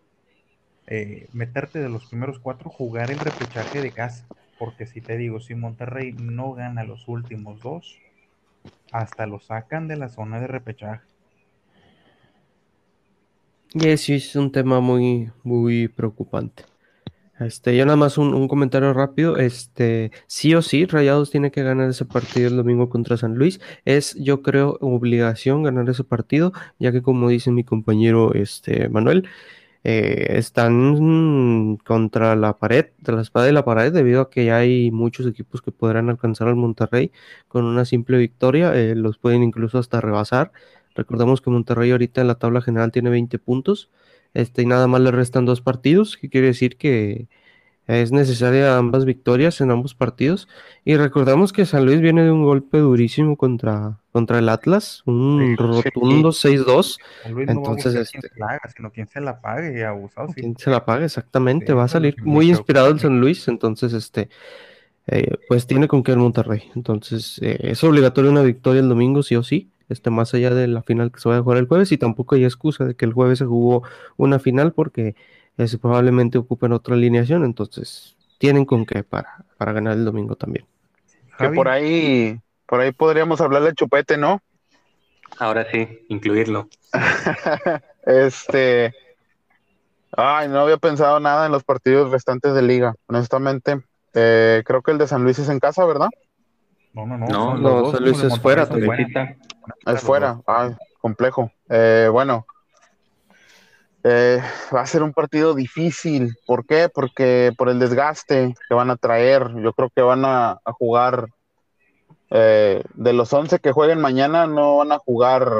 eh, 0.86 1.28
meterte 1.32 1.80
de 1.80 1.88
los 1.88 2.06
primeros 2.06 2.38
cuatro, 2.38 2.70
jugar 2.70 3.10
el 3.10 3.18
repechaje 3.18 3.80
de 3.80 3.92
casa. 3.92 4.26
Porque 4.58 4.86
si 4.86 5.00
te 5.00 5.16
digo, 5.16 5.40
si 5.40 5.54
Monterrey 5.54 6.12
no 6.12 6.52
gana 6.52 6.84
los 6.84 7.08
últimos 7.08 7.60
dos, 7.60 7.98
hasta 8.92 9.26
lo 9.26 9.40
sacan 9.40 9.88
de 9.88 9.96
la 9.96 10.08
zona 10.08 10.40
de 10.40 10.46
repechaje. 10.46 11.02
Y 13.74 13.88
eso 13.88 14.12
es 14.12 14.36
un 14.36 14.52
tema 14.52 14.80
muy, 14.80 15.30
muy 15.42 15.88
preocupante. 15.88 16.64
Este, 17.46 17.76
yo 17.76 17.84
nada 17.84 17.96
más 17.96 18.18
un, 18.18 18.48
comentario 18.48 18.92
rápido. 18.92 19.36
Este, 19.36 20.10
sí 20.26 20.54
o 20.54 20.62
sí, 20.62 20.86
Rayados 20.86 21.30
tiene 21.30 21.50
que 21.50 21.62
ganar 21.62 21.90
ese 21.90 22.04
partido 22.04 22.48
el 22.48 22.56
domingo 22.56 22.88
contra 22.88 23.16
San 23.16 23.34
Luis. 23.34 23.60
Es, 23.84 24.14
yo 24.16 24.42
creo, 24.42 24.78
obligación 24.80 25.62
ganar 25.62 25.88
ese 25.88 26.04
partido, 26.04 26.52
ya 26.78 26.92
que 26.92 27.02
como 27.02 27.28
dice 27.28 27.50
mi 27.50 27.64
compañero 27.64 28.34
este, 28.34 28.88
Manuel, 28.88 29.28
eh, 29.84 30.38
están 30.38 31.76
contra 31.84 32.36
la 32.36 32.58
pared, 32.58 32.86
de 32.98 33.12
la 33.12 33.22
espada 33.22 33.46
de 33.46 33.52
la 33.52 33.64
pared, 33.64 33.92
debido 33.92 34.20
a 34.22 34.30
que 34.30 34.44
ya 34.44 34.58
hay 34.58 34.90
muchos 34.90 35.26
equipos 35.26 35.60
que 35.62 35.72
podrán 35.72 36.08
alcanzar 36.08 36.48
al 36.48 36.56
Monterrey 36.56 37.10
con 37.48 37.64
una 37.64 37.84
simple 37.84 38.18
victoria, 38.18 38.74
eh, 38.74 38.94
los 38.94 39.18
pueden 39.18 39.42
incluso 39.42 39.78
hasta 39.78 40.00
rebasar. 40.00 40.52
Recordemos 40.94 41.40
que 41.40 41.50
Monterrey 41.50 41.90
ahorita 41.90 42.20
en 42.20 42.28
la 42.28 42.36
tabla 42.36 42.60
general 42.60 42.92
tiene 42.92 43.10
20 43.10 43.38
puntos. 43.38 43.90
Este, 44.34 44.62
y 44.62 44.66
nada 44.66 44.86
más 44.86 45.00
le 45.00 45.10
restan 45.10 45.44
dos 45.44 45.60
partidos, 45.60 46.16
que 46.16 46.28
quiere 46.28 46.48
decir 46.48 46.76
que 46.76 47.28
es 47.86 48.12
necesaria 48.12 48.78
ambas 48.78 49.04
victorias 49.04 49.60
en 49.60 49.70
ambos 49.70 49.94
partidos. 49.94 50.48
Y 50.84 50.96
recordamos 50.96 51.52
que 51.52 51.66
San 51.66 51.84
Luis 51.84 52.00
viene 52.00 52.22
de 52.22 52.30
un 52.30 52.44
golpe 52.44 52.78
durísimo 52.78 53.36
contra, 53.36 53.98
contra 54.12 54.38
el 54.38 54.48
Atlas, 54.48 55.02
un 55.04 55.56
rotundo 55.56 56.30
6-2. 56.30 56.98
Entonces, 57.48 57.94
este, 57.94 58.30
sino 58.74 58.90
quien 58.92 59.08
se 59.08 59.20
la 59.20 59.40
pague, 59.40 59.84
abusado. 59.84 60.28
Quien 60.28 60.56
se 60.56 60.70
la 60.70 60.84
pague, 60.84 61.06
exactamente. 61.06 61.72
Va 61.72 61.84
a 61.84 61.88
salir 61.88 62.16
muy 62.22 62.48
inspirado 62.48 62.88
el 62.88 63.00
San 63.00 63.20
Luis. 63.20 63.48
Entonces, 63.48 63.92
este. 63.92 64.28
Eh, 65.08 65.36
pues 65.48 65.66
tiene 65.66 65.88
con 65.88 66.04
qué 66.04 66.12
el 66.12 66.18
Monterrey. 66.18 66.70
Entonces, 66.76 67.40
eh, 67.42 67.58
es 67.62 67.82
obligatorio 67.82 68.30
una 68.30 68.42
victoria 68.42 68.80
el 68.80 68.88
domingo, 68.88 69.24
sí 69.24 69.34
o 69.34 69.42
sí 69.42 69.71
este, 69.88 70.10
más 70.10 70.34
allá 70.34 70.50
de 70.50 70.68
la 70.68 70.82
final 70.82 71.12
que 71.12 71.20
se 71.20 71.28
va 71.28 71.36
a 71.36 71.42
jugar 71.42 71.58
el 71.58 71.66
jueves 71.66 71.92
y 71.92 71.98
tampoco 71.98 72.34
hay 72.34 72.44
excusa 72.44 72.84
de 72.84 72.94
que 72.94 73.04
el 73.04 73.12
jueves 73.12 73.38
se 73.38 73.44
jugó 73.44 73.82
una 74.16 74.38
final 74.38 74.72
porque 74.72 75.14
ese 75.56 75.78
probablemente 75.78 76.38
ocupen 76.38 76.72
otra 76.72 76.94
alineación, 76.94 77.44
entonces 77.44 78.16
tienen 78.38 78.64
con 78.64 78.86
qué 78.86 79.04
para, 79.04 79.44
para 79.58 79.72
ganar 79.72 79.96
el 79.96 80.04
domingo 80.04 80.36
también. 80.36 80.66
Que 81.38 81.50
por 81.50 81.68
ahí, 81.68 82.38
por 82.66 82.80
ahí 82.80 82.92
podríamos 82.92 83.40
hablarle 83.40 83.68
de 83.68 83.74
Chupete, 83.74 84.16
¿no? 84.16 84.40
Ahora 85.38 85.66
sí, 85.70 86.04
incluirlo. 86.08 86.68
este, 88.06 88.94
ay, 90.12 90.48
no 90.48 90.60
había 90.60 90.76
pensado 90.76 91.20
nada 91.20 91.46
en 91.46 91.52
los 91.52 91.64
partidos 91.64 92.10
restantes 92.10 92.54
de 92.54 92.62
liga, 92.62 92.94
honestamente. 93.06 93.82
Eh, 94.14 94.62
creo 94.66 94.82
que 94.82 94.90
el 94.90 94.98
de 94.98 95.06
San 95.06 95.22
Luis 95.24 95.38
es 95.38 95.48
en 95.48 95.58
casa, 95.58 95.84
¿verdad? 95.84 96.08
No, 96.94 97.06
no, 97.06 97.16
no. 97.16 97.56
No, 97.56 97.90
San 97.90 98.02
Luis 98.04 98.22
es 98.22 98.38
fuera, 98.38 98.68
Es 99.86 100.00
fuera, 100.00 100.40
ah, 100.46 100.70
complejo. 101.00 101.50
Eh, 101.68 102.08
bueno, 102.10 102.46
Eh, 104.04 104.42
va 104.74 104.80
a 104.80 104.86
ser 104.86 105.04
un 105.04 105.12
partido 105.12 105.54
difícil. 105.54 106.36
¿Por 106.44 106.66
qué? 106.66 106.88
Porque 106.92 107.52
por 107.56 107.68
el 107.68 107.78
desgaste 107.78 108.52
que 108.68 108.74
van 108.74 108.90
a 108.90 108.96
traer. 108.96 109.54
Yo 109.62 109.72
creo 109.72 109.90
que 109.90 110.02
van 110.02 110.24
a, 110.24 110.60
jugar. 110.64 111.28
Eh, 112.30 112.82
de 112.94 113.12
los 113.12 113.32
11 113.32 113.60
que 113.60 113.72
jueguen 113.72 114.00
mañana, 114.00 114.46
no 114.46 114.78
van 114.78 114.90
a 114.90 114.98
jugar 114.98 115.52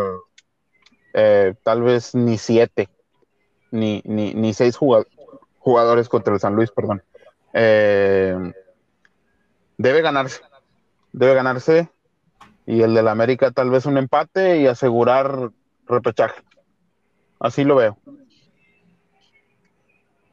eh, 1.12 1.54
tal 1.62 1.82
vez 1.82 2.14
ni 2.14 2.38
7, 2.38 2.88
ni, 3.70 4.02
ni, 4.06 4.32
ni 4.34 4.54
6 4.54 4.76
jugadores 5.58 6.08
contra 6.08 6.32
el 6.34 6.40
San 6.40 6.56
Luis, 6.56 6.70
perdón. 6.70 7.02
debe 7.52 8.42
ganarse. 10.00 10.40
Debe 11.12 11.34
ganarse. 11.34 11.88
Y 12.66 12.82
el 12.82 12.94
del 12.94 13.08
América 13.08 13.50
tal 13.50 13.70
vez 13.70 13.86
un 13.86 13.98
empate 13.98 14.60
y 14.60 14.66
asegurar 14.66 15.50
repechaje. 15.86 16.42
Así 17.40 17.64
lo 17.64 17.76
veo. 17.76 17.98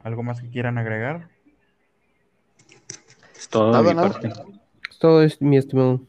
¿Algo 0.04 0.24
más 0.24 0.42
que 0.42 0.50
quieran 0.50 0.78
agregar? 0.78 1.30
Es 3.36 3.50
todo 3.50 3.84
mi 3.84 3.94
parte. 3.96 4.28
Es 4.90 5.00
todo, 5.00 5.28
mi 5.40 5.58
estimado. 5.58 6.02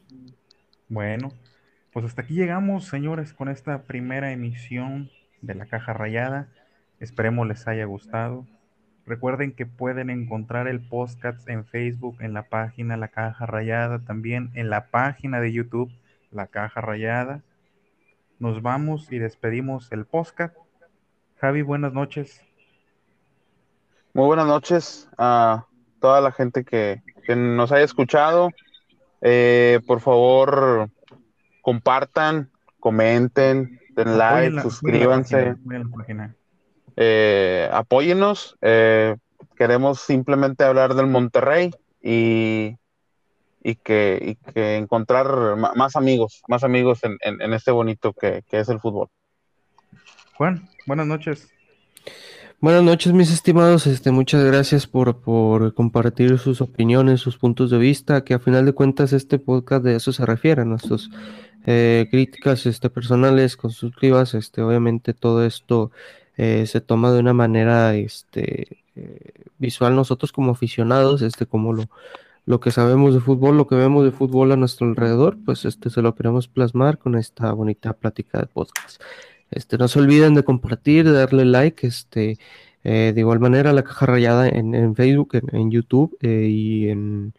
Bueno, 0.89 1.31
pues 1.91 2.05
hasta 2.05 2.21
aquí 2.21 2.35
llegamos, 2.35 2.85
señores, 2.85 3.33
con 3.33 3.49
esta 3.49 3.83
primera 3.83 4.31
emisión 4.31 5.09
de 5.41 5.55
la 5.55 5.65
caja 5.65 5.93
rayada. 5.93 6.49
Esperemos 6.99 7.47
les 7.47 7.67
haya 7.67 7.85
gustado. 7.85 8.45
Recuerden 9.11 9.51
que 9.51 9.65
pueden 9.65 10.09
encontrar 10.09 10.69
el 10.69 10.79
podcast 10.79 11.49
en 11.49 11.65
Facebook, 11.65 12.15
en 12.21 12.33
la 12.33 12.43
página 12.43 12.95
La 12.95 13.09
Caja 13.09 13.45
Rayada, 13.45 13.99
también 13.99 14.51
en 14.53 14.69
la 14.69 14.85
página 14.85 15.41
de 15.41 15.51
YouTube 15.51 15.91
La 16.31 16.47
Caja 16.47 16.79
Rayada. 16.79 17.41
Nos 18.39 18.61
vamos 18.61 19.11
y 19.11 19.19
despedimos 19.19 19.91
el 19.91 20.05
podcast. 20.05 20.55
Javi, 21.41 21.61
buenas 21.61 21.91
noches. 21.91 22.41
Muy 24.13 24.27
buenas 24.27 24.47
noches 24.47 25.09
a 25.17 25.65
toda 25.99 26.21
la 26.21 26.31
gente 26.31 26.63
que, 26.63 27.01
nos 27.35 27.73
haya 27.73 27.83
escuchado. 27.83 28.51
Eh, 29.19 29.81
por 29.85 29.99
favor, 29.99 30.89
compartan, 31.61 32.49
comenten, 32.79 33.77
den 33.93 34.17
like, 34.17 34.61
suscríbanse. 34.61 35.57
Eh, 36.95 37.69
apóyenos. 37.71 38.57
Eh, 38.61 39.15
queremos 39.55 39.99
simplemente 40.01 40.63
hablar 40.63 40.95
del 40.95 41.07
Monterrey 41.07 41.71
y, 42.01 42.77
y, 43.63 43.75
que, 43.75 44.37
que 44.53 44.77
encontrar 44.77 45.55
más 45.55 45.95
amigos, 45.95 46.41
más 46.47 46.63
amigos 46.63 46.99
en, 47.03 47.53
este 47.53 47.71
bonito 47.71 48.13
que, 48.13 48.43
que 48.49 48.59
es 48.59 48.69
el 48.69 48.79
fútbol. 48.79 49.09
Juan, 50.35 50.67
buenas 50.87 51.07
noches. 51.07 51.49
Buenas 52.61 52.83
noches, 52.83 53.11
mis 53.11 53.31
estimados. 53.31 53.87
Este, 53.87 54.11
muchas 54.11 54.43
gracias 54.43 54.85
por, 54.85 55.23
compartir 55.73 56.37
sus 56.37 56.61
opiniones, 56.61 57.19
sus 57.19 57.39
puntos 57.39 57.71
de 57.71 57.79
vista, 57.79 58.23
que 58.23 58.35
a 58.35 58.39
final 58.39 58.67
de 58.67 58.73
cuentas 58.73 59.13
este 59.13 59.39
podcast 59.39 59.83
de 59.83 59.95
eso 59.95 60.13
se 60.13 60.27
refiere, 60.27 60.61
a 60.61 60.65
nuestras 60.65 61.09
eh, 61.65 62.07
críticas 62.11 62.67
este, 62.67 62.91
personales, 62.91 63.57
constructivas. 63.57 64.35
Este, 64.35 64.61
obviamente 64.61 65.15
todo 65.15 65.43
esto 65.43 65.89
eh, 66.37 66.65
se 66.67 66.81
toma 66.81 67.11
de 67.11 67.19
una 67.19 67.33
manera 67.33 67.95
este, 67.95 68.83
eh, 68.95 69.31
visual 69.57 69.95
nosotros 69.95 70.31
como 70.31 70.51
aficionados, 70.51 71.21
este, 71.21 71.45
como 71.45 71.73
lo, 71.73 71.85
lo 72.45 72.59
que 72.59 72.71
sabemos 72.71 73.13
de 73.13 73.19
fútbol, 73.19 73.57
lo 73.57 73.67
que 73.67 73.75
vemos 73.75 74.03
de 74.03 74.11
fútbol 74.11 74.51
a 74.51 74.55
nuestro 74.55 74.87
alrededor, 74.87 75.37
pues 75.45 75.65
este, 75.65 75.89
se 75.89 76.01
lo 76.01 76.15
queremos 76.15 76.47
plasmar 76.47 76.97
con 76.97 77.15
esta 77.15 77.51
bonita 77.53 77.93
plática 77.93 78.39
de 78.39 78.47
podcast. 78.47 79.01
Este, 79.51 79.77
no 79.77 79.87
se 79.87 79.99
olviden 79.99 80.33
de 80.33 80.43
compartir, 80.43 81.05
de 81.05 81.11
darle 81.11 81.45
like, 81.45 81.85
este, 81.85 82.39
eh, 82.83 83.11
de 83.13 83.19
igual 83.19 83.39
manera 83.39 83.73
la 83.73 83.83
caja 83.83 84.05
rayada 84.07 84.47
en, 84.49 84.95
Facebook, 84.95 85.39
en, 85.51 85.71
YouTube 85.71 86.17
eh, 86.21 86.47
y 86.49 86.89
en, 86.89 87.33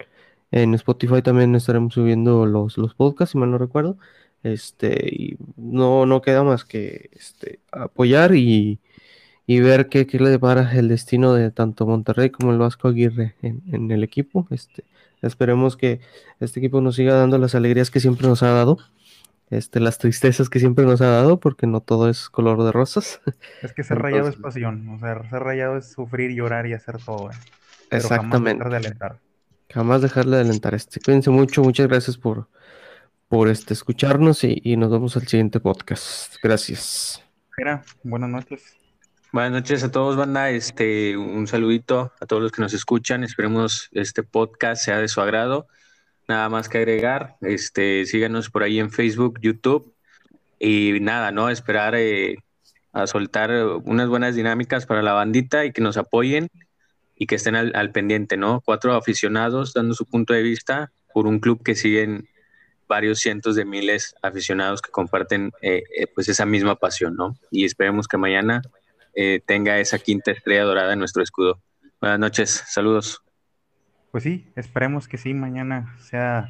Spotify 0.51 1.21
también 1.21 1.55
estaremos 1.55 1.95
subiendo 1.95 2.45
los, 2.45 2.77
los 2.77 2.93
podcasts, 2.93 3.31
si 3.33 3.37
mal 3.37 3.51
no 3.51 3.57
recuerdo. 3.57 3.97
Este, 4.43 5.07
y 5.09 5.37
no, 5.55 6.05
no 6.05 6.21
queda 6.21 6.43
más 6.43 6.65
que 6.65 7.09
este, 7.13 7.59
apoyar 7.71 8.35
y, 8.35 8.79
ver 9.47 9.87
qué, 9.87 10.05
le 10.11 10.29
depara 10.29 10.73
el 10.73 10.89
destino 10.89 11.33
de 11.33 11.49
tanto 11.51 11.85
Monterrey 11.87 12.29
como 12.29 12.51
el 12.51 12.57
Vasco 12.57 12.87
Aguirre 12.87 13.35
en, 13.41 13.91
el 13.91 14.03
equipo. 14.03 14.47
Este, 14.51 14.83
esperemos 15.21 15.77
que 15.77 16.01
este 16.39 16.59
equipo 16.59 16.81
nos 16.81 16.95
siga 16.95 17.15
dando 17.15 17.37
las 17.37 17.55
alegrías 17.55 17.89
que 17.89 17.99
siempre 17.99 18.27
nos 18.27 18.43
ha 18.43 18.49
dado 18.49 18.77
este, 19.53 19.79
las 19.79 19.97
tristezas 19.97 20.49
que 20.49 20.59
siempre 20.59 20.85
nos 20.85 21.01
ha 21.01 21.07
dado, 21.07 21.39
porque 21.39 21.67
no 21.67 21.79
todo 21.79 22.09
es 22.09 22.29
color 22.29 22.63
de 22.63 22.71
rosas. 22.71 23.21
Es 23.61 23.73
que 23.73 23.83
ser 23.83 23.99
rayado 23.99 24.27
es 24.27 24.35
pasión, 24.35 24.87
o 24.89 24.99
sea, 24.99 25.21
ser 25.29 25.43
rayado 25.43 25.77
es 25.77 25.91
sufrir, 25.91 26.31
llorar 26.31 26.65
y 26.67 26.73
hacer 26.73 26.97
todo. 26.97 27.31
¿eh? 27.31 27.35
Exactamente. 27.91 28.63
Jamás 28.63 28.71
dejar 28.71 28.71
de 28.71 28.77
alentar. 28.77 29.19
Jamás 29.69 30.01
dejarle 30.01 30.35
de 30.37 30.41
alentar. 30.41 30.73
Este, 30.73 30.99
cuídense 30.99 31.29
mucho, 31.29 31.61
muchas 31.61 31.87
gracias 31.87 32.17
por, 32.17 32.47
por 33.33 33.49
este, 33.49 33.73
escucharnos 33.73 34.43
y, 34.43 34.77
nos 34.77 34.91
vemos 34.91 35.17
al 35.17 35.25
siguiente 35.25 35.59
podcast. 35.59 36.35
Gracias. 36.43 37.23
Mira, 37.57 37.83
buenas 38.03 38.29
noches. 38.29 38.77
Buenas 39.31 39.53
noches 39.53 39.83
a 39.83 39.89
todos, 39.89 40.15
banda. 40.15 40.51
Este, 40.51 41.17
un 41.17 41.47
saludito 41.47 42.13
a 42.21 42.27
todos 42.27 42.43
los 42.43 42.51
que 42.51 42.61
nos 42.61 42.75
escuchan. 42.75 43.23
Esperemos 43.23 43.89
este 43.93 44.21
podcast 44.21 44.85
sea 44.85 44.99
de 44.99 45.07
su 45.07 45.19
agrado. 45.19 45.65
Nada 46.27 46.47
más 46.49 46.69
que 46.69 46.77
agregar, 46.77 47.37
este, 47.41 48.05
síganos 48.05 48.51
por 48.51 48.61
ahí 48.61 48.77
en 48.77 48.91
Facebook, 48.91 49.39
YouTube 49.41 49.95
y 50.59 50.99
nada, 51.01 51.31
¿no? 51.31 51.49
Esperar 51.49 51.95
eh, 51.95 52.35
a 52.91 53.07
soltar 53.07 53.49
unas 53.83 54.09
buenas 54.09 54.35
dinámicas 54.35 54.85
para 54.85 55.01
la 55.01 55.13
bandita 55.13 55.65
y 55.65 55.71
que 55.71 55.81
nos 55.81 55.97
apoyen 55.97 56.49
y 57.15 57.25
que 57.25 57.33
estén 57.33 57.55
al, 57.55 57.91
pendiente, 57.91 58.37
¿no? 58.37 58.61
Cuatro 58.63 58.93
aficionados 58.93 59.73
dando 59.73 59.95
su 59.95 60.05
punto 60.05 60.35
de 60.35 60.43
vista 60.43 60.91
por 61.15 61.25
un 61.25 61.39
club 61.39 61.63
que 61.63 61.73
siguen 61.73 62.29
varios 62.87 63.19
cientos 63.19 63.55
de 63.55 63.65
miles 63.65 64.15
aficionados 64.21 64.81
que 64.81 64.91
comparten 64.91 65.51
eh, 65.61 65.83
eh, 65.97 66.07
pues 66.07 66.29
esa 66.29 66.45
misma 66.45 66.75
pasión, 66.75 67.15
¿no? 67.15 67.35
Y 67.51 67.65
esperemos 67.65 68.07
que 68.07 68.17
mañana 68.17 68.61
tenga 69.45 69.77
esa 69.77 69.99
quinta 69.99 70.31
estrella 70.31 70.63
dorada 70.63 70.93
en 70.93 70.97
nuestro 70.97 71.21
escudo. 71.21 71.61
Buenas 72.01 72.17
noches, 72.17 72.63
saludos. 72.67 73.21
Pues 74.09 74.23
sí, 74.23 74.51
esperemos 74.55 75.07
que 75.07 75.19
sí, 75.19 75.35
mañana 75.35 75.95
sea 75.99 76.49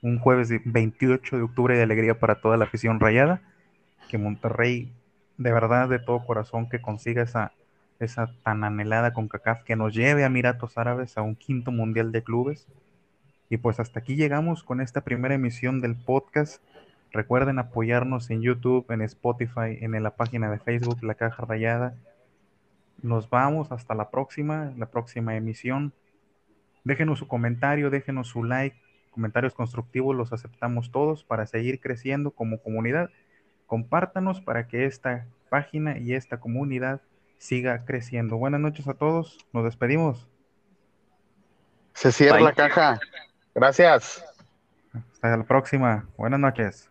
un 0.00 0.18
jueves 0.18 0.48
de 0.48 0.60
28 0.64 1.36
de 1.36 1.42
octubre 1.42 1.76
de 1.76 1.82
alegría 1.82 2.18
para 2.18 2.40
toda 2.40 2.56
la 2.56 2.66
afición 2.66 3.00
rayada, 3.00 3.42
que 4.08 4.18
Monterrey 4.18 4.92
de 5.38 5.52
verdad 5.52 5.88
de 5.88 5.98
todo 5.98 6.24
corazón 6.24 6.68
que 6.68 6.80
consiga 6.80 7.22
esa, 7.22 7.52
esa 7.98 8.30
tan 8.42 8.64
anhelada 8.64 9.12
con 9.12 9.28
CACAF, 9.28 9.64
que 9.64 9.76
nos 9.76 9.94
lleve 9.94 10.22
a 10.22 10.26
Emiratos 10.26 10.78
Árabes 10.78 11.16
a 11.16 11.22
un 11.22 11.36
quinto 11.36 11.72
mundial 11.72 12.12
de 12.12 12.22
clubes. 12.22 12.66
Y 13.54 13.56
pues 13.56 13.78
hasta 13.78 14.00
aquí 14.00 14.16
llegamos 14.16 14.64
con 14.64 14.80
esta 14.80 15.02
primera 15.02 15.36
emisión 15.36 15.80
del 15.80 15.94
podcast. 15.94 16.60
Recuerden 17.12 17.60
apoyarnos 17.60 18.28
en 18.30 18.42
YouTube, 18.42 18.84
en 18.90 19.00
Spotify, 19.02 19.78
en 19.80 20.02
la 20.02 20.16
página 20.16 20.50
de 20.50 20.58
Facebook, 20.58 21.04
La 21.04 21.14
Caja 21.14 21.44
Rayada. 21.44 21.94
Nos 23.00 23.30
vamos 23.30 23.70
hasta 23.70 23.94
la 23.94 24.10
próxima, 24.10 24.72
la 24.76 24.86
próxima 24.86 25.36
emisión. 25.36 25.92
Déjenos 26.82 27.20
su 27.20 27.28
comentario, 27.28 27.90
déjenos 27.90 28.26
su 28.26 28.42
like, 28.42 28.76
comentarios 29.12 29.54
constructivos, 29.54 30.16
los 30.16 30.32
aceptamos 30.32 30.90
todos 30.90 31.22
para 31.22 31.46
seguir 31.46 31.78
creciendo 31.78 32.32
como 32.32 32.60
comunidad. 32.60 33.10
Compártanos 33.68 34.40
para 34.40 34.66
que 34.66 34.84
esta 34.84 35.28
página 35.48 35.96
y 35.96 36.14
esta 36.14 36.40
comunidad 36.40 37.02
siga 37.38 37.84
creciendo. 37.84 38.36
Buenas 38.36 38.60
noches 38.60 38.88
a 38.88 38.94
todos, 38.94 39.38
nos 39.52 39.62
despedimos. 39.62 40.28
Se 41.92 42.10
cierra 42.10 42.40
la 42.40 42.52
caja. 42.52 42.98
Gracias. 43.54 44.24
Hasta 45.12 45.36
la 45.36 45.44
próxima. 45.44 46.08
Buenas 46.16 46.40
noches. 46.40 46.88